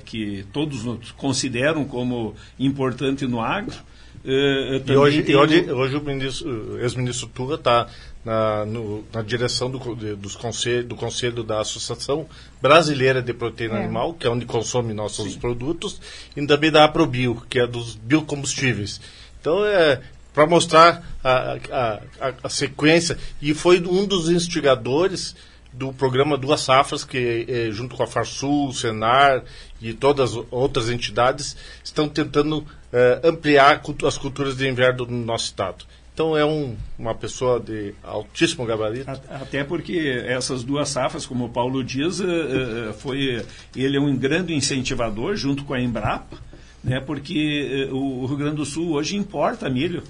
que 0.05 0.45
todos 0.53 1.12
consideram 1.12 1.85
como 1.85 2.35
importante 2.59 3.29
no 3.29 3.40
agro. 3.40 3.77
Uh, 4.24 4.80
e 4.87 4.96
hoje, 4.96 5.22
tem... 5.22 5.37
hoje, 5.37 5.70
hoje 5.70 5.96
o 5.96 6.78
ex-ministro 6.78 7.28
Turra 7.28 7.56
está 7.56 7.88
na, 8.24 8.64
na 9.12 9.20
direção 9.20 9.70
do, 9.70 9.94
de, 9.94 10.16
dos 10.16 10.34
conselho, 10.34 10.84
do 10.84 10.96
Conselho 10.96 11.42
da 11.42 11.60
Associação 11.60 12.26
Brasileira 12.60 13.20
de 13.20 13.34
Proteína 13.34 13.74
é. 13.74 13.84
Animal, 13.84 14.14
que 14.14 14.26
é 14.26 14.30
onde 14.30 14.46
consome 14.46 14.94
nossos 14.94 15.34
Sim. 15.34 15.38
produtos, 15.38 16.00
e 16.34 16.46
também 16.46 16.70
da 16.70 16.84
AproBio, 16.84 17.42
que 17.50 17.58
é 17.58 17.66
dos 17.66 17.96
biocombustíveis. 17.96 18.98
Então, 19.40 19.64
é 19.66 20.00
para 20.32 20.46
mostrar 20.46 21.06
a, 21.22 21.58
a, 21.70 22.00
a, 22.20 22.34
a, 22.42 22.48
sequência, 22.48 23.16
e 23.40 23.54
foi 23.54 23.80
um 23.80 24.04
dos 24.04 24.28
instigadores 24.28 25.37
do 25.72 25.92
programa 25.92 26.37
Duas 26.37 26.60
Safras, 26.60 27.04
que 27.04 27.46
é, 27.48 27.70
junto 27.70 27.94
com 27.94 28.02
a 28.02 28.06
Farsul, 28.06 28.68
o 28.68 28.72
Senar 28.72 29.44
e 29.80 29.92
todas 29.92 30.32
as 30.32 30.44
outras 30.50 30.90
entidades, 30.90 31.56
estão 31.84 32.08
tentando 32.08 32.66
é, 32.96 33.20
ampliar 33.24 33.83
as 34.07 34.16
culturas 34.16 34.57
de 34.57 34.68
inverno 34.68 35.04
no 35.04 35.24
nosso 35.24 35.46
estado. 35.46 35.85
Então 36.14 36.37
é 36.37 36.44
um, 36.44 36.76
uma 36.96 37.12
pessoa 37.12 37.59
de 37.59 37.92
altíssimo 38.04 38.64
gabarito. 38.64 39.11
Até 39.11 39.64
porque 39.64 40.22
essas 40.24 40.62
duas 40.62 40.88
safras, 40.90 41.26
como 41.26 41.46
o 41.46 41.48
Paulo 41.48 41.83
diz, 41.83 42.20
eh, 42.20 42.24
eh, 42.24 42.92
foi 42.92 43.44
ele 43.74 43.96
é 43.96 44.00
um 44.00 44.16
grande 44.16 44.54
incentivador 44.54 45.35
junto 45.35 45.64
com 45.64 45.74
a 45.74 45.80
Embrapa, 45.80 46.38
né? 46.85 47.00
Porque 47.00 47.88
o 47.90 48.26
Rio 48.26 48.37
Grande 48.37 48.57
do 48.57 48.64
Sul 48.64 48.92
hoje 48.92 49.16
importa 49.16 49.68
milho. 49.68 50.04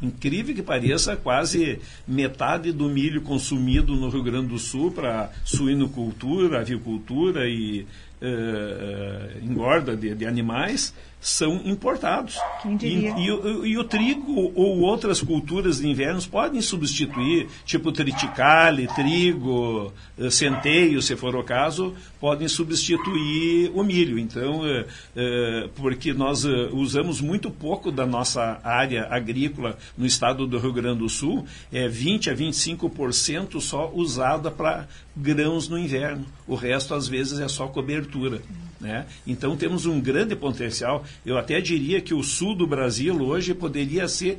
Incrível 0.00 0.54
que 0.54 0.62
pareça, 0.62 1.16
quase 1.16 1.80
metade 2.06 2.70
do 2.70 2.88
milho 2.88 3.20
consumido 3.22 3.96
no 3.96 4.10
Rio 4.10 4.22
Grande 4.22 4.48
do 4.48 4.58
Sul 4.58 4.92
para 4.92 5.32
suinocultura, 5.44 6.60
avicultura 6.60 7.48
e 7.48 7.86
uh, 8.22 8.26
uh, 8.26 9.44
engorda 9.44 9.96
de, 9.96 10.14
de 10.14 10.26
animais 10.26 10.94
são 11.24 11.62
importados. 11.64 12.38
Quem 12.60 12.76
diria? 12.76 13.14
E, 13.16 13.30
e, 13.30 13.68
e, 13.70 13.78
o 13.78 13.84
trigo 13.84 14.52
ou 14.54 14.80
outras 14.80 15.22
culturas 15.22 15.78
de 15.78 15.88
inverno 15.88 16.20
podem 16.30 16.60
substituir, 16.60 17.48
tipo 17.64 17.90
triticale, 17.90 18.86
trigo, 18.88 19.90
eh, 20.18 20.28
centeio, 20.28 21.00
se 21.00 21.16
for 21.16 21.34
o 21.34 21.42
caso, 21.42 21.94
podem 22.20 22.46
substituir 22.46 23.72
o 23.74 23.82
milho. 23.82 24.18
Então, 24.18 24.66
é, 24.66 24.84
é, 25.16 25.68
porque 25.74 26.12
nós 26.12 26.44
usamos 26.44 27.22
muito 27.22 27.50
pouco 27.50 27.90
da 27.90 28.04
nossa 28.04 28.60
área 28.62 29.06
agrícola 29.10 29.78
no 29.96 30.04
estado 30.04 30.46
do 30.46 30.58
Rio 30.58 30.74
Grande 30.74 30.98
do 30.98 31.08
Sul, 31.08 31.46
é 31.72 31.88
20 31.88 32.28
a 32.28 32.36
25% 32.36 33.62
só 33.62 33.90
usada 33.94 34.50
para 34.50 34.86
grãos 35.16 35.70
no 35.70 35.78
inverno. 35.78 36.26
O 36.46 36.54
resto, 36.54 36.92
às 36.92 37.08
vezes, 37.08 37.40
é 37.40 37.48
só 37.48 37.66
cobertura. 37.66 38.42
Né? 38.80 39.06
Então 39.26 39.56
temos 39.56 39.86
um 39.86 40.00
grande 40.00 40.34
potencial. 40.36 41.04
Eu 41.24 41.38
até 41.38 41.60
diria 41.60 42.00
que 42.00 42.12
o 42.12 42.22
sul 42.22 42.54
do 42.54 42.66
Brasil 42.66 43.18
hoje 43.20 43.54
poderia 43.54 44.08
ser, 44.08 44.38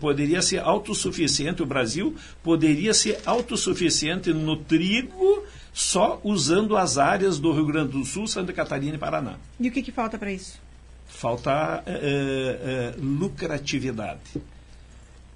poderia 0.00 0.42
ser 0.42 0.60
autossuficiente. 0.60 1.62
O 1.62 1.66
Brasil 1.66 2.14
poderia 2.42 2.94
ser 2.94 3.18
autossuficiente 3.24 4.32
no 4.32 4.56
trigo 4.56 5.44
só 5.72 6.20
usando 6.24 6.76
as 6.76 6.98
áreas 6.98 7.38
do 7.38 7.52
Rio 7.52 7.66
Grande 7.66 7.92
do 7.92 8.04
Sul, 8.04 8.26
Santa 8.26 8.52
Catarina 8.52 8.96
e 8.96 8.98
Paraná. 8.98 9.36
E 9.60 9.68
o 9.68 9.72
que, 9.72 9.82
que 9.82 9.92
falta 9.92 10.18
para 10.18 10.32
isso? 10.32 10.58
Falta 11.06 11.82
é, 11.86 11.94
é, 11.94 12.94
lucratividade. 13.00 14.42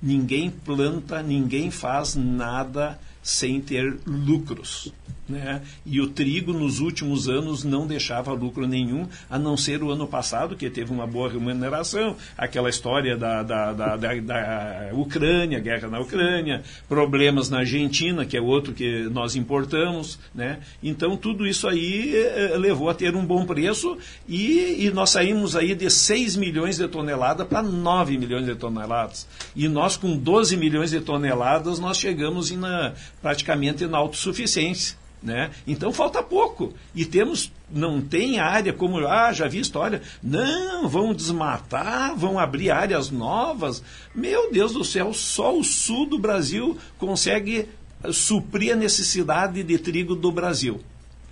Ninguém 0.01 0.51
planta, 0.51 1.23
ninguém 1.23 1.71
faz 1.71 2.17
nada 2.17 2.99
sem 3.23 3.61
ter 3.61 3.99
lucros. 4.07 4.93
Né? 5.29 5.63
E 5.87 6.01
o 6.01 6.09
trigo 6.09 6.53
nos 6.53 6.81
últimos 6.81 7.29
anos 7.29 7.63
não 7.63 7.87
deixava 7.87 8.33
lucro 8.33 8.67
nenhum, 8.67 9.07
a 9.31 9.39
não 9.39 9.57
ser 9.57 9.83
o 9.83 9.91
ano 9.91 10.07
passado, 10.07 10.57
que 10.57 10.69
teve 10.69 10.93
uma 10.93 11.07
boa 11.07 11.31
remuneração, 11.31 12.17
aquela 12.37 12.69
história 12.69 13.17
da, 13.17 13.43
da, 13.43 13.73
da, 13.73 13.97
da, 13.97 14.15
da 14.21 14.91
Ucrânia, 14.93 15.61
guerra 15.61 15.89
na 15.89 16.01
Ucrânia, 16.01 16.63
problemas 16.89 17.49
na 17.49 17.61
Argentina, 17.61 18.27
que 18.27 18.37
é 18.37 18.41
outro 18.41 18.73
que 18.73 19.05
nós 19.05 19.37
importamos. 19.37 20.19
Né? 20.35 20.59
Então 20.83 21.17
tudo 21.17 21.47
isso 21.47 21.69
aí 21.69 22.15
eh, 22.15 22.57
levou 22.59 22.91
a 22.91 22.95
ter 22.95 23.15
um 23.15 23.25
bom 23.25 23.47
preço 23.47 23.97
e, 24.29 24.85
e 24.87 24.91
nós 24.91 25.11
saímos 25.11 25.55
aí 25.55 25.75
de 25.75 25.89
6 25.89 26.37
milhões 26.37 26.77
de 26.77 26.89
toneladas 26.89 27.47
para 27.47 27.63
9 27.63 28.19
milhões 28.19 28.45
de 28.45 28.55
toneladas. 28.55 29.27
E 29.55 29.69
nós 29.69 29.97
com 29.97 30.17
12 30.17 30.57
milhões 30.57 30.91
de 30.91 31.01
toneladas 31.01 31.79
nós 31.79 31.97
chegamos 31.97 32.51
na, 32.51 32.93
praticamente 33.23 33.87
na 33.87 33.99
autossuficiência. 33.99 35.01
Né? 35.23 35.53
Então 35.67 35.93
falta 35.93 36.21
pouco. 36.23 36.75
E 36.95 37.05
temos, 37.05 37.53
não 37.71 38.01
tem 38.01 38.41
área 38.41 38.73
como, 38.73 38.99
ah, 39.07 39.33
já 39.33 39.47
vi 39.47 39.61
história. 39.61 40.03
Não, 40.21 40.89
vão 40.89 41.15
desmatar, 41.15 42.17
vão 42.17 42.39
abrir 42.39 42.71
áreas 42.71 43.11
novas. 43.11 43.83
Meu 44.13 44.51
Deus 44.51 44.73
do 44.73 44.85
céu, 44.85 45.15
só 45.15 45.57
o 45.57 45.63
sul 45.63 46.07
do 46.07 46.19
Brasil 46.19 46.77
consegue 46.99 47.69
suprir 48.13 48.73
a 48.73 48.77
necessidade 48.77 49.63
de 49.63 49.79
trigo 49.79 50.17
do 50.17 50.33
Brasil. 50.33 50.81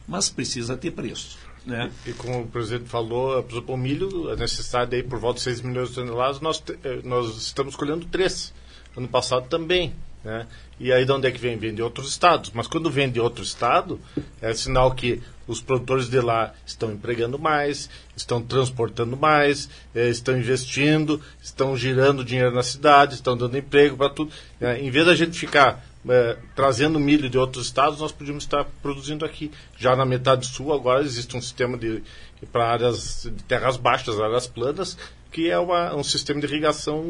Mas 0.06 0.28
precisa 0.28 0.76
ter 0.76 0.92
preço. 0.92 1.36
Né? 1.66 1.90
E, 2.06 2.10
e, 2.10 2.12
como 2.14 2.42
o 2.42 2.46
presidente 2.46 2.88
falou, 2.88 3.44
o 3.66 3.76
milho, 3.76 4.30
a 4.30 4.36
necessidade 4.36 4.94
aí 4.94 5.02
por 5.02 5.18
volta 5.18 5.38
de 5.38 5.44
6 5.44 5.60
milhões 5.62 5.88
de 5.88 5.96
toneladas, 5.96 6.40
nós, 6.40 6.62
eh, 6.82 7.00
nós 7.04 7.36
estamos 7.36 7.76
colhendo 7.76 8.06
3. 8.06 8.52
Ano 8.96 9.08
passado 9.08 9.48
também. 9.48 9.92
Né? 10.24 10.46
E 10.80 10.90
aí 10.90 11.04
de 11.04 11.12
onde 11.12 11.28
é 11.28 11.30
que 11.30 11.38
vem? 11.38 11.58
Vem 11.58 11.74
de 11.74 11.82
outros 11.82 12.08
estados. 12.08 12.50
Mas 12.54 12.66
quando 12.66 12.90
vem 12.90 13.10
de 13.10 13.20
outro 13.20 13.44
estado, 13.44 14.00
é 14.40 14.54
sinal 14.54 14.94
que 14.94 15.20
os 15.46 15.60
produtores 15.60 16.08
de 16.08 16.18
lá 16.20 16.54
estão 16.64 16.90
empregando 16.90 17.38
mais, 17.38 17.90
estão 18.16 18.40
transportando 18.40 19.14
mais, 19.14 19.68
é, 19.94 20.08
estão 20.08 20.38
investindo, 20.38 21.20
estão 21.42 21.76
girando 21.76 22.24
dinheiro 22.24 22.54
na 22.54 22.62
cidade, 22.62 23.14
estão 23.14 23.36
dando 23.36 23.58
emprego 23.58 23.94
para 23.94 24.08
tudo. 24.08 24.32
É, 24.58 24.78
em 24.78 24.90
vez 24.90 25.04
da 25.04 25.14
gente 25.14 25.38
ficar 25.38 25.84
é, 26.08 26.38
trazendo 26.56 26.98
milho 26.98 27.28
de 27.28 27.36
outros 27.36 27.66
estados, 27.66 28.00
nós 28.00 28.10
podíamos 28.10 28.44
estar 28.44 28.64
produzindo 28.80 29.22
aqui. 29.22 29.50
Já 29.76 29.94
na 29.94 30.06
metade 30.06 30.46
sul, 30.46 30.72
agora 30.72 31.04
existe 31.04 31.36
um 31.36 31.42
sistema 31.42 31.76
de 31.76 32.02
para 32.50 32.70
áreas 32.70 33.24
de 33.24 33.42
terras 33.44 33.76
baixas, 33.76 34.18
áreas 34.18 34.46
planas, 34.46 34.96
que 35.30 35.50
é 35.50 35.58
uma, 35.58 35.94
um 35.94 36.02
sistema 36.02 36.40
de 36.40 36.46
irrigação 36.46 37.04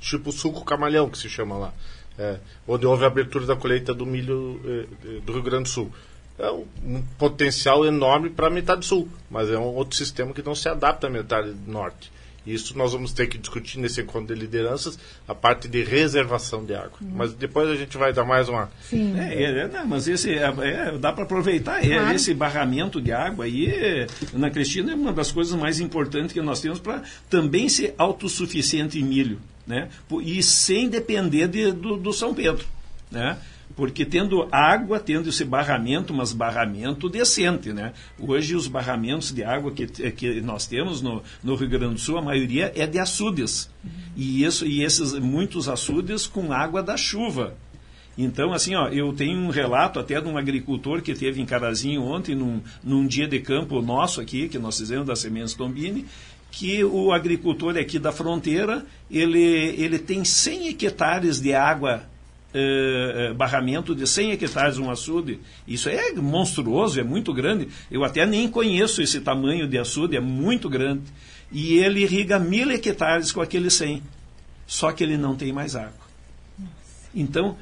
tipo 0.00 0.32
suco 0.32 0.64
camalhão, 0.64 1.10
que 1.10 1.18
se 1.18 1.28
chama 1.28 1.58
lá 1.58 1.74
é, 2.18 2.38
onde 2.66 2.86
houve 2.86 3.04
a 3.04 3.08
abertura 3.08 3.46
da 3.46 3.56
colheita 3.56 3.92
do 3.92 4.06
milho 4.06 4.60
é, 4.64 5.20
do 5.20 5.32
Rio 5.32 5.42
Grande 5.42 5.64
do 5.64 5.68
Sul. 5.68 5.92
É 6.38 6.50
um, 6.50 6.66
um 6.84 7.02
potencial 7.18 7.84
enorme 7.86 8.28
para 8.28 8.48
a 8.48 8.50
metade 8.50 8.84
sul, 8.84 9.08
mas 9.30 9.50
é 9.50 9.58
um 9.58 9.74
outro 9.74 9.96
sistema 9.96 10.34
que 10.34 10.42
não 10.42 10.54
se 10.54 10.68
adapta 10.68 11.06
à 11.06 11.10
metade 11.10 11.54
norte. 11.66 12.12
Isso 12.46 12.76
nós 12.76 12.92
vamos 12.92 13.12
ter 13.12 13.26
que 13.26 13.36
discutir 13.38 13.78
nesse 13.78 14.00
encontro 14.00 14.34
de 14.34 14.40
lideranças, 14.40 14.98
a 15.26 15.34
parte 15.34 15.68
de 15.68 15.82
reservação 15.82 16.64
de 16.64 16.74
água. 16.74 16.98
Uhum. 17.00 17.12
Mas 17.14 17.32
depois 17.32 17.68
a 17.68 17.74
gente 17.74 17.96
vai 17.96 18.12
dar 18.12 18.24
mais 18.24 18.48
uma. 18.48 18.70
Sim. 18.88 19.18
É, 19.18 19.42
é, 19.42 19.58
é 19.58 19.68
não, 19.68 19.86
mas 19.86 20.06
esse 20.06 20.32
é, 20.32 20.44
é 20.44 20.98
dá 20.98 21.12
para 21.12 21.24
aproveitar 21.24 21.80
claro. 21.80 22.14
esse 22.14 22.32
barramento 22.32 23.00
de 23.00 23.12
água 23.12 23.44
aí, 23.44 24.06
Ana 24.34 24.50
Cristina, 24.50 24.92
é 24.92 24.94
uma 24.94 25.12
das 25.12 25.32
coisas 25.32 25.58
mais 25.58 25.80
importantes 25.80 26.32
que 26.32 26.40
nós 26.40 26.60
temos 26.60 26.78
para 26.78 27.02
também 27.28 27.68
ser 27.68 27.94
autossuficiente 27.98 28.98
em 28.98 29.02
milho 29.02 29.40
né? 29.66 29.88
e 30.22 30.42
sem 30.42 30.88
depender 30.88 31.48
de, 31.48 31.72
do, 31.72 31.96
do 31.96 32.12
São 32.12 32.32
Pedro. 32.32 32.64
Né? 33.10 33.36
Porque 33.76 34.06
tendo 34.06 34.48
água, 34.50 34.98
tendo 34.98 35.28
esse 35.28 35.44
barramento, 35.44 36.14
mas 36.14 36.32
barramento 36.32 37.10
decente, 37.10 37.74
né? 37.74 37.92
Hoje 38.18 38.56
os 38.56 38.66
barramentos 38.66 39.30
de 39.30 39.44
água 39.44 39.70
que, 39.70 39.86
que 40.12 40.40
nós 40.40 40.66
temos 40.66 41.02
no, 41.02 41.22
no 41.44 41.54
Rio 41.54 41.68
Grande 41.68 41.94
do 41.94 42.00
Sul, 42.00 42.16
a 42.16 42.22
maioria 42.22 42.72
é 42.74 42.86
de 42.86 42.98
açudes. 42.98 43.70
Uhum. 43.84 43.90
E, 44.16 44.44
isso, 44.44 44.66
e 44.66 44.82
esses 44.82 45.12
muitos 45.12 45.68
açudes 45.68 46.26
com 46.26 46.52
água 46.52 46.82
da 46.82 46.96
chuva. 46.96 47.54
Então, 48.18 48.54
assim, 48.54 48.74
ó, 48.74 48.88
eu 48.88 49.12
tenho 49.12 49.38
um 49.38 49.50
relato 49.50 50.00
até 50.00 50.18
de 50.22 50.26
um 50.26 50.38
agricultor 50.38 51.02
que 51.02 51.14
teve 51.14 51.42
em 51.42 51.44
Carazinho 51.44 52.02
ontem, 52.02 52.34
num, 52.34 52.62
num 52.82 53.06
dia 53.06 53.28
de 53.28 53.40
campo 53.40 53.82
nosso 53.82 54.22
aqui, 54.22 54.48
que 54.48 54.58
nós 54.58 54.78
fizemos 54.78 55.06
da 55.06 55.14
Sementes 55.14 55.52
Tombini, 55.52 56.06
que 56.50 56.82
o 56.82 57.12
agricultor 57.12 57.76
aqui 57.76 57.98
da 57.98 58.10
fronteira, 58.10 58.86
ele, 59.10 59.38
ele 59.76 59.98
tem 59.98 60.24
100 60.24 60.68
hectares 60.68 61.38
de 61.38 61.52
água, 61.52 62.04
eh, 62.54 63.30
eh, 63.30 63.34
barramento 63.34 63.94
de 63.94 64.06
100 64.06 64.32
hectares 64.32 64.78
um 64.78 64.90
açude. 64.90 65.40
Isso 65.66 65.88
é 65.88 66.12
monstruoso, 66.12 66.98
é 66.98 67.02
muito 67.02 67.32
grande. 67.34 67.68
Eu 67.90 68.04
até 68.04 68.24
nem 68.24 68.48
conheço 68.48 69.02
esse 69.02 69.20
tamanho 69.20 69.68
de 69.68 69.78
açude, 69.78 70.16
é 70.16 70.20
muito 70.20 70.68
grande. 70.68 71.02
E 71.52 71.74
ele 71.78 72.00
irriga 72.00 72.38
mil 72.38 72.70
hectares 72.70 73.32
com 73.32 73.40
aquele 73.40 73.70
100. 73.70 74.02
Só 74.66 74.90
que 74.92 75.04
ele 75.04 75.16
não 75.16 75.36
tem 75.36 75.52
mais 75.52 75.76
água. 75.76 76.06
Então, 77.14 77.56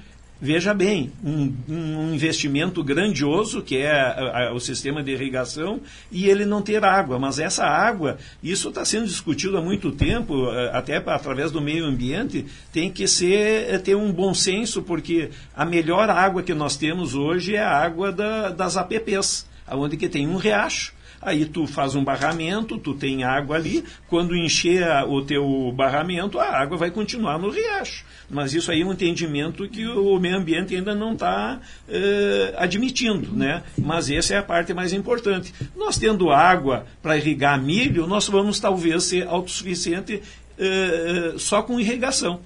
Veja 0.44 0.74
bem, 0.74 1.10
um, 1.24 1.54
um, 1.66 2.12
investimento 2.12 2.84
grandioso 2.84 3.62
que 3.62 3.78
é 3.78 3.90
a, 3.90 4.50
a, 4.50 4.52
o 4.52 4.60
sistema 4.60 5.02
de 5.02 5.10
irrigação 5.10 5.80
e 6.12 6.28
ele 6.28 6.44
não 6.44 6.60
ter 6.60 6.84
água. 6.84 7.18
Mas 7.18 7.38
essa 7.38 7.64
água, 7.64 8.18
isso 8.42 8.68
está 8.68 8.84
sendo 8.84 9.06
discutido 9.06 9.56
há 9.56 9.62
muito 9.62 9.90
tempo, 9.90 10.50
eh, 10.50 10.70
até 10.74 10.98
através 10.98 11.50
do 11.50 11.62
meio 11.62 11.86
ambiente, 11.86 12.44
tem 12.70 12.92
que 12.92 13.08
ser 13.08 13.72
eh, 13.72 13.78
ter 13.78 13.94
um 13.94 14.12
bom 14.12 14.34
senso, 14.34 14.82
porque 14.82 15.30
a 15.56 15.64
melhor 15.64 16.10
água 16.10 16.42
que 16.42 16.52
nós 16.52 16.76
temos 16.76 17.14
hoje 17.14 17.56
é 17.56 17.62
a 17.62 17.78
água 17.82 18.12
da, 18.12 18.50
das 18.50 18.76
APPs, 18.76 19.46
onde 19.66 19.96
que 19.96 20.10
tem 20.10 20.28
um 20.28 20.36
riacho 20.36 20.92
aí 21.24 21.46
tu 21.46 21.66
faz 21.66 21.94
um 21.94 22.04
barramento, 22.04 22.78
tu 22.78 22.94
tem 22.94 23.24
água 23.24 23.56
ali, 23.56 23.84
quando 24.08 24.36
encher 24.36 24.86
o 25.08 25.22
teu 25.22 25.72
barramento, 25.74 26.38
a 26.38 26.46
água 26.46 26.76
vai 26.76 26.90
continuar 26.90 27.38
no 27.38 27.50
riacho. 27.50 28.04
Mas 28.30 28.54
isso 28.54 28.70
aí 28.70 28.82
é 28.82 28.84
um 28.84 28.92
entendimento 28.92 29.68
que 29.68 29.86
o 29.86 30.18
meio 30.18 30.36
ambiente 30.36 30.74
ainda 30.76 30.94
não 30.94 31.12
está 31.12 31.60
eh, 31.88 32.54
admitindo, 32.56 33.32
né? 33.32 33.62
Mas 33.78 34.10
essa 34.10 34.34
é 34.34 34.38
a 34.38 34.42
parte 34.42 34.72
mais 34.72 34.92
importante. 34.92 35.54
Nós 35.76 35.98
tendo 35.98 36.30
água 36.30 36.86
para 37.02 37.16
irrigar 37.16 37.60
milho, 37.60 38.06
nós 38.06 38.28
vamos 38.28 38.60
talvez 38.60 39.04
ser 39.04 39.26
autossuficiente 39.26 40.22
eh, 40.58 41.34
só 41.38 41.62
com 41.62 41.80
irrigação 41.80 42.40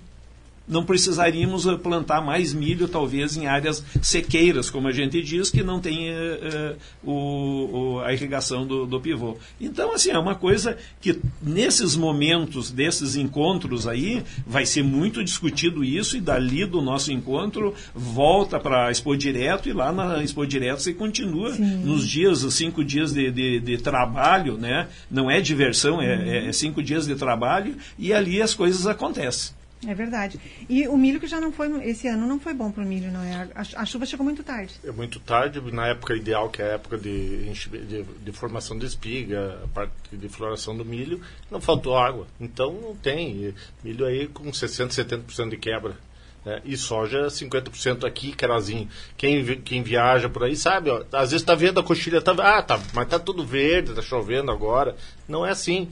não 0.68 0.84
precisaríamos 0.84 1.66
eh, 1.66 1.76
plantar 1.76 2.20
mais 2.20 2.52
milho, 2.52 2.86
talvez, 2.86 3.36
em 3.36 3.46
áreas 3.46 3.82
sequeiras, 4.02 4.68
como 4.68 4.88
a 4.88 4.92
gente 4.92 5.22
diz, 5.22 5.50
que 5.50 5.62
não 5.62 5.80
tem 5.80 6.10
uh, 6.10 6.76
o, 7.02 7.12
o, 7.12 8.00
a 8.00 8.12
irrigação 8.12 8.66
do, 8.66 8.86
do, 8.86 9.00
pivô. 9.00 9.36
Então, 9.60 9.92
assim, 9.92 10.10
é 10.10 10.18
uma 10.18 10.34
coisa 10.34 10.76
que 11.00 11.18
nesses 11.42 11.96
momentos, 11.96 12.70
desses 12.70 13.16
encontros 13.16 13.86
aí, 13.86 14.22
vai 14.46 14.66
ser 14.66 14.82
muito 14.82 15.24
discutido 15.24 15.82
isso 15.82 16.16
e 16.16 16.20
dali 16.20 16.66
do 16.66 16.82
nosso 16.82 17.10
encontro 17.12 17.74
volta 17.94 18.60
para 18.60 18.86
a 18.86 18.90
Expo 18.90 19.16
Direto 19.16 19.68
e 19.68 19.72
lá 19.72 19.90
na 19.92 20.22
Expo 20.22 20.46
Direto 20.46 20.82
você 20.82 20.92
continua 20.92 21.52
Sim. 21.54 21.84
nos 21.84 22.06
dias, 22.06 22.42
os 22.42 22.54
cinco 22.54 22.84
dias 22.84 23.12
de, 23.12 23.30
de, 23.30 23.60
de, 23.60 23.78
trabalho, 23.78 24.58
né? 24.58 24.88
Não 25.10 25.30
é 25.30 25.40
diversão, 25.40 26.02
é, 26.02 26.16
uhum. 26.16 26.22
é, 26.22 26.46
é 26.48 26.52
cinco 26.52 26.82
dias 26.82 27.06
de 27.06 27.14
trabalho 27.14 27.76
e 27.98 28.12
ali 28.12 28.42
as 28.42 28.54
coisas 28.54 28.86
acontecem. 28.86 29.57
É 29.87 29.95
verdade. 29.95 30.41
E 30.68 30.89
o 30.89 30.97
milho 30.97 31.20
que 31.20 31.26
já 31.26 31.41
não 31.41 31.53
foi, 31.53 31.89
esse 31.89 32.09
ano 32.09 32.26
não 32.26 32.41
foi 32.41 32.53
bom 32.53 32.70
para 32.70 32.83
o 32.83 32.87
milho, 32.87 33.12
não 33.12 33.22
é? 33.22 33.49
A, 33.55 33.83
a, 33.83 33.87
chuva 33.87 34.07
chegou 34.07 34.24
muito 34.24 34.43
tarde. 34.43 34.74
É 34.85 34.91
muito 34.91 35.20
tarde, 35.20 35.61
na 35.72 35.87
época 35.87 36.16
ideal, 36.16 36.51
que 36.51 36.61
é 36.61 36.64
a 36.64 36.74
época 36.74 36.99
de, 36.99 37.53
de, 37.53 38.03
de 38.03 38.33
formação 38.33 38.76
de 38.76 38.87
espiga, 38.87 39.61
a 39.64 39.68
parte 39.68 39.93
de 40.12 40.29
floração 40.29 40.76
do 40.76 40.85
milho, 40.85 41.20
não 41.51 41.61
faltou 41.61 41.97
água. 41.97 42.26
Então 42.41 42.72
não 42.72 42.97
tem. 42.97 43.55
Milho 43.85 44.05
aí 44.05 44.26
com 44.26 44.51
60%, 44.51 44.89
70% 44.89 45.51
de 45.51 45.57
quebra. 45.57 45.97
Né? 46.45 46.61
E 46.64 46.76
soja 46.76 47.26
50% 47.26 48.05
aqui, 48.05 48.33
carazinho. 48.33 48.89
Quem, 49.16 49.45
quem 49.61 49.83
viaja 49.83 50.29
por 50.29 50.45
aí 50.45 50.57
sabe, 50.57 50.91
ó, 50.91 51.05
às 51.12 51.31
vezes 51.31 51.43
está 51.43 51.55
vendo 51.55 51.79
a 51.79 51.83
coxilha, 51.83 52.22
tá, 52.22 52.33
ah, 52.33 52.62
tá, 52.62 52.81
mas 52.95 53.05
está 53.05 53.18
tudo 53.18 53.45
verde, 53.45 53.91
está 53.91 54.03
chovendo 54.03 54.51
agora. 54.51 54.97
Não 55.29 55.45
é 55.45 55.51
assim. 55.51 55.89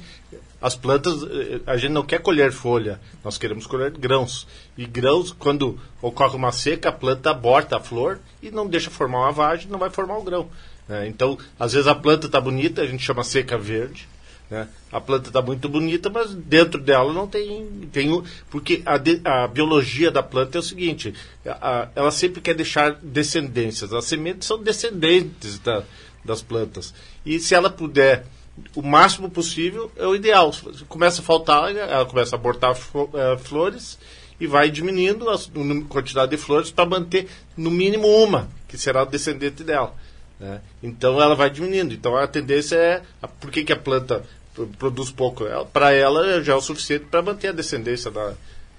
As 0.67 0.75
plantas, 0.75 1.23
eh, 1.23 1.61
a 1.65 1.77
gente 1.77 1.93
não 1.93 2.03
quer 2.03 2.19
colher 2.19 2.51
folha, 2.51 3.01
nós 3.23 3.39
queremos 3.39 3.69
colher 3.69 3.93
grãos. 3.93 4.49
E 4.77 4.85
grãos, 4.85 5.31
quando 5.31 5.79
ocorre 6.03 6.35
uma 6.35 6.51
seca, 6.51 6.89
a 6.89 6.93
planta 6.93 7.31
aborta 7.31 7.77
a 7.77 7.81
flor 7.81 8.19
e 8.43 8.51
não 8.51 8.67
deixa 8.67 8.91
formar 8.91 9.21
uma 9.21 9.31
vagem, 9.31 9.71
não 9.71 9.79
vai 9.79 9.91
formar 9.91 10.19
o 10.19 10.25
grão. 10.25 10.51
Né? 10.89 11.07
Então, 11.07 11.39
às 11.57 11.73
vezes 11.73 11.87
a 11.87 11.95
planta 11.95 12.27
está 12.27 12.41
bonita, 12.41 12.83
a 12.83 12.87
gente 12.89 13.05
chama 13.05 13.23
seca 13.23 13.57
verde. 13.57 14.09
Né? 14.51 14.67
A 14.91 15.01
planta 15.01 15.29
está 15.29 15.41
muito 15.41 15.69
bonita, 15.69 16.11
mas 16.11 16.35
dentro 16.35 16.81
dela 16.81 17.13
não 17.13 17.29
tem. 17.29 17.89
tem 17.93 18.25
porque 18.51 18.83
a, 18.85 18.99
de, 18.99 19.21
a 19.25 19.47
biologia 19.47 20.11
da 20.11 20.21
planta 20.21 20.59
é 20.59 20.61
o 20.61 20.65
seguinte: 20.65 21.15
a, 21.47 21.91
ela 21.95 22.11
sempre 22.11 22.41
quer 22.41 22.57
deixar 22.57 22.99
descendências. 23.01 23.93
As 23.93 24.07
sementes 24.07 24.49
são 24.49 24.61
descendentes 24.61 25.61
da, 25.61 25.85
das 26.25 26.43
plantas. 26.43 26.93
E 27.25 27.39
se 27.39 27.55
ela 27.55 27.71
puder 27.71 28.27
o 28.75 28.83
máximo 28.83 29.31
possível 29.31 29.91
é 29.97 30.07
o 30.07 30.15
ideal. 30.15 30.51
Começa 30.89 31.21
a 31.21 31.25
faltar, 31.25 31.75
ela 31.75 32.07
começa 32.07 32.37
a 32.37 32.39
abortar 32.39 32.77
é, 33.15 33.37
flores 33.39 33.99
e 34.39 34.47
vai 34.47 34.71
diminuindo 34.71 35.29
a 35.31 35.37
quantidade 35.89 36.31
de 36.31 36.37
flores 36.37 36.71
para 36.71 36.89
manter 36.89 37.29
no 37.57 37.71
mínimo 37.71 38.07
uma, 38.07 38.49
que 38.69 38.77
será 38.77 39.03
o 39.03 39.07
descendente 39.07 39.65
dela. 39.65 39.95
Né? 40.39 40.61
Então 40.83 41.21
ela 41.21 41.35
vai 41.35 41.51
diminuindo. 41.51 41.95
Então 41.95 42.17
a 42.17 42.27
tendência 42.27 42.77
é. 42.77 43.03
Por 43.41 43.51
que, 43.51 43.65
que 43.65 43.73
a 43.73 43.77
planta 43.77 44.23
produz 44.79 45.11
pouco? 45.11 45.45
Para 45.73 45.93
ela 45.93 46.43
já 46.43 46.53
é 46.53 46.57
o 46.57 46.61
suficiente 46.61 47.07
para 47.07 47.23
manter 47.23 47.49
a 47.49 47.53
descendência 47.53 48.11
da, 48.11 48.35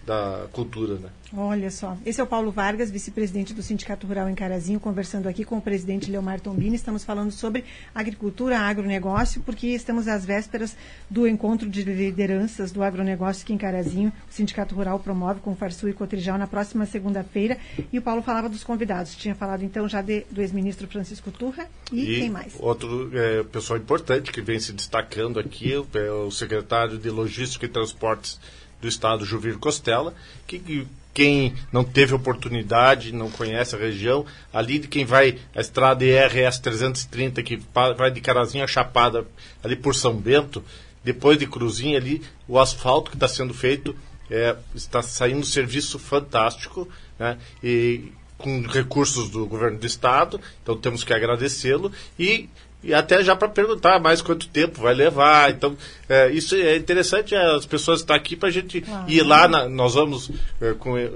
da 0.08 0.48
cultura, 0.54 0.96
né? 0.96 1.10
Olha 1.36 1.70
só, 1.70 1.98
esse 2.06 2.22
é 2.22 2.24
o 2.24 2.28
Paulo 2.28 2.50
Vargas, 2.50 2.90
vice-presidente 2.90 3.54
do 3.54 3.62
Sindicato 3.62 4.08
Rural 4.08 4.30
em 4.30 4.34
Carazinho, 4.34 4.80
conversando 4.80 5.28
aqui 5.28 5.44
com 5.44 5.58
o 5.58 5.62
presidente 5.62 6.10
Leomar 6.10 6.40
Tombini. 6.40 6.78
Estamos 6.78 7.04
falando 7.04 7.32
sobre 7.32 7.66
agricultura, 7.94 8.58
agronegócio, 8.58 9.42
porque 9.42 9.68
estamos 9.68 10.08
às 10.08 10.24
vésperas 10.24 10.78
do 11.10 11.28
encontro 11.28 11.70
de 11.70 11.84
lideranças 11.84 12.72
do 12.72 12.82
agronegócio 12.82 13.44
aqui 13.44 13.52
em 13.52 13.58
Carazinho. 13.58 14.14
O 14.30 14.34
Sindicato 14.34 14.74
Rural 14.74 14.98
promove 14.98 15.42
com 15.42 15.54
Farsu 15.54 15.90
e 15.90 15.94
Cotrijal 15.94 16.38
na 16.38 16.48
próxima 16.48 16.86
segunda-feira. 16.86 17.58
E 17.92 18.00
o 18.00 18.02
Paulo 18.02 18.22
falava 18.22 18.48
dos 18.48 18.64
convidados. 18.64 19.14
Tinha 19.14 19.36
falado 19.36 19.64
então 19.64 19.90
já 19.90 20.02
de, 20.02 20.26
do 20.32 20.40
ex-ministro 20.40 20.88
Francisco 20.88 21.30
Turra 21.32 21.68
e, 21.92 22.00
e, 22.00 22.20
quem 22.22 22.30
mais? 22.30 22.56
Outro 22.58 23.12
é, 23.14 23.44
pessoal 23.44 23.78
importante 23.78 24.32
que 24.32 24.42
vem 24.42 24.58
se 24.58 24.72
destacando 24.72 25.38
aqui, 25.38 25.74
é 25.74 26.12
o 26.12 26.32
secretário 26.32 26.98
de 26.98 27.10
Logística 27.10 27.66
e 27.66 27.70
Transportes 27.70 28.40
do 28.82 28.88
estado 28.88 29.26
Juvir 29.26 29.58
Costela, 29.58 30.14
que, 30.46 30.60
que 30.60 30.88
quem 31.14 31.56
não 31.72 31.84
teve 31.84 32.14
oportunidade, 32.14 33.12
não 33.12 33.32
conhece 33.32 33.76
a 33.76 33.80
região, 33.80 34.24
ali 34.54 34.78
de 34.78 34.88
quem 34.88 35.04
vai 35.04 35.40
a 35.56 35.60
estrada 35.60 36.06
IRS 36.06 36.62
330, 36.62 37.42
que 37.42 37.60
vai 37.98 38.12
de 38.12 38.22
Carazinho 38.22 38.64
a 38.64 38.68
Chapada, 38.68 39.26
ali 39.64 39.76
por 39.76 39.96
São 39.96 40.16
Bento, 40.16 40.64
depois 41.04 41.40
de 41.40 41.48
Cruzinha 41.48 41.98
ali, 41.98 42.22
o 42.48 42.60
asfalto 42.60 43.10
que 43.10 43.16
está 43.16 43.28
sendo 43.28 43.54
feito 43.54 43.96
é, 44.30 44.56
está 44.76 45.02
saindo 45.02 45.40
um 45.40 45.44
serviço 45.44 45.98
fantástico, 45.98 46.88
né? 47.18 47.38
E 47.64 48.12
com 48.38 48.62
recursos 48.62 49.30
do 49.30 49.48
governo 49.48 49.80
do 49.80 49.86
estado, 49.88 50.40
então 50.62 50.78
temos 50.78 51.04
que 51.04 51.14
agradecê-lo 51.14 51.92
e 52.20 52.48
e 52.88 52.94
até 52.94 53.22
já 53.22 53.36
para 53.36 53.50
perguntar 53.50 54.00
mais 54.00 54.22
quanto 54.22 54.48
tempo 54.48 54.80
vai 54.80 54.94
levar. 54.94 55.52
Então, 55.52 55.76
é, 56.08 56.32
isso 56.32 56.56
é 56.56 56.78
interessante, 56.78 57.36
é, 57.36 57.56
as 57.56 57.66
pessoas 57.66 58.00
estão 58.00 58.16
aqui 58.16 58.34
para 58.34 58.48
a 58.48 58.52
gente 58.52 58.82
ir 59.10 59.24
lá, 59.24 59.46
na, 59.46 59.68
nós 59.68 59.96
vamos 59.96 60.32
é, 60.62 60.72
com, 60.72 60.98
é, 60.98 61.10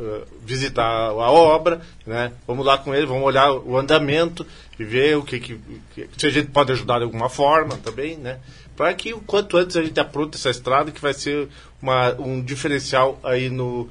visitar 0.45 0.83
a 0.83 1.31
obra, 1.31 1.81
né? 2.05 2.33
vamos 2.45 2.65
lá 2.65 2.77
com 2.77 2.93
ele, 2.93 3.05
vamos 3.05 3.23
olhar 3.23 3.53
o 3.53 3.77
andamento 3.77 4.45
e 4.77 4.83
ver 4.83 5.15
o 5.15 5.23
que, 5.23 5.39
que, 5.39 5.57
que 5.95 6.09
se 6.17 6.27
a 6.27 6.29
gente 6.29 6.49
pode 6.49 6.73
ajudar 6.73 6.97
de 6.97 7.05
alguma 7.05 7.29
forma 7.29 7.77
também, 7.77 8.17
né? 8.17 8.39
Para 8.75 8.93
que 8.93 9.13
o 9.13 9.21
quanto 9.21 9.55
antes 9.55 9.77
a 9.77 9.83
gente 9.83 9.97
apronte 9.97 10.35
essa 10.35 10.49
estrada, 10.49 10.91
que 10.91 10.99
vai 10.99 11.13
ser 11.13 11.47
uma, 11.81 12.13
um 12.15 12.41
diferencial 12.41 13.17
aí 13.23 13.49
no, 13.49 13.87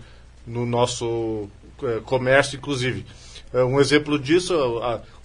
no 0.46 0.66
nosso 0.66 1.48
é, 1.82 2.00
comércio, 2.00 2.58
inclusive. 2.58 3.06
Um 3.54 3.80
exemplo 3.80 4.18
disso, 4.18 4.54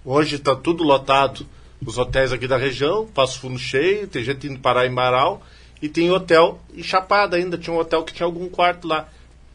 hoje 0.04 0.38
está 0.38 0.56
tudo 0.56 0.84
lotado 0.84 1.46
os 1.86 1.98
hotéis 1.98 2.32
aqui 2.32 2.48
da 2.48 2.58
região, 2.58 3.06
Passo 3.08 3.40
Fundo 3.40 3.60
cheio, 3.60 4.08
tem 4.08 4.24
gente 4.24 4.48
indo 4.48 4.60
parar 4.60 4.86
em 4.86 4.90
Marau, 4.90 5.44
e 5.82 5.88
tem 5.88 6.12
hotel 6.12 6.60
em 6.74 6.82
Chapada 6.82 7.38
ainda, 7.38 7.58
tinha 7.58 7.74
um 7.74 7.80
hotel 7.80 8.04
que 8.04 8.14
tinha 8.14 8.26
algum 8.26 8.50
quarto 8.50 8.88
lá. 8.88 9.08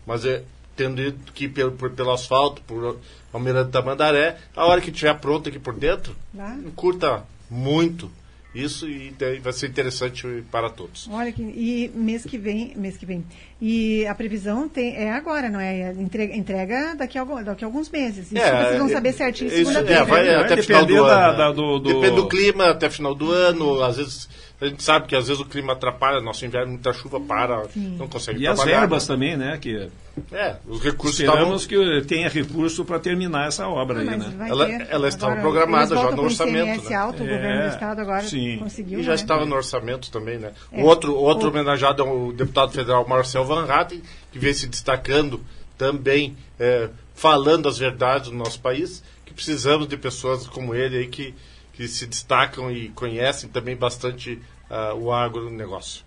Mas 0.07 0.25
é, 0.25 0.43
tendo 0.77 1.01
ido 1.01 1.33
que 1.33 1.49
pelo, 1.49 1.73
por, 1.73 1.91
pelo 1.91 2.13
asfalto, 2.13 2.63
por 2.63 2.99
Almirante 3.33 3.71
Tamandaré, 3.71 4.37
a 4.55 4.65
hora 4.65 4.81
que 4.81 4.91
estiver 4.91 5.15
pronto 5.19 5.49
aqui 5.49 5.59
por 5.59 5.75
dentro, 5.75 6.15
ah. 6.39 6.57
curta 6.77 7.25
muito 7.51 8.11
isso 8.55 8.89
e 8.89 9.15
vai 9.43 9.53
ser 9.53 9.69
interessante 9.69 10.27
para 10.51 10.69
todos. 10.69 11.09
Olha 11.11 11.31
que 11.33 11.43
e 11.43 11.91
mês 11.95 12.25
que 12.25 12.37
vem, 12.37 12.73
mês 12.77 12.97
que 12.97 13.07
vem. 13.07 13.25
E 13.61 14.07
a 14.07 14.15
previsão 14.15 14.69
tem, 14.69 14.97
é 14.97 15.13
agora, 15.13 15.49
não 15.49 15.61
é? 15.61 15.81
é 15.81 15.93
entrega, 15.93 16.35
entrega 16.35 16.95
daqui, 16.97 17.19
a, 17.19 17.25
daqui 17.25 17.65
a 17.65 17.67
alguns 17.67 17.89
meses. 17.91 18.27
Isso 18.33 18.39
é, 18.39 18.65
vocês 18.65 18.79
vão 18.79 18.89
saber 18.89 19.13
certinho 19.13 19.51
segunda-feira. 19.51 20.01
É, 20.01 20.05
vai 20.05 20.25
né? 20.25 20.37
até 20.37 20.63
final 20.63 20.85
do 20.85 20.95
da, 20.95 21.29
ano. 21.29 21.39
Da, 21.39 21.53
do, 21.53 21.79
do... 21.79 21.95
Depende 21.95 22.17
do 22.17 22.29
clima 22.29 22.71
até 22.71 22.91
final 22.91 23.15
do 23.15 23.31
ano, 23.31 23.83
às 23.83 23.97
vezes 23.97 24.29
a 24.61 24.67
gente 24.67 24.83
sabe 24.83 25.07
que 25.07 25.17
às 25.17 25.27
vezes 25.27 25.41
o 25.41 25.47
clima 25.47 25.73
atrapalha, 25.73 26.21
nosso 26.21 26.45
inverno, 26.45 26.73
muita 26.73 26.93
chuva 26.93 27.19
para, 27.19 27.65
Sim. 27.71 27.97
não 27.99 28.07
consegue 28.07 28.41
e 28.41 28.43
trabalhar. 28.43 28.71
E 28.71 28.75
as 28.75 28.81
verbas 28.81 29.07
também, 29.07 29.35
né? 29.35 29.57
Que 29.59 29.89
é, 30.31 30.57
os 30.69 30.83
recursos 30.83 31.19
Esperamos 31.19 31.67
tavam... 31.67 32.01
que 32.01 32.07
tenha 32.07 32.29
recurso 32.29 32.85
para 32.85 32.99
terminar 32.99 33.49
essa 33.49 33.67
obra 33.67 34.01
ah, 34.01 34.03
aí, 34.03 34.19
né? 34.19 34.49
Ela, 34.51 34.71
ela 34.71 35.09
estava 35.09 35.37
programada 35.37 35.97
já 35.97 36.11
no 36.11 36.25
orçamento. 36.25 36.91
Né? 36.91 36.95
alto, 36.95 37.23
o 37.23 37.27
é, 37.27 37.31
governo 37.31 37.63
do 37.63 37.69
estado 37.69 38.01
agora 38.03 38.23
sim. 38.23 38.40
Conseguiu. 38.59 39.01
E 39.01 39.03
já 39.03 39.11
né? 39.11 39.15
estava 39.17 39.47
no 39.47 39.55
orçamento 39.55 40.11
também, 40.11 40.39
né? 40.39 40.53
É. 40.73 40.83
O 40.83 40.87
outro, 40.87 41.15
outro 41.15 41.49
o... 41.49 41.51
homenageado 41.51 42.03
é 42.03 42.07
o 42.07 42.33
deputado 42.33 42.73
federal 42.73 43.07
Marcel 43.07 43.45
Van 43.45 43.65
Hatten, 43.65 44.03
que 44.33 44.39
vem 44.39 44.53
se 44.53 44.67
destacando 44.67 45.41
também, 45.77 46.37
é, 46.59 46.91
falando 47.15 47.69
as 47.69 47.79
verdades 47.79 48.31
do 48.31 48.37
nosso 48.37 48.61
país, 48.61 49.03
que 49.25 49.33
precisamos 49.33 49.89
de 49.89 49.97
pessoas 49.97 50.47
como 50.47 50.75
ele 50.75 50.99
aí 50.99 51.07
que 51.07 51.35
que 51.81 51.89
se 51.89 52.07
destacam 52.07 52.71
e 52.71 52.91
conhecem 52.91 53.49
também 53.49 53.75
bastante 53.75 54.39
uh, 54.69 54.95
o 54.97 55.11
agronegócio. 55.11 56.05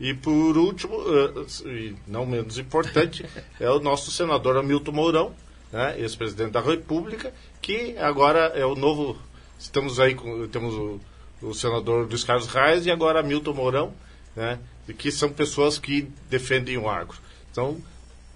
E 0.00 0.14
por 0.14 0.56
último, 0.56 0.96
uh, 0.96 1.46
e 1.68 1.94
não 2.06 2.24
menos 2.24 2.56
importante, 2.56 3.22
é 3.60 3.70
o 3.70 3.78
nosso 3.80 4.10
senador 4.10 4.56
Hamilton 4.56 4.92
Mourão, 4.92 5.34
né, 5.70 6.00
ex-presidente 6.00 6.52
da 6.52 6.62
República, 6.62 7.34
que 7.60 7.98
agora 7.98 8.52
é 8.54 8.64
o 8.64 8.74
novo. 8.74 9.18
Estamos 9.58 10.00
aí 10.00 10.14
com. 10.14 10.48
Temos 10.48 10.72
o, 10.72 10.98
o 11.44 11.54
senador 11.54 12.06
Luiz 12.08 12.24
Carlos 12.24 12.46
Reis 12.46 12.86
e 12.86 12.90
agora 12.90 13.20
Hamilton 13.20 13.52
Mourão, 13.52 13.94
né, 14.34 14.58
que 14.98 15.10
são 15.10 15.30
pessoas 15.30 15.78
que 15.78 16.08
defendem 16.28 16.76
o 16.76 16.88
agro. 16.88 17.16
Então, 17.50 17.80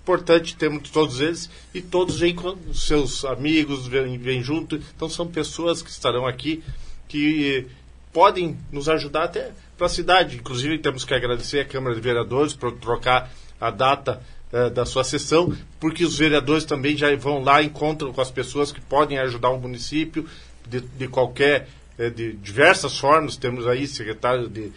importante 0.03 0.57
termos 0.57 0.89
todos 0.89 1.21
eles 1.21 1.51
e 1.75 1.83
todos 1.83 2.21
vêm 2.21 2.35
com 2.35 2.57
seus 2.73 3.25
amigos, 3.25 3.87
vêm, 3.87 4.17
vêm 4.17 4.43
junto. 4.43 4.77
Então 4.97 5.09
são 5.09 5.27
pessoas 5.27 5.83
que 5.83 5.91
estarão 5.91 6.27
aqui 6.27 6.63
que 7.07 7.67
podem 8.13 8.57
nos 8.73 8.89
ajudar 8.89 9.25
até 9.25 9.51
para 9.77 9.87
a 9.87 9.91
cidade. 9.91 10.37
Inclusive 10.37 10.79
temos 10.79 11.05
que 11.05 11.13
agradecer 11.13 11.61
à 11.61 11.65
Câmara 11.65 11.95
de 11.95 12.01
Vereadores 12.01 12.55
por 12.55 12.73
trocar 12.73 13.31
a 13.61 13.71
data 13.71 14.23
eh, 14.51 14.71
da 14.71 14.87
sua 14.87 15.05
sessão, 15.05 15.55
porque 15.79 16.05
os 16.05 16.17
vereadores 16.17 16.65
também 16.65 16.97
já 16.97 17.15
vão 17.17 17.43
lá, 17.43 17.63
encontram 17.63 18.13
com 18.13 18.21
as 18.21 18.31
pessoas 18.31 18.73
que 18.73 18.81
podem 18.81 19.19
ajudar 19.19 19.51
o 19.51 19.61
município 19.61 20.27
de, 20.67 20.81
de 20.81 21.07
qualquer, 21.07 21.69
eh, 21.99 22.11
de 22.11 22.33
diversas 22.35 22.99
formas. 22.99 23.37
Temos 23.37 23.67
aí 23.67 23.87
secretário 23.87 24.49
de, 24.49 24.73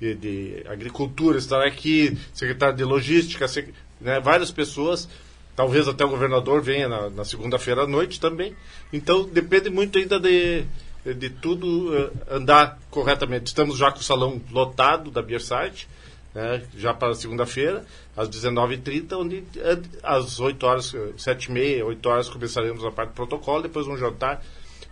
de, 0.00 0.14
de 0.14 0.62
Agricultura 0.68 1.38
estará 1.38 1.66
aqui, 1.66 2.16
secretário 2.34 2.76
de 2.76 2.84
Logística, 2.84 3.46
né, 4.00 4.20
várias 4.20 4.50
pessoas, 4.50 5.08
talvez 5.54 5.88
até 5.88 6.04
o 6.04 6.08
governador 6.08 6.60
venha 6.60 6.88
na, 6.88 7.10
na 7.10 7.24
segunda-feira 7.24 7.82
à 7.82 7.86
noite 7.86 8.20
também. 8.20 8.54
Então 8.92 9.24
depende 9.24 9.70
muito 9.70 9.98
ainda 9.98 10.20
de, 10.20 10.64
de 11.14 11.30
tudo 11.30 11.94
uh, 11.94 12.10
andar 12.30 12.78
corretamente. 12.90 13.46
Estamos 13.46 13.78
já 13.78 13.90
com 13.90 14.00
o 14.00 14.02
salão 14.02 14.40
lotado 14.50 15.10
da 15.10 15.22
Beersite, 15.22 15.88
né, 16.34 16.62
já 16.76 16.92
para 16.92 17.14
segunda-feira, 17.14 17.86
às 18.14 18.28
19h30, 18.28 19.16
onde 19.16 19.42
eh, 19.56 19.78
às 20.02 20.38
8 20.38 20.66
horas, 20.66 20.92
7h30, 20.92 21.82
8 21.82 22.06
horas 22.06 22.28
começaremos 22.28 22.84
a 22.84 22.90
parte 22.90 23.10
do 23.10 23.14
protocolo, 23.14 23.62
depois 23.62 23.86
um 23.86 23.96
jantar, 23.96 24.44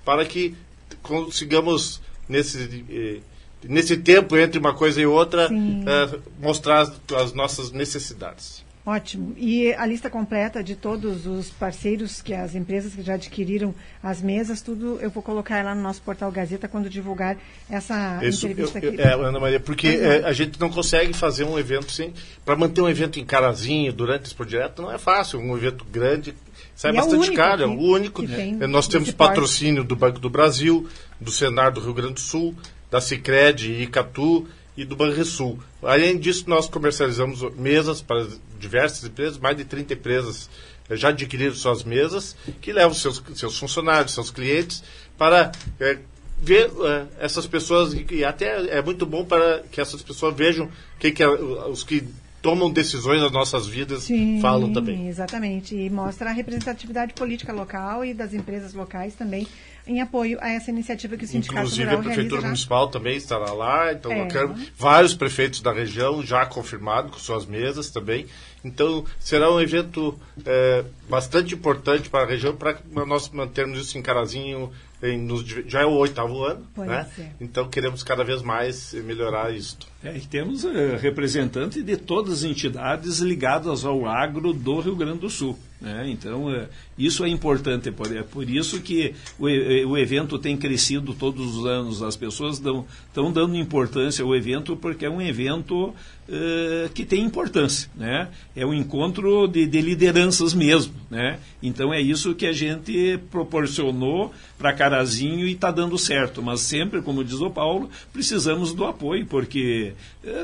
para 0.03 0.25
que 0.25 0.57
consigamos 1.05 2.01
nesse. 2.29 2.85
Eh, 2.91 3.21
nesse 3.67 3.97
tempo 3.97 4.37
entre 4.37 4.59
uma 4.59 4.75
coisa 4.75 5.01
e 5.01 5.07
outra, 5.07 5.49
uh, 5.51 6.23
mostrar 6.39 6.81
as, 6.81 6.93
as 7.17 7.33
nossas 7.33 7.71
necessidades. 7.73 8.65
Ótimo. 8.87 9.35
E 9.39 9.73
a 9.73 9.87
lista 9.87 10.11
completa 10.11 10.63
de 10.63 10.75
todos 10.75 11.27
os 11.27 11.49
parceiros, 11.49 12.21
que 12.21 12.35
as 12.35 12.55
empresas 12.55 12.95
que 12.95 13.01
já 13.01 13.15
adquiriram 13.15 13.75
as 14.03 14.21
mesas, 14.21 14.61
tudo 14.61 14.99
eu 15.01 15.09
vou 15.09 15.23
colocar 15.23 15.65
lá 15.65 15.75
no 15.75 15.81
nosso 15.81 16.03
portal 16.03 16.31
Gazeta 16.31 16.69
quando 16.69 16.91
divulgar 16.91 17.39
essa 17.71 18.21
Isso, 18.23 18.47
entrevista 18.47 18.79
eu, 18.81 18.91
aqui. 18.91 19.01
é, 19.01 19.15
Ana 19.15 19.41
Maria, 19.41 19.59
porque 19.59 19.89
é, 19.89 20.23
a 20.27 20.35
gente 20.35 20.61
não 20.61 20.69
consegue 20.69 21.15
fazer 21.15 21.45
um 21.45 21.59
evento 21.59 21.91
sem. 21.91 22.13
Para 22.45 22.57
manter 22.57 22.83
um 22.83 22.89
evento 22.89 23.19
em 23.19 23.25
Carazinho 23.25 23.91
durante 23.91 24.27
esse 24.27 24.35
projeto 24.35 24.83
não 24.83 24.93
é 24.93 24.99
fácil. 24.99 25.41
Um 25.41 25.57
evento 25.57 25.83
grande 25.91 26.35
sai 26.75 26.93
e 26.93 26.95
bastante 26.95 27.31
é 27.31 27.35
caro, 27.35 27.63
é 27.63 27.67
o 27.67 27.79
único. 27.79 28.23
É, 28.25 28.67
nós 28.67 28.89
temos 28.89 29.11
patrocínio 29.11 29.85
do 29.85 29.95
Banco 29.95 30.19
do 30.19 30.31
Brasil, 30.31 30.89
do 31.21 31.31
Senar 31.31 31.73
do 31.73 31.81
Rio 31.81 31.95
Grande 31.95 32.15
do 32.15 32.21
Sul, 32.21 32.55
da 32.91 33.01
Cicred 33.01 33.71
e 33.71 33.83
Icatu 33.83 34.47
e 34.77 34.85
do 34.85 34.97
Banrisul. 34.97 35.59
Além 35.83 36.19
disso, 36.19 36.45
nós 36.49 36.69
comercializamos 36.69 37.43
mesas 37.57 38.03
para 38.03 38.27
diversas 38.59 39.05
empresas, 39.05 39.39
mais 39.39 39.57
de 39.57 39.65
30 39.65 39.95
empresas 39.95 40.51
já 40.91 41.09
adquiriram 41.09 41.55
suas 41.55 41.83
mesas, 41.83 42.37
que 42.61 42.73
levam 42.73 42.95
seus, 42.95 43.23
seus 43.35 43.59
funcionários, 43.59 44.13
seus 44.13 44.31
clientes, 44.31 44.83
para 45.17 45.51
é, 45.81 45.99
ver 46.39 46.71
é, 46.85 47.07
essas 47.21 47.47
pessoas, 47.47 47.95
e, 47.95 48.25
até 48.25 48.77
é 48.77 48.83
muito 48.83 49.07
bom 49.07 49.25
para 49.25 49.63
que 49.71 49.81
essas 49.81 50.03
pessoas 50.03 50.35
vejam 50.37 50.71
que, 50.99 51.11
que 51.11 51.25
os 51.25 51.83
que 51.83 52.07
tomam 52.45 52.71
decisões 52.71 53.23
nas 53.23 53.33
nossas 53.33 53.67
vidas 53.67 54.03
Sim, 54.03 54.39
falam 54.43 54.71
também. 54.71 55.09
Exatamente. 55.09 55.75
E 55.75 55.89
mostra 55.89 56.29
a 56.29 56.33
representatividade 56.33 57.15
política 57.15 57.55
local 57.55 58.05
e 58.05 58.13
das 58.13 58.35
empresas 58.35 58.75
locais 58.75 59.15
também 59.15 59.49
em 59.87 60.01
apoio 60.01 60.39
a 60.41 60.51
essa 60.51 60.71
iniciativa 60.71 61.17
que 61.17 61.25
o 61.25 61.29
Sindicato 61.29 61.59
Inclusive 61.61 61.85
Rural 61.85 62.01
a 62.01 62.03
Prefeitura 62.05 62.41
já. 62.43 62.47
Municipal 62.49 62.89
também 62.89 63.17
estará 63.17 63.53
lá, 63.53 63.93
então 63.93 64.13
É. 64.13 64.27
quero 64.27 64.55
vários 64.77 65.15
prefeitos 65.15 65.61
da 65.63 65.73
região 65.73 66.23
já 66.23 66.45
confirmados 66.45 67.11
com 67.13 67.19
suas 67.19 67.47
mesas 67.47 67.91
também. 67.91 68.27
Então 68.63 69.05
será 69.19 69.51
um 69.53 69.61
evento 69.61 70.19
é, 70.45 70.85
bastante 71.09 71.55
importante 71.55 72.09
para 72.11 72.25
a 72.25 72.27
região 72.27 72.55
para 72.55 72.79
nós 73.07 73.31
mantermos 73.31 73.79
isso 73.79 73.97
em 73.97 74.03
Carazinho. 74.03 74.71
Em, 75.03 75.19
nos 75.19 75.43
já 75.67 75.83
é 75.83 75.85
o 75.87 75.91
oitavo 75.93 76.43
ano, 76.45 76.67
Pois 76.75 76.89
né? 76.89 77.07
é. 77.19 77.27
Então 77.39 77.69
queremos 77.69 78.03
cada 78.03 78.25
vez 78.25 78.41
mais 78.41 78.95
melhorar 78.95 79.55
isso. 79.55 79.77
É, 80.05 80.19
e 80.19 80.21
temos 80.21 80.67
eh, 80.67 80.99
representantes 81.01 81.83
de 81.83 81.97
todas 81.97 82.35
as 82.35 82.45
entidades 82.45 83.21
ligadas 83.21 83.87
ao 83.87 84.07
agro 84.07 84.53
do 84.53 84.79
Rio 84.79 84.95
Grande 84.95 85.21
do 85.21 85.31
Sul. 85.31 85.59
né? 85.81 86.05
Então, 86.11 86.55
eh, 86.55 86.69
isso 86.99 87.25
é 87.25 87.29
importante. 87.31 87.91
Por, 87.91 88.15
é 88.15 88.23
por 88.23 88.49
isso 88.49 88.83
que 88.83 89.15
o, 89.39 89.47
o 89.47 89.97
evento 89.97 90.39
tem 90.39 90.59
crescido 90.59 91.15
todos 91.15 91.57
os 91.57 91.65
anos. 91.65 92.03
As 92.03 92.17
pessoas 92.17 92.61
estão 92.61 93.33
dando 93.33 93.57
importância 93.57 94.23
ao 94.23 94.37
evento 94.37 94.77
porque 94.77 95.07
é 95.07 95.11
um 95.11 95.23
evento 95.23 95.95
eh, 96.29 96.89
que 96.95 97.05
tem 97.05 97.23
importância. 97.23 97.91
Né? 97.95 98.29
É 98.57 98.65
um 98.65 98.73
encontro 98.73 99.47
de, 99.47 99.67
de 99.67 99.81
lideranças 99.81 100.55
mesmo. 100.55 100.95
Né? 101.11 101.39
Então, 101.63 101.93
é 101.93 102.01
isso 102.01 102.35
que 102.35 102.47
a 102.47 102.53
gente 102.53 103.19
proporcionou 103.31 104.33
para 104.57 104.73
Carazinho 104.73 105.47
e 105.47 105.53
está 105.53 105.71
dando 105.71 105.99
certo. 105.99 106.43
Mas 106.43 106.61
sempre, 106.61 107.03
como 107.03 107.25
diz 107.25 107.41
o 107.41 107.51
Paulo, 107.51 107.91
precisamos 108.13 108.73
do 108.73 108.85
apoio, 108.85 109.27
porque 109.27 109.94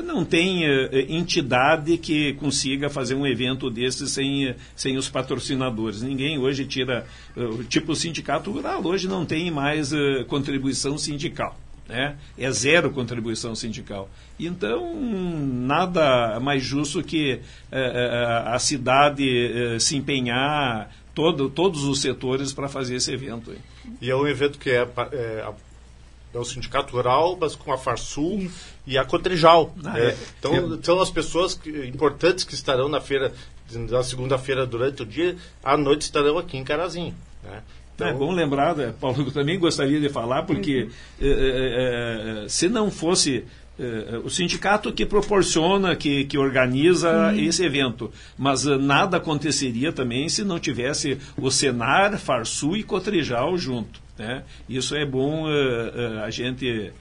não 0.03 0.23
tem 0.25 0.65
eh, 0.65 1.05
entidade 1.09 1.97
que 1.97 2.33
consiga 2.33 2.89
fazer 2.89 3.15
um 3.15 3.25
evento 3.25 3.69
desse 3.69 4.07
sem, 4.07 4.47
eh, 4.47 4.55
sem 4.75 4.97
os 4.97 5.09
patrocinadores. 5.09 6.01
Ninguém 6.01 6.37
hoje 6.37 6.65
tira, 6.65 7.05
eh, 7.35 7.63
tipo 7.69 7.91
o 7.91 7.95
sindicato 7.95 8.51
rural, 8.51 8.85
hoje 8.85 9.07
não 9.07 9.25
tem 9.25 9.51
mais 9.51 9.91
eh, 9.93 10.23
contribuição 10.27 10.97
sindical. 10.97 11.57
Né? 11.91 12.15
É 12.37 12.49
zero 12.51 12.89
contribuição 12.91 13.53
sindical. 13.53 14.09
Então, 14.39 14.95
nada 14.95 16.39
mais 16.39 16.63
justo 16.63 17.03
que 17.03 17.31
eh, 17.31 17.39
eh, 17.71 18.43
a 18.45 18.57
cidade 18.59 19.27
eh, 19.27 19.77
se 19.77 19.97
empenhar, 19.97 20.89
todo, 21.13 21.49
todos 21.49 21.83
os 21.83 21.99
setores, 21.99 22.53
para 22.53 22.69
fazer 22.69 22.95
esse 22.95 23.11
evento. 23.11 23.53
E 24.01 24.09
é 24.09 24.15
um 24.15 24.25
evento 24.25 24.57
que 24.57 24.69
é, 24.69 24.87
é, 25.11 25.49
é 26.33 26.37
o 26.39 26.43
Sindicato 26.45 26.93
Rural, 26.95 27.37
mas 27.39 27.55
com 27.55 27.71
a 27.73 27.77
Farsul 27.77 28.49
e 28.87 28.97
a 28.97 29.03
Cotrijal. 29.05 29.73
Ah, 29.83 29.91
né? 29.93 29.99
é. 30.09 30.17
Então, 30.39 30.53
É. 30.55 30.77
são 30.83 30.99
as 31.01 31.09
pessoas 31.09 31.53
que- 31.53 31.85
importantes 31.87 32.43
que 32.43 32.53
estarão 32.53 32.87
na 32.89 33.01
feira, 33.01 33.33
na 33.89 34.03
segunda-feira 34.03 34.65
durante 34.65 35.01
o 35.03 35.05
dia, 35.05 35.35
à 35.63 35.75
noite 35.77 36.01
estarão 36.03 36.37
aqui 36.37 36.57
em 36.57 36.63
Carazinho. 36.63 37.13
Né? 37.43 37.61
É 37.99 38.13
bom 38.13 38.31
lembrar, 38.31 38.75
né, 38.75 38.93
Paulo, 38.99 39.21
eu 39.27 39.31
também 39.31 39.59
gostaria 39.59 39.99
de 39.99 40.09
falar, 40.09 40.41
porque 40.43 40.89
eh, 41.21 42.45
se 42.49 42.67
não 42.67 42.89
fosse 42.89 43.43
o 44.23 44.29
sindicato 44.29 44.91
que 44.93 45.05
proporciona, 45.07 45.95
que, 45.95 46.25
que 46.25 46.37
organiza 46.37 47.31
Sim. 47.33 47.45
esse 47.47 47.63
evento, 47.65 48.11
mas 48.37 48.63
nada 48.65 49.17
aconteceria 49.17 49.91
também 49.91 50.29
se 50.29 50.43
não 50.43 50.59
tivesse 50.59 51.17
o 51.35 51.49
Senar, 51.49 52.15
Farsul 52.19 52.77
e 52.77 52.83
Cotrijal 52.83 53.57
junto. 53.57 53.99
Né? 54.21 54.43
Isso 54.69 54.95
é 54.95 55.05
bom 55.05 55.49
eh, 55.49 55.91
eh, 55.95 56.23
a 56.23 56.29
gente 56.29 56.91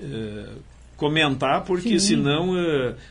eh, 0.00 0.48
comentar, 0.96 1.64
porque 1.64 1.98
Sim. 1.98 2.06
senão 2.16 2.52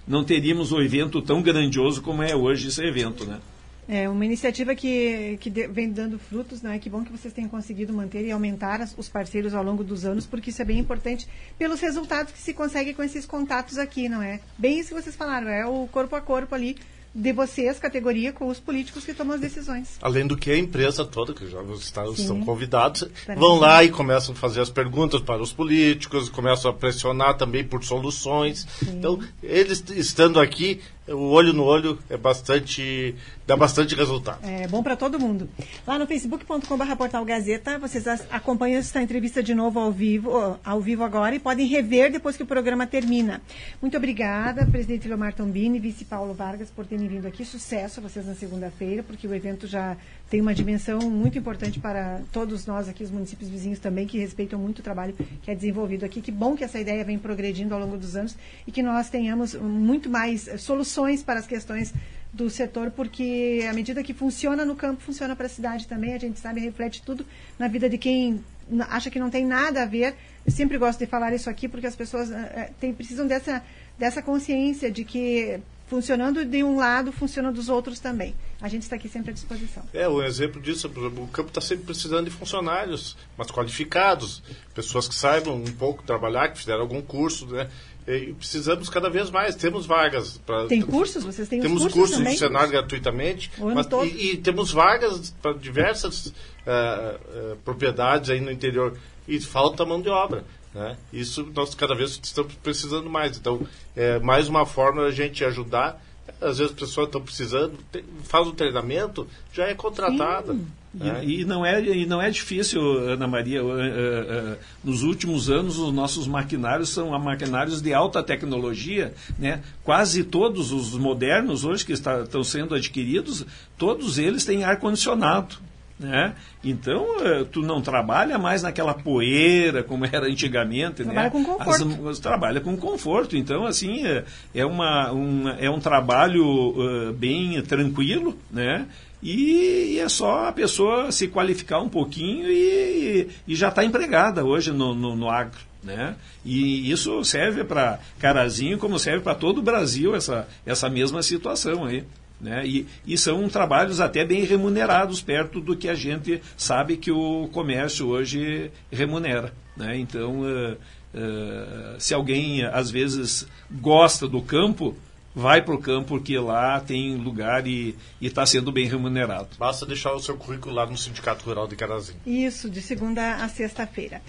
não 0.08 0.24
teríamos 0.24 0.72
o 0.72 0.82
evento 0.82 1.22
tão 1.22 1.42
grandioso 1.42 2.02
como 2.02 2.22
é 2.22 2.36
hoje 2.36 2.68
esse 2.68 2.84
evento. 2.84 3.26
Né? 3.26 3.40
É 3.88 4.08
uma 4.08 4.24
iniciativa 4.24 4.76
que, 4.76 5.38
que 5.42 5.50
de- 5.50 5.68
vem 5.68 5.90
dando 5.92 6.20
frutos, 6.20 6.62
né? 6.62 6.78
Que 6.78 6.88
bom 6.92 7.04
que 7.04 7.12
vocês 7.12 7.34
tenham 7.34 7.50
conseguido 7.50 7.92
manter 7.92 8.24
e 8.24 8.30
aumentar 8.32 8.80
as- 8.82 8.96
os 8.96 9.10
parceiros 9.10 9.56
ao 9.56 9.64
longo 9.64 9.84
dos 9.84 10.06
anos, 10.06 10.28
porque 10.28 10.52
isso 10.52 10.62
é 10.62 10.66
bem 10.66 10.78
importante 10.78 11.28
pelos 11.58 11.80
resultados 11.82 12.32
que 12.32 12.38
se 12.38 12.54
consegue 12.54 12.94
com 12.94 13.02
esses 13.02 13.26
contatos 13.26 13.80
aqui, 13.80 14.08
não 14.08 14.22
é? 14.22 14.40
Bem 14.56 14.78
isso 14.80 14.94
que 14.94 15.02
vocês 15.02 15.16
falaram, 15.16 15.48
é 15.50 15.66
o 15.66 15.88
corpo 15.88 16.16
a 16.16 16.22
corpo 16.22 16.54
ali 16.54 16.78
de 17.14 17.34
vocês, 17.34 17.80
categoria, 17.80 18.32
com 18.32 18.48
os 18.48 18.60
políticos 18.60 19.04
que 19.04 19.14
tomam 19.14 19.36
as 19.36 19.42
decisões. 19.42 19.98
Além 20.02 20.28
do 20.28 20.38
que 20.38 20.52
a 20.52 20.58
empresa 20.58 21.04
toda, 21.04 21.34
que 21.34 21.48
já 21.48 21.62
está, 21.74 22.06
Sim. 22.06 22.14
estão 22.14 22.42
convidados, 22.42 23.04
vão 23.38 23.58
lá 23.60 23.84
e 23.84 23.90
começam 23.90 24.34
a 24.34 24.38
fazer 24.38 24.62
as 24.62 24.70
perguntas 24.70 25.22
para 25.22 25.42
os 25.42 25.52
políticos, 25.52 26.30
começam 26.30 26.70
a 26.72 26.74
pressionar 26.74 27.38
também 27.38 27.64
por 27.64 27.84
soluções. 27.84 28.68
Então, 28.84 29.20
eles 29.42 29.84
estando 29.90 30.40
aqui, 30.40 30.82
o 31.14 31.32
olho 31.32 31.54
no 31.54 31.64
olho 31.64 32.00
é 32.10 32.18
bastante. 32.18 33.16
dá 33.48 33.56
bastante 33.56 33.96
resultado. 33.96 34.40
É 34.44 34.68
bom 34.68 34.84
para 34.84 34.96
todo 34.96 35.20
mundo. 35.20 35.50
Lá 35.86 35.98
no 35.98 36.06
facebook.com.br 36.06 36.96
portal 36.98 37.26
Gazeta, 37.26 37.78
vocês 37.80 38.06
acompanham 38.30 38.80
essa 38.80 39.02
entrevista 39.02 39.42
de 39.42 39.54
novo 39.54 39.80
ao 39.80 39.92
vivo, 39.92 40.58
ao 40.64 40.82
vivo 40.82 41.04
agora 41.04 41.36
e 41.36 41.40
podem 41.40 41.68
rever 41.68 42.12
depois 42.12 42.38
que 42.38 42.44
o 42.44 42.46
programa 42.46 42.86
termina. 42.86 43.42
Muito 43.82 43.98
obrigada, 43.98 44.66
presidente 44.66 45.08
Leomar 45.08 45.34
Tombini, 45.34 45.80
vice 45.80 46.06
Paulo 46.06 46.34
Vargas, 46.34 46.70
por 46.70 46.86
terem 46.86 47.08
vindo 47.08 47.28
aqui. 47.28 47.44
Sucesso 47.44 48.00
a 48.00 48.04
vocês 48.04 48.26
na 48.26 48.36
segunda-feira, 48.36 49.04
porque 49.04 49.28
o 49.28 49.34
evento 49.34 49.68
já 49.68 49.98
tem 50.30 50.40
uma 50.42 50.54
dimensão 50.54 51.00
muito 51.10 51.38
importante 51.38 51.80
para 51.80 52.22
todos 52.32 52.66
nós 52.68 52.88
aqui, 52.88 53.04
os 53.04 53.10
municípios 53.10 53.50
vizinhos 53.50 53.80
também, 53.80 54.06
que 54.06 54.20
respeitam 54.20 54.60
muito 54.60 54.80
o 54.80 54.84
trabalho 54.84 55.16
que 55.42 55.50
é 55.50 55.56
desenvolvido 55.56 56.06
aqui. 56.06 56.22
Que 56.22 56.32
bom 56.32 56.56
que 56.56 56.64
essa 56.64 56.80
ideia 56.80 57.04
vem 57.04 57.18
progredindo 57.18 57.74
ao 57.74 57.80
longo 57.80 57.98
dos 57.98 58.16
anos 58.16 58.36
e 58.68 58.72
que 58.72 58.84
nós 58.84 59.10
tenhamos 59.10 59.56
muito 59.56 60.10
mais 60.10 60.48
eh, 60.48 60.58
soluções 60.58 61.24
para 61.24 61.40
as 61.40 61.48
questões 61.48 61.94
do 62.32 62.48
setor, 62.48 62.92
porque 62.92 63.66
à 63.68 63.74
medida 63.74 64.04
que 64.04 64.14
funciona 64.14 64.64
no 64.64 64.76
campo, 64.76 65.02
funciona 65.02 65.36
para 65.36 65.48
a 65.48 65.50
cidade 65.50 65.88
também. 65.88 66.14
A 66.14 66.20
gente 66.20 66.40
sabe, 66.40 66.60
reflete 66.62 67.02
tudo 67.02 67.26
na 67.58 67.68
vida 67.68 67.90
de 67.90 67.98
quem 67.98 68.40
acha 68.88 69.10
que 69.10 69.18
não 69.20 69.32
tem 69.32 69.44
nada 69.44 69.82
a 69.82 69.86
ver. 69.88 70.14
Eu 70.46 70.52
sempre 70.52 70.78
gosto 70.78 71.00
de 71.00 71.08
falar 71.08 71.34
isso 71.34 71.50
aqui, 71.50 71.68
porque 71.68 71.88
as 71.88 71.96
pessoas 71.96 72.30
eh, 72.32 72.70
têm- 72.80 72.94
precisam 72.94 73.26
dessa, 73.26 73.64
dessa 73.98 74.22
consciência 74.22 74.92
de 74.92 75.04
que 75.04 75.60
funcionando 75.90 76.46
de 76.46 76.64
um 76.64 76.78
lado, 76.78 77.12
funciona 77.12 77.52
dos 77.52 77.68
outros 77.68 78.00
também. 78.00 78.36
A 78.62 78.70
gente 78.70 78.84
está 78.84 78.96
aqui 78.96 79.10
sempre 79.10 79.32
à 79.32 79.34
disposição. 79.34 79.84
É, 79.94 80.08
um 80.08 80.22
exemplo 80.22 80.62
disso, 80.62 80.88
o 80.88 81.28
campo 81.28 81.50
está 81.50 81.60
sempre 81.62 81.86
precisando 81.86 82.26
de 82.26 82.32
funcionários, 82.32 83.18
mas 83.38 83.50
qualificados, 83.50 84.44
pessoas 84.76 85.08
que 85.08 85.16
saibam 85.16 85.56
um 85.56 85.64
pouco 85.74 86.04
trabalhar, 86.04 86.50
que 86.50 86.60
fizeram 86.60 86.82
algum 86.82 87.02
curso, 87.02 87.48
né? 87.48 87.70
E 88.08 88.34
precisamos 88.34 88.90
cada 88.90 89.10
vez 89.10 89.30
mais, 89.30 89.56
temos 89.56 89.86
vagas. 89.86 90.40
Pra, 90.40 90.66
Tem 90.68 90.82
cursos? 90.82 91.24
Vocês 91.24 91.48
têm 91.48 91.60
os 91.60 91.64
temos 91.66 91.82
cursos 91.84 92.00
cursos 92.00 92.18
também? 92.18 92.38
Senar 92.38 92.68
gratuitamente, 92.68 93.52
mas- 93.60 93.88
e, 94.08 94.32
e 94.32 94.38
temos 94.38 94.72
vagas 94.72 95.32
para 95.42 95.54
diversas 95.54 96.34
ah, 96.66 97.16
ah, 97.20 97.56
propriedades 97.64 98.30
aí 98.32 98.40
no 98.42 98.52
interior 98.52 98.98
e 99.28 99.40
falta 99.40 99.86
mão 99.86 100.02
de 100.02 100.10
obra. 100.10 100.44
Né? 100.74 100.98
Isso 101.12 101.48
nós 101.56 101.74
cada 101.74 101.96
vez 101.96 102.20
estamos 102.24 102.54
precisando 102.56 103.10
mais. 103.10 103.38
Então, 103.38 103.62
é 103.96 104.20
mais 104.20 104.48
uma 104.48 104.66
forma 104.66 105.04
da 105.04 105.12
gente 105.12 105.44
ajudar. 105.44 106.04
Às 106.40 106.60
vezes 106.60 106.74
as 106.74 106.80
pessoas 106.80 107.08
estão 107.08 107.22
precisando, 107.22 107.74
tem- 107.92 108.04
faz 108.24 108.48
o 108.48 108.52
treinamento, 108.54 109.28
já 109.52 109.66
é 109.68 109.74
contratada. 109.74 110.54
né? 110.54 111.24
E, 111.24 111.42
e 111.42 111.46
não 111.46 111.66
é, 111.66 111.82
e 111.82 112.06
não 112.06 112.22
é 112.22 112.30
difícil, 112.30 112.82
Ana 113.10 113.28
Maria. 113.28 113.60
eh, 113.60 113.64
eh, 113.64 114.26
eh, 114.30 114.58
nos 114.84 115.02
últimos 115.04 115.50
anos, 115.50 115.78
os 115.80 115.92
nossos 115.94 116.28
maquinários 116.28 116.90
são 116.90 117.14
a 117.14 117.20
maquinários 117.20 117.82
de 117.82 117.94
alta 117.94 118.22
tecnologia. 118.24 119.14
Né? 119.40 119.62
Quase 119.84 120.24
todos 120.24 120.72
os 120.72 120.94
modernos 120.96 121.64
hoje 121.66 121.84
que 121.86 121.94
está- 121.94 122.22
estão 122.22 122.44
sendo 122.44 122.74
adquiridos, 122.76 123.46
todos 123.78 124.18
eles 124.20 124.46
têm 124.46 124.64
ar-condicionado. 124.64 125.58
Né? 126.00 126.34
Então, 126.64 127.06
eh, 127.20 127.46
tu 127.52 127.62
não 127.62 127.82
trabalha 127.82 128.38
mais 128.38 128.64
naquela 128.64 128.94
poeira 128.94 129.84
como 129.84 130.06
era 130.06 130.28
antigamente. 130.28 131.04
Trabalha 131.04 131.24
né? 131.24 131.30
com 131.30 131.44
conforto. 131.44 132.08
As- 132.08 132.20
trabalha 132.20 132.62
com 132.62 132.78
conforto. 132.78 133.36
Então, 133.36 133.66
assim, 133.66 134.06
é, 134.08 134.24
é, 134.56 134.66
uma, 134.66 135.12
um, 135.12 135.50
é 135.50 135.70
um 135.70 135.80
trabalho 135.80 136.74
eh, 136.80 137.12
bem 137.12 137.62
tranquilo, 137.64 138.38
né? 138.50 138.88
E, 139.22 139.96
e 139.96 140.00
é 140.00 140.08
só 140.08 140.48
a 140.48 140.54
pessoa 140.54 141.12
se 141.12 141.28
qualificar 141.28 141.82
um 141.82 141.90
pouquinho 141.90 142.50
e, 142.50 143.28
e 143.46 143.54
já 143.54 143.68
está 143.68 143.84
empregada 143.84 144.46
hoje 144.46 144.72
no, 144.72 144.96
no, 144.96 145.18
no 145.18 145.30
agro. 145.30 145.60
Né? 145.84 146.16
E 146.46 146.90
isso 146.90 147.24
serve 147.24 147.64
para 147.64 148.00
Carazinho 148.20 148.78
como 148.78 149.00
serve 149.00 149.22
para 149.22 149.36
todo 149.36 149.60
o 149.60 149.62
Brasil, 149.62 150.16
essa, 150.16 150.48
essa 150.66 150.90
mesma 150.90 151.22
situação 151.22 151.86
aí. 151.86 152.04
Né? 152.40 152.66
E, 152.66 152.88
e 153.06 153.18
são 153.18 153.48
trabalhos 153.50 154.00
até 154.00 154.24
bem 154.24 154.46
remunerados, 154.46 155.22
perto 155.22 155.60
do 155.60 155.76
que 155.76 155.90
a 155.90 155.96
gente 155.96 156.42
sabe 156.56 156.96
que 156.96 157.12
o 157.12 157.50
comércio 157.52 158.08
hoje 158.08 158.72
remunera. 158.92 159.54
Né? 159.76 159.98
Então, 159.98 160.48
eh, 160.48 160.78
eh, 161.14 161.96
se 162.00 162.14
alguém 162.14 162.64
às 162.64 162.90
vezes 162.90 163.46
gosta 163.70 164.28
do 164.28 164.42
campo, 164.42 164.96
vai 165.36 165.62
para 165.62 165.76
o 165.76 165.78
campo 165.78 166.10
porque 166.10 166.38
lá 166.38 166.80
tem 166.80 167.16
lugar 167.16 167.66
e 167.68 167.96
está 168.22 168.46
sendo 168.46 168.72
bem 168.72 168.88
remunerado. 168.88 169.50
Basta 169.58 169.86
deixar 169.86 170.14
o 170.14 170.20
seu 170.20 170.36
currículo 170.38 170.76
lá 170.76 170.86
no 170.86 170.98
Sindicato 170.98 171.46
Rural 171.46 171.68
de 171.68 171.76
Carazinho. 171.76 172.20
Isso, 172.26 172.70
de 172.70 172.82
segunda 172.82 173.36
a 173.36 173.48
sexta-feira. 173.48 174.22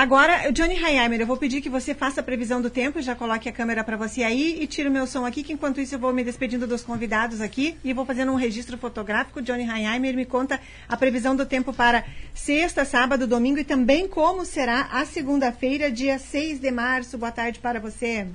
Agora, 0.00 0.50
Johnny 0.50 0.82
Heimer, 0.82 1.20
eu 1.20 1.26
vou 1.26 1.36
pedir 1.36 1.60
que 1.60 1.68
você 1.68 1.94
faça 1.94 2.22
a 2.22 2.24
previsão 2.24 2.62
do 2.62 2.70
tempo, 2.70 3.02
já 3.02 3.14
coloque 3.14 3.50
a 3.50 3.52
câmera 3.52 3.84
para 3.84 3.98
você 3.98 4.22
aí 4.22 4.56
e 4.58 4.66
tire 4.66 4.88
o 4.88 4.90
meu 4.90 5.06
som 5.06 5.26
aqui, 5.26 5.42
que 5.42 5.52
enquanto 5.52 5.78
isso 5.78 5.94
eu 5.94 5.98
vou 5.98 6.10
me 6.10 6.24
despedindo 6.24 6.66
dos 6.66 6.82
convidados 6.82 7.42
aqui 7.42 7.76
e 7.84 7.92
vou 7.92 8.06
fazendo 8.06 8.32
um 8.32 8.34
registro 8.34 8.78
fotográfico. 8.78 9.42
Johnny 9.42 9.68
Heimer 9.68 10.16
me 10.16 10.24
conta 10.24 10.58
a 10.88 10.96
previsão 10.96 11.36
do 11.36 11.44
tempo 11.44 11.70
para 11.74 12.02
sexta, 12.32 12.86
sábado, 12.86 13.26
domingo 13.26 13.58
e 13.58 13.64
também 13.64 14.08
como 14.08 14.42
será 14.46 14.88
a 14.90 15.04
segunda-feira, 15.04 15.92
dia 15.92 16.18
6 16.18 16.60
de 16.60 16.70
março. 16.70 17.18
Boa 17.18 17.30
tarde 17.30 17.58
para 17.58 17.78
você. 17.78 18.26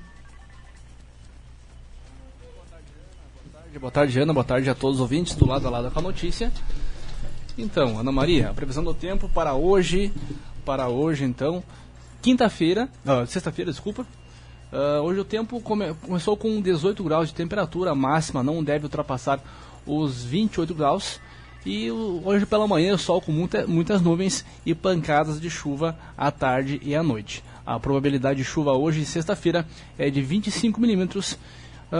Boa 3.79 3.91
tarde, 3.91 4.19
Ana. 4.19 4.33
Boa 4.33 4.45
tarde 4.45 4.69
a 4.69 4.75
todos 4.75 4.97
os 4.97 5.01
ouvintes 5.01 5.33
do 5.33 5.47
lado 5.47 5.65
a 5.65 5.71
lado 5.71 5.89
com 5.89 5.97
a 5.97 6.03
notícia. 6.03 6.51
Então, 7.57 7.97
Ana 7.97 8.11
Maria, 8.11 8.51
a 8.51 8.53
previsão 8.53 8.83
do 8.83 8.93
tempo 8.93 9.27
para 9.29 9.55
hoje, 9.55 10.13
para 10.65 10.89
hoje, 10.89 11.23
então, 11.23 11.63
quinta-feira, 12.21 12.89
uh, 13.05 13.25
sexta-feira, 13.27 13.71
desculpa. 13.71 14.05
Uh, 14.73 15.01
hoje 15.03 15.19
o 15.19 15.23
tempo 15.23 15.61
come, 15.61 15.93
começou 15.93 16.35
com 16.35 16.59
18 16.59 17.03
graus 17.03 17.29
de 17.29 17.35
temperatura, 17.35 17.93
máxima 17.93 18.43
não 18.43 18.63
deve 18.63 18.85
ultrapassar 18.85 19.39
os 19.85 20.25
28 20.25 20.73
graus. 20.73 21.21
E 21.65 21.89
hoje 21.89 22.45
pela 22.45 22.67
manhã 22.67 22.93
o 22.93 22.97
sol 22.97 23.21
com 23.21 23.31
muita, 23.31 23.65
muitas 23.65 24.01
nuvens 24.01 24.45
e 24.65 24.75
pancadas 24.75 25.39
de 25.39 25.49
chuva 25.49 25.97
à 26.17 26.29
tarde 26.31 26.79
e 26.83 26.93
à 26.95 27.01
noite. 27.01 27.43
A 27.65 27.79
probabilidade 27.79 28.37
de 28.37 28.43
chuva 28.43 28.73
hoje, 28.73 29.05
sexta-feira, 29.05 29.65
é 29.97 30.09
de 30.09 30.21
25 30.21 30.79
milímetros 30.79 31.37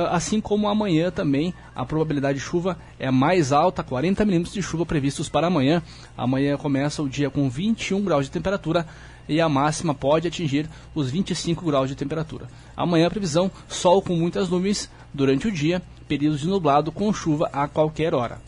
assim 0.10 0.42
como 0.42 0.68
amanhã 0.68 1.12
também 1.12 1.54
a 1.76 1.86
probabilidade 1.86 2.40
de 2.40 2.44
chuva 2.44 2.78
é 3.00 3.10
mais 3.12 3.52
alta, 3.52 3.84
40 3.84 4.26
milímetros 4.26 4.54
de 4.54 4.62
chuva 4.62 4.86
previstos 4.86 5.30
para 5.30 5.48
amanhã. 5.48 5.82
Amanhã 6.18 6.58
começa 6.58 7.02
o 7.04 7.10
dia 7.10 7.30
com 7.30 7.50
21 7.50 8.04
graus 8.04 8.26
de 8.26 8.32
temperatura 8.32 8.86
e 9.28 9.42
a 9.42 9.50
máxima 9.50 9.94
pode 9.94 10.28
atingir 10.28 10.70
os 10.94 11.10
25 11.10 11.66
graus 11.66 11.90
de 11.90 11.96
temperatura. 11.96 12.48
Amanhã 12.76 13.08
a 13.08 13.10
previsão, 13.10 13.52
sol 13.68 14.02
com 14.02 14.16
muitas 14.16 14.50
nuvens 14.50 14.90
durante 15.14 15.48
o 15.48 15.52
dia, 15.52 15.82
períodos 16.08 16.42
de 16.42 16.48
nublado 16.48 16.92
com 16.92 17.12
chuva 17.14 17.50
a 17.52 17.68
qualquer 17.68 18.14
hora. 18.14 18.40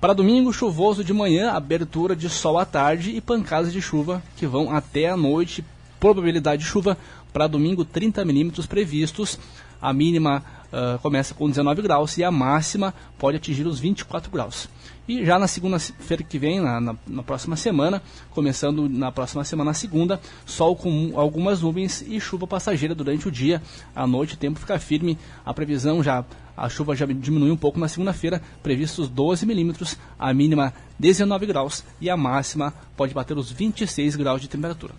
Para 0.00 0.12
domingo, 0.12 0.52
chuvoso 0.52 1.02
de 1.02 1.14
manhã, 1.14 1.52
abertura 1.52 2.14
de 2.14 2.28
sol 2.28 2.58
à 2.58 2.66
tarde 2.66 3.16
e 3.16 3.22
pancadas 3.22 3.72
de 3.72 3.80
chuva 3.80 4.22
que 4.36 4.46
vão 4.46 4.70
até 4.70 5.08
a 5.08 5.16
noite. 5.16 5.64
Probabilidade 5.98 6.62
de 6.62 6.68
chuva 6.68 6.98
para 7.32 7.46
domingo 7.46 7.86
30 7.86 8.22
milímetros 8.24 8.66
previstos. 8.66 9.38
A 9.80 9.94
mínima 9.94 10.44
uh, 10.74 10.98
começa 10.98 11.34
com 11.34 11.48
19 11.48 11.82
graus 11.82 12.18
e 12.18 12.24
a 12.24 12.30
máxima 12.30 12.92
pode 13.18 13.36
atingir 13.36 13.66
os 13.66 13.78
24 13.78 14.30
graus. 14.30 14.68
E 15.06 15.24
já 15.24 15.38
na 15.38 15.46
segunda-feira 15.46 16.22
que 16.22 16.38
vem, 16.38 16.60
na, 16.60 16.80
na, 16.80 16.96
na, 17.06 17.22
próxima 17.22 17.56
semana, 17.56 18.02
começando 18.30 18.88
na 18.88 19.12
próxima 19.12 19.44
semana, 19.44 19.74
segunda, 19.74 20.18
sol 20.46 20.74
com 20.74 21.12
algumas 21.14 21.60
nuvens 21.60 22.02
e 22.06 22.18
chuva 22.18 22.46
passageira 22.46 22.94
durante 22.94 23.28
o 23.28 23.30
dia. 23.30 23.62
À 23.94 24.06
noite 24.06 24.32
o 24.32 24.36
tempo 24.38 24.58
fica 24.58 24.78
firme, 24.78 25.18
a 25.44 25.52
previsão 25.52 26.02
já, 26.02 26.24
a 26.56 26.68
chuva 26.70 26.96
já 26.96 27.04
diminui 27.04 27.50
um 27.50 27.56
pouco 27.56 27.78
na 27.78 27.86
segunda-feira, 27.86 28.40
previstos 28.62 29.08
12 29.08 29.44
milímetros, 29.44 29.98
a 30.18 30.32
mínima 30.32 30.72
19 30.98 31.44
graus 31.46 31.84
e 32.00 32.08
a 32.08 32.16
máxima 32.16 32.72
pode 32.96 33.12
bater 33.12 33.36
os 33.36 33.52
26 33.52 34.16
graus 34.16 34.40
de 34.40 34.48
temperatura. 34.48 34.94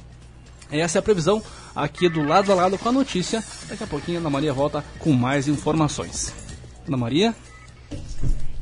Essa 0.71 0.97
é 0.97 0.99
a 0.99 1.03
previsão 1.03 1.41
aqui 1.75 2.09
do 2.09 2.23
lado 2.23 2.51
a 2.51 2.55
lado 2.55 2.77
com 2.77 2.89
a 2.89 2.91
notícia. 2.91 3.43
Daqui 3.67 3.83
a 3.83 3.87
pouquinho 3.87 4.17
a 4.17 4.21
Ana 4.21 4.29
Maria 4.29 4.53
volta 4.53 4.83
com 4.99 5.11
mais 5.13 5.47
informações. 5.47 6.33
Ana 6.87 6.97
Maria? 6.97 7.35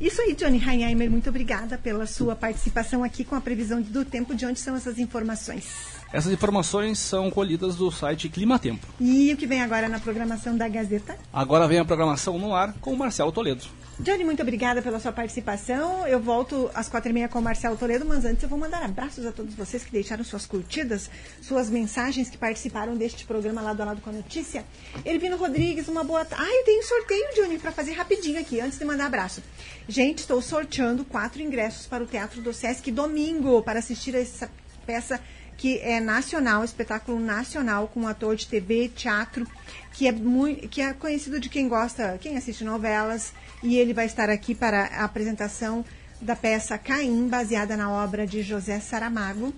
Isso 0.00 0.20
aí, 0.20 0.34
Johnny 0.34 0.58
Heinheimer, 0.58 1.10
muito 1.10 1.30
obrigada 1.30 1.78
pela 1.78 2.06
sua 2.06 2.34
participação 2.34 3.04
aqui 3.04 3.24
com 3.24 3.34
a 3.34 3.40
previsão 3.40 3.80
do 3.80 4.04
tempo. 4.04 4.34
De 4.34 4.44
onde 4.44 4.58
são 4.58 4.76
essas 4.76 4.98
informações? 4.98 5.64
Essas 6.12 6.32
informações 6.32 6.98
são 6.98 7.30
colhidas 7.30 7.76
do 7.76 7.90
site 7.90 8.28
Climatempo. 8.28 8.86
E 9.00 9.32
o 9.32 9.36
que 9.36 9.46
vem 9.46 9.62
agora 9.62 9.88
na 9.88 9.98
programação 9.98 10.56
da 10.56 10.68
Gazeta? 10.68 11.18
Agora 11.32 11.66
vem 11.66 11.78
a 11.78 11.84
programação 11.84 12.38
no 12.38 12.54
ar 12.54 12.72
com 12.80 12.92
o 12.92 12.96
Marcelo 12.96 13.32
Toledo. 13.32 13.64
Johnny, 13.98 14.24
muito 14.24 14.42
obrigada 14.42 14.82
pela 14.82 14.98
sua 14.98 15.12
participação. 15.12 16.04
Eu 16.06 16.18
volto 16.18 16.68
às 16.74 16.88
quatro 16.88 17.10
e 17.10 17.12
meia 17.12 17.28
com 17.28 17.38
o 17.38 17.42
Marcelo 17.42 17.76
Toledo, 17.76 18.04
mas 18.04 18.24
antes 18.24 18.42
eu 18.42 18.48
vou 18.48 18.58
mandar 18.58 18.82
abraços 18.82 19.24
a 19.24 19.30
todos 19.30 19.54
vocês 19.54 19.84
que 19.84 19.92
deixaram 19.92 20.24
suas 20.24 20.46
curtidas, 20.46 21.08
suas 21.40 21.70
mensagens 21.70 22.28
que 22.28 22.36
participaram 22.36 22.96
deste 22.96 23.24
programa 23.24 23.62
lado 23.62 23.80
a 23.82 23.84
lado 23.84 24.00
com 24.00 24.10
a 24.10 24.12
notícia. 24.12 24.64
Elvino 25.04 25.36
Rodrigues, 25.36 25.86
uma 25.86 26.02
boa 26.02 26.24
tarde. 26.24 26.44
Ah, 26.44 26.54
eu 26.58 26.64
tenho 26.64 26.80
um 26.80 26.82
sorteio, 26.82 27.34
Johnny, 27.36 27.58
para 27.58 27.70
fazer 27.70 27.92
rapidinho 27.92 28.40
aqui, 28.40 28.60
antes 28.60 28.80
de 28.80 28.84
mandar 28.84 29.06
abraço. 29.06 29.42
Gente, 29.88 30.18
estou 30.18 30.42
sorteando 30.42 31.04
quatro 31.04 31.40
ingressos 31.40 31.86
para 31.86 32.02
o 32.02 32.06
Teatro 32.06 32.42
do 32.42 32.52
Sesc 32.52 32.90
domingo, 32.90 33.62
para 33.62 33.78
assistir 33.78 34.16
a 34.16 34.20
essa 34.20 34.50
peça 34.84 35.20
que 35.64 35.78
é 35.78 35.98
nacional, 35.98 36.62
espetáculo 36.62 37.18
nacional, 37.18 37.88
com 37.88 38.00
um 38.00 38.06
ator 38.06 38.36
de 38.36 38.46
TV, 38.46 38.90
teatro, 38.94 39.46
que 39.94 40.06
é, 40.06 40.12
muito, 40.12 40.68
que 40.68 40.82
é 40.82 40.92
conhecido 40.92 41.40
de 41.40 41.48
quem 41.48 41.70
gosta, 41.70 42.18
quem 42.20 42.36
assiste 42.36 42.62
novelas, 42.62 43.32
e 43.62 43.78
ele 43.78 43.94
vai 43.94 44.04
estar 44.04 44.28
aqui 44.28 44.54
para 44.54 44.82
a 44.88 45.04
apresentação 45.04 45.82
da 46.20 46.36
peça 46.36 46.76
Caim, 46.76 47.28
baseada 47.28 47.78
na 47.78 47.90
obra 47.90 48.26
de 48.26 48.42
José 48.42 48.78
Saramago. 48.78 49.54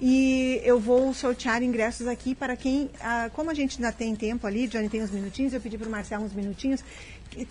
E 0.00 0.60
eu 0.64 0.80
vou 0.80 1.14
sortear 1.14 1.62
ingressos 1.62 2.08
aqui 2.08 2.34
para 2.34 2.56
quem, 2.56 2.90
ah, 3.00 3.30
como 3.32 3.48
a 3.48 3.54
gente 3.54 3.76
ainda 3.76 3.92
tem 3.92 4.16
tempo 4.16 4.48
ali, 4.48 4.66
Johnny 4.66 4.88
tem 4.88 5.04
uns 5.04 5.12
minutinhos, 5.12 5.52
eu 5.52 5.60
pedi 5.60 5.78
para 5.78 5.86
o 5.86 5.90
Marcelo 5.90 6.24
uns 6.24 6.32
minutinhos, 6.32 6.82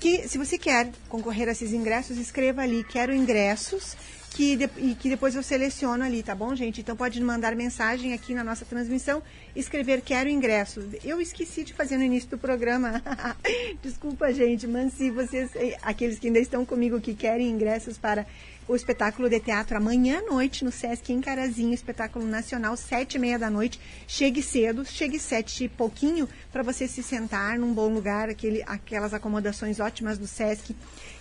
que 0.02 0.28
se 0.28 0.38
você 0.38 0.58
quer 0.58 0.92
concorrer 1.08 1.48
a 1.48 1.54
esses 1.54 1.72
ingressos, 1.72 2.18
escreva 2.18 2.64
ali, 2.64 2.84
quero 2.84 3.16
ingressos, 3.16 3.96
que, 4.34 4.56
de, 4.56 4.70
e 4.78 4.96
que 4.96 5.10
depois 5.10 5.36
eu 5.36 5.44
seleciono 5.44 6.04
ali, 6.04 6.24
tá 6.24 6.34
bom, 6.34 6.56
gente? 6.56 6.82
Então 6.82 6.96
pode 6.96 7.22
mandar 7.22 7.56
mensagem 7.56 8.14
aqui 8.14 8.34
na 8.34 8.44
nossa 8.44 8.66
transmissão, 8.66 9.22
escrever 9.56 10.02
quero 10.02 10.30
ingressos. 10.30 10.86
Eu 11.04 11.22
esqueci 11.22 11.64
de 11.64 11.74
fazer 11.74 11.98
no 11.98 12.04
início 12.04 12.30
do 12.30 12.38
programa. 12.38 13.02
Desculpa, 13.82 14.34
gente, 14.34 14.68
mas 14.68 14.94
se 14.94 15.12
vocês, 15.12 15.52
eh, 15.56 15.78
aqueles 15.82 16.20
que 16.20 16.28
ainda 16.28 16.40
estão 16.40 16.66
comigo 16.66 17.00
que 17.00 17.14
querem 17.14 17.50
ingressos 17.50 17.98
para 17.98 18.26
o 18.68 18.76
espetáculo 18.76 19.30
de 19.30 19.40
teatro 19.40 19.78
amanhã 19.78 20.20
à 20.20 20.22
noite 20.22 20.64
no 20.64 20.72
Sesc 20.72 21.12
em 21.12 21.20
Carazinho, 21.20 21.74
espetáculo 21.74 22.26
nacional, 22.26 22.78
sete 22.78 23.16
e 23.16 23.20
meia 23.20 23.38
da 23.38 23.50
noite. 23.50 23.80
Chegue 24.08 24.42
cedo, 24.42 24.86
chegue 24.86 25.20
sete 25.20 25.66
e 25.66 25.70
pouquinho 25.70 26.28
para 26.52 26.64
você 26.64 26.88
se 26.88 27.04
sentar 27.04 27.60
num 27.60 27.74
bom 27.74 27.90
lugar, 27.94 28.30
aquele, 28.30 28.64
aquelas 28.66 29.14
acomodações 29.14 29.80
ótimas 29.80 30.18
do 30.18 30.28
Sesc. 30.28 30.76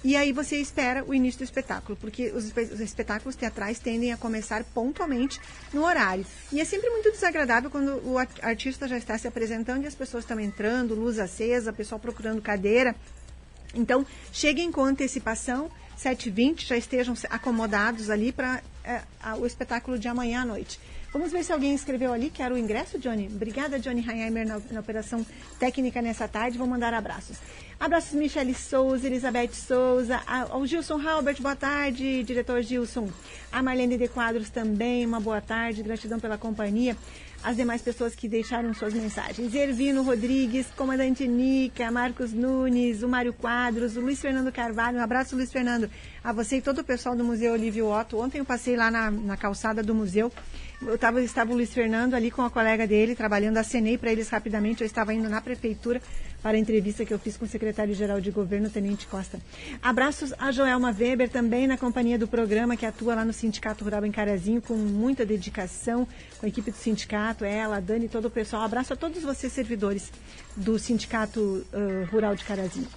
E 0.05 0.17
aí 0.17 0.33
você 0.33 0.57
espera 0.57 1.05
o 1.05 1.15
início 1.15 1.39
do 1.39 1.45
espetáculo, 1.45 1.97
porque 2.01 2.31
os, 2.31 2.53
os 2.73 2.81
espetáculos 2.81 3.37
teatrais 3.37 3.79
tendem 3.79 4.13
a 4.13 4.17
começar 4.17 4.65
pontualmente 4.65 5.41
no 5.73 5.85
horário. 5.85 6.25
E 6.53 6.61
é 6.61 6.65
sempre 6.65 6.91
muito 6.91 7.11
desagradável 7.11 7.71
quando 7.71 8.01
o 8.05 8.19
artista 8.43 8.89
já 8.89 8.97
está 8.97 9.17
se 9.19 9.29
apresentando 9.29 9.85
e 9.85 9.87
as 9.87 9.95
pessoas 9.95 10.25
estão 10.25 10.39
entrando, 10.39 10.95
luz 10.95 11.19
acesa, 11.19 11.73
pessoal 11.73 11.99
procurando 11.99 12.41
cadeira. 12.41 12.95
Então, 13.75 14.07
cheguem 14.33 14.71
com 14.71 14.85
antecipação 14.85 15.71
7h20 16.03 16.67
já 16.67 16.77
estejam 16.77 17.15
acomodados 17.31 18.11
ali 18.11 18.33
para 18.33 18.63
é, 18.85 19.03
o 19.39 19.47
espetáculo 19.47 19.99
de 19.99 20.09
amanhã 20.09 20.43
à 20.43 20.45
noite. 20.45 20.81
Vamos 21.13 21.31
ver 21.31 21.45
se 21.45 21.53
alguém 21.53 21.75
escreveu 21.75 22.11
ali, 22.11 22.31
quero 22.31 22.55
o 22.55 22.59
ingresso, 22.59 22.99
Johnny. 22.99 23.27
Obrigada, 23.27 23.79
Johnny 23.79 24.01
Heinheimer, 24.01 24.47
na, 24.47 24.59
na, 24.71 24.81
operação 24.81 25.27
técnica 25.59 26.01
nessa 26.01 26.27
tarde. 26.27 26.57
Vou 26.57 26.67
mandar 26.67 26.95
abraços. 26.95 27.37
Abraços, 27.79 28.13
Michele 28.13 28.55
Souza, 28.55 29.07
Elizabeth 29.07 29.53
Souza, 29.53 30.23
ao 30.27 30.65
Gilson 30.67 30.99
Halbert, 30.99 31.43
boa 31.43 31.55
tarde, 31.55 32.23
diretor 32.23 32.63
Gilson. 32.63 33.11
A 33.53 33.63
Marlene 33.63 33.99
de 33.99 34.09
Quadros 34.09 34.49
também, 34.49 35.05
uma 35.05 35.21
boa 35.21 35.43
tarde, 35.43 35.83
gratidão 35.83 36.19
pela 36.19 36.39
companhia 36.39 36.97
as 37.43 37.57
demais 37.57 37.83
pessoas 37.83 38.15
que 38.15 38.29
deixaram 38.29 38.73
suas 38.73 38.95
mensagens. 38.95 39.53
Ervino 39.55 40.03
Rodrigues, 40.03 40.69
comandante 40.77 41.27
Nica, 41.27 41.91
Marcos 41.91 42.33
Nunes, 42.33 43.03
o 43.03 43.09
Mário 43.09 43.33
Quadros, 43.33 43.97
o 43.97 44.01
Luiz 44.01 44.21
Fernando 44.21 44.53
Carvalho. 44.53 44.99
Um 44.99 45.03
abraço, 45.03 45.35
Luiz 45.35 45.51
Fernando, 45.51 45.91
a 46.23 46.33
você 46.33 46.59
e 46.59 46.63
todo 46.63 46.81
o 46.81 46.85
pessoal 46.85 47.17
do 47.17 47.25
Museu 47.25 47.53
Olívio 47.53 47.91
Otto. 47.91 48.19
Ontem 48.19 48.39
eu 48.39 48.45
passei 48.45 48.77
lá 48.77 48.91
na, 48.91 49.11
na 49.11 49.37
calçada 49.37 49.83
do 49.83 49.95
museu. 49.95 50.31
Eu 50.87 50.99
tava, 50.99 51.23
estava 51.23 51.53
o 51.53 51.55
Luiz 51.55 51.73
Fernando 51.73 52.15
ali 52.15 52.31
com 52.31 52.43
a 52.43 52.51
colega 52.51 52.87
dele, 52.87 53.15
trabalhando, 53.15 53.57
acenei 53.57 53.97
para 53.97 54.11
eles 54.11 54.29
rapidamente. 54.29 54.83
Eu 54.83 54.87
estava 54.87 55.15
indo 55.15 55.29
na 55.29 55.41
prefeitura 55.41 56.03
para 56.43 56.57
a 56.57 56.61
entrevista 56.61 57.05
que 57.05 57.15
eu 57.15 57.19
fiz 57.19 57.37
com 57.37 57.45
o 57.45 57.49
secretário-geral 57.49 58.21
de 58.21 58.31
governo, 58.33 58.69
Tenente 58.69 59.07
Costa. 59.07 59.39
Abraços 59.81 60.35
a 60.39 60.51
Joelma 60.51 60.91
Weber, 60.91 61.29
também 61.31 61.69
na 61.69 61.79
companhia 61.79 62.19
do 62.19 62.27
programa, 62.27 62.77
que 62.77 62.85
atua 62.85 63.15
lá 63.15 63.25
no 63.25 63.33
Sindicato 63.33 63.85
Rural 63.85 64.05
em 64.05 64.11
Carazinho, 64.11 64.61
com 64.61 64.75
muita 64.75 65.25
dedicação, 65.25 66.07
com 66.39 66.47
a 66.47 66.49
equipe 66.49 66.73
do 66.73 66.77
sindicato, 66.77 67.45
ela, 67.45 67.77
a 67.77 67.81
Dani 67.81 68.09
todo 68.09 68.27
o 68.27 68.31
pessoal. 68.31 68.63
Abraço 68.63 68.93
a 68.93 68.97
todos 68.97 69.23
vocês, 69.23 69.53
servidores 69.53 70.11
do 70.57 70.79
Sindicato 70.81 71.41
uh, 71.41 72.11
Rural 72.11 72.35
de 72.35 72.45
Carazinho. 72.45 72.89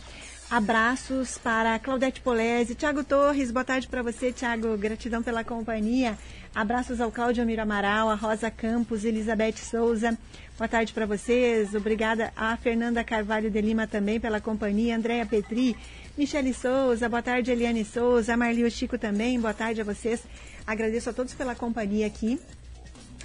Abraços 0.49 1.39
para 1.39 1.79
Claudete 1.79 2.21
Polese, 2.21 2.75
Tiago 2.75 3.03
Torres, 3.03 3.49
boa 3.49 3.63
tarde 3.63 3.87
para 3.87 4.03
você, 4.03 4.31
Tiago, 4.31 4.77
gratidão 4.77 5.23
pela 5.23 5.43
companhia. 5.43 6.17
Abraços 6.55 7.01
ao 7.01 7.11
Cláudio 7.11 7.43
Amiro 7.43 7.61
Amaral, 7.61 8.09
a 8.09 8.15
Rosa 8.15 8.49
Campos, 8.49 9.03
Elizabeth 9.03 9.57
Souza. 9.57 10.17
Boa 10.57 10.69
tarde 10.69 10.93
para 10.93 11.05
vocês. 11.05 11.75
Obrigada 11.75 12.31
a 12.33 12.55
Fernanda 12.55 13.03
Carvalho 13.03 13.51
de 13.51 13.59
Lima 13.59 13.85
também 13.85 14.21
pela 14.21 14.39
companhia. 14.39 14.95
Andréa 14.95 15.25
Petri, 15.25 15.75
Michele 16.17 16.53
Souza. 16.53 17.09
Boa 17.09 17.21
tarde, 17.21 17.51
Eliane 17.51 17.83
Souza. 17.83 18.37
Marlio 18.37 18.71
Chico 18.71 18.97
também. 18.97 19.37
Boa 19.37 19.53
tarde 19.53 19.81
a 19.81 19.83
vocês. 19.83 20.23
Agradeço 20.65 21.09
a 21.09 21.13
todos 21.13 21.33
pela 21.33 21.55
companhia 21.55 22.07
aqui 22.07 22.39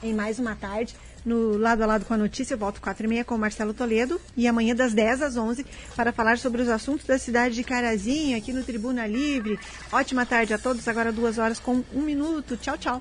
em 0.03 0.12
mais 0.12 0.41
uma 0.41 0.57
tarde 0.57 0.97
no 1.24 1.57
Lado 1.57 1.85
a 1.85 1.87
Lado 1.87 2.07
com 2.07 2.14
a 2.14 2.18
Notícia. 2.18 2.55
Eu 2.55 2.59
volto 2.59 2.81
4 2.81 3.05
e 3.05 3.09
meia 3.09 3.24
com 3.24 3.37
o 3.37 3.39
Marcelo 3.39 3.72
Toledo 3.72 4.20
e 4.37 4.49
amanhã 4.49 4.74
das 4.74 4.93
10 4.93 5.22
às 5.22 5.37
11 5.37 5.64
para 5.95 6.11
falar 6.11 6.37
sobre 6.37 6.62
os 6.62 6.68
assuntos 6.68 7.07
da 7.07 7.16
cidade 7.16 7.55
de 7.55 7.62
Carazinho 7.62 8.37
aqui 8.37 8.53
no 8.53 8.64
Tribuna 8.64 9.07
Livre. 9.07 9.57
Ótima 9.93 10.26
tarde 10.26 10.53
a 10.53 10.59
todos. 10.59 10.89
Agora 10.89 11.12
duas 11.12 11.39
horas 11.39 11.61
com 11.61 11.85
um 11.95 12.03
minuto. 12.03 12.57
Tchau, 12.57 12.76
tchau. 12.76 13.01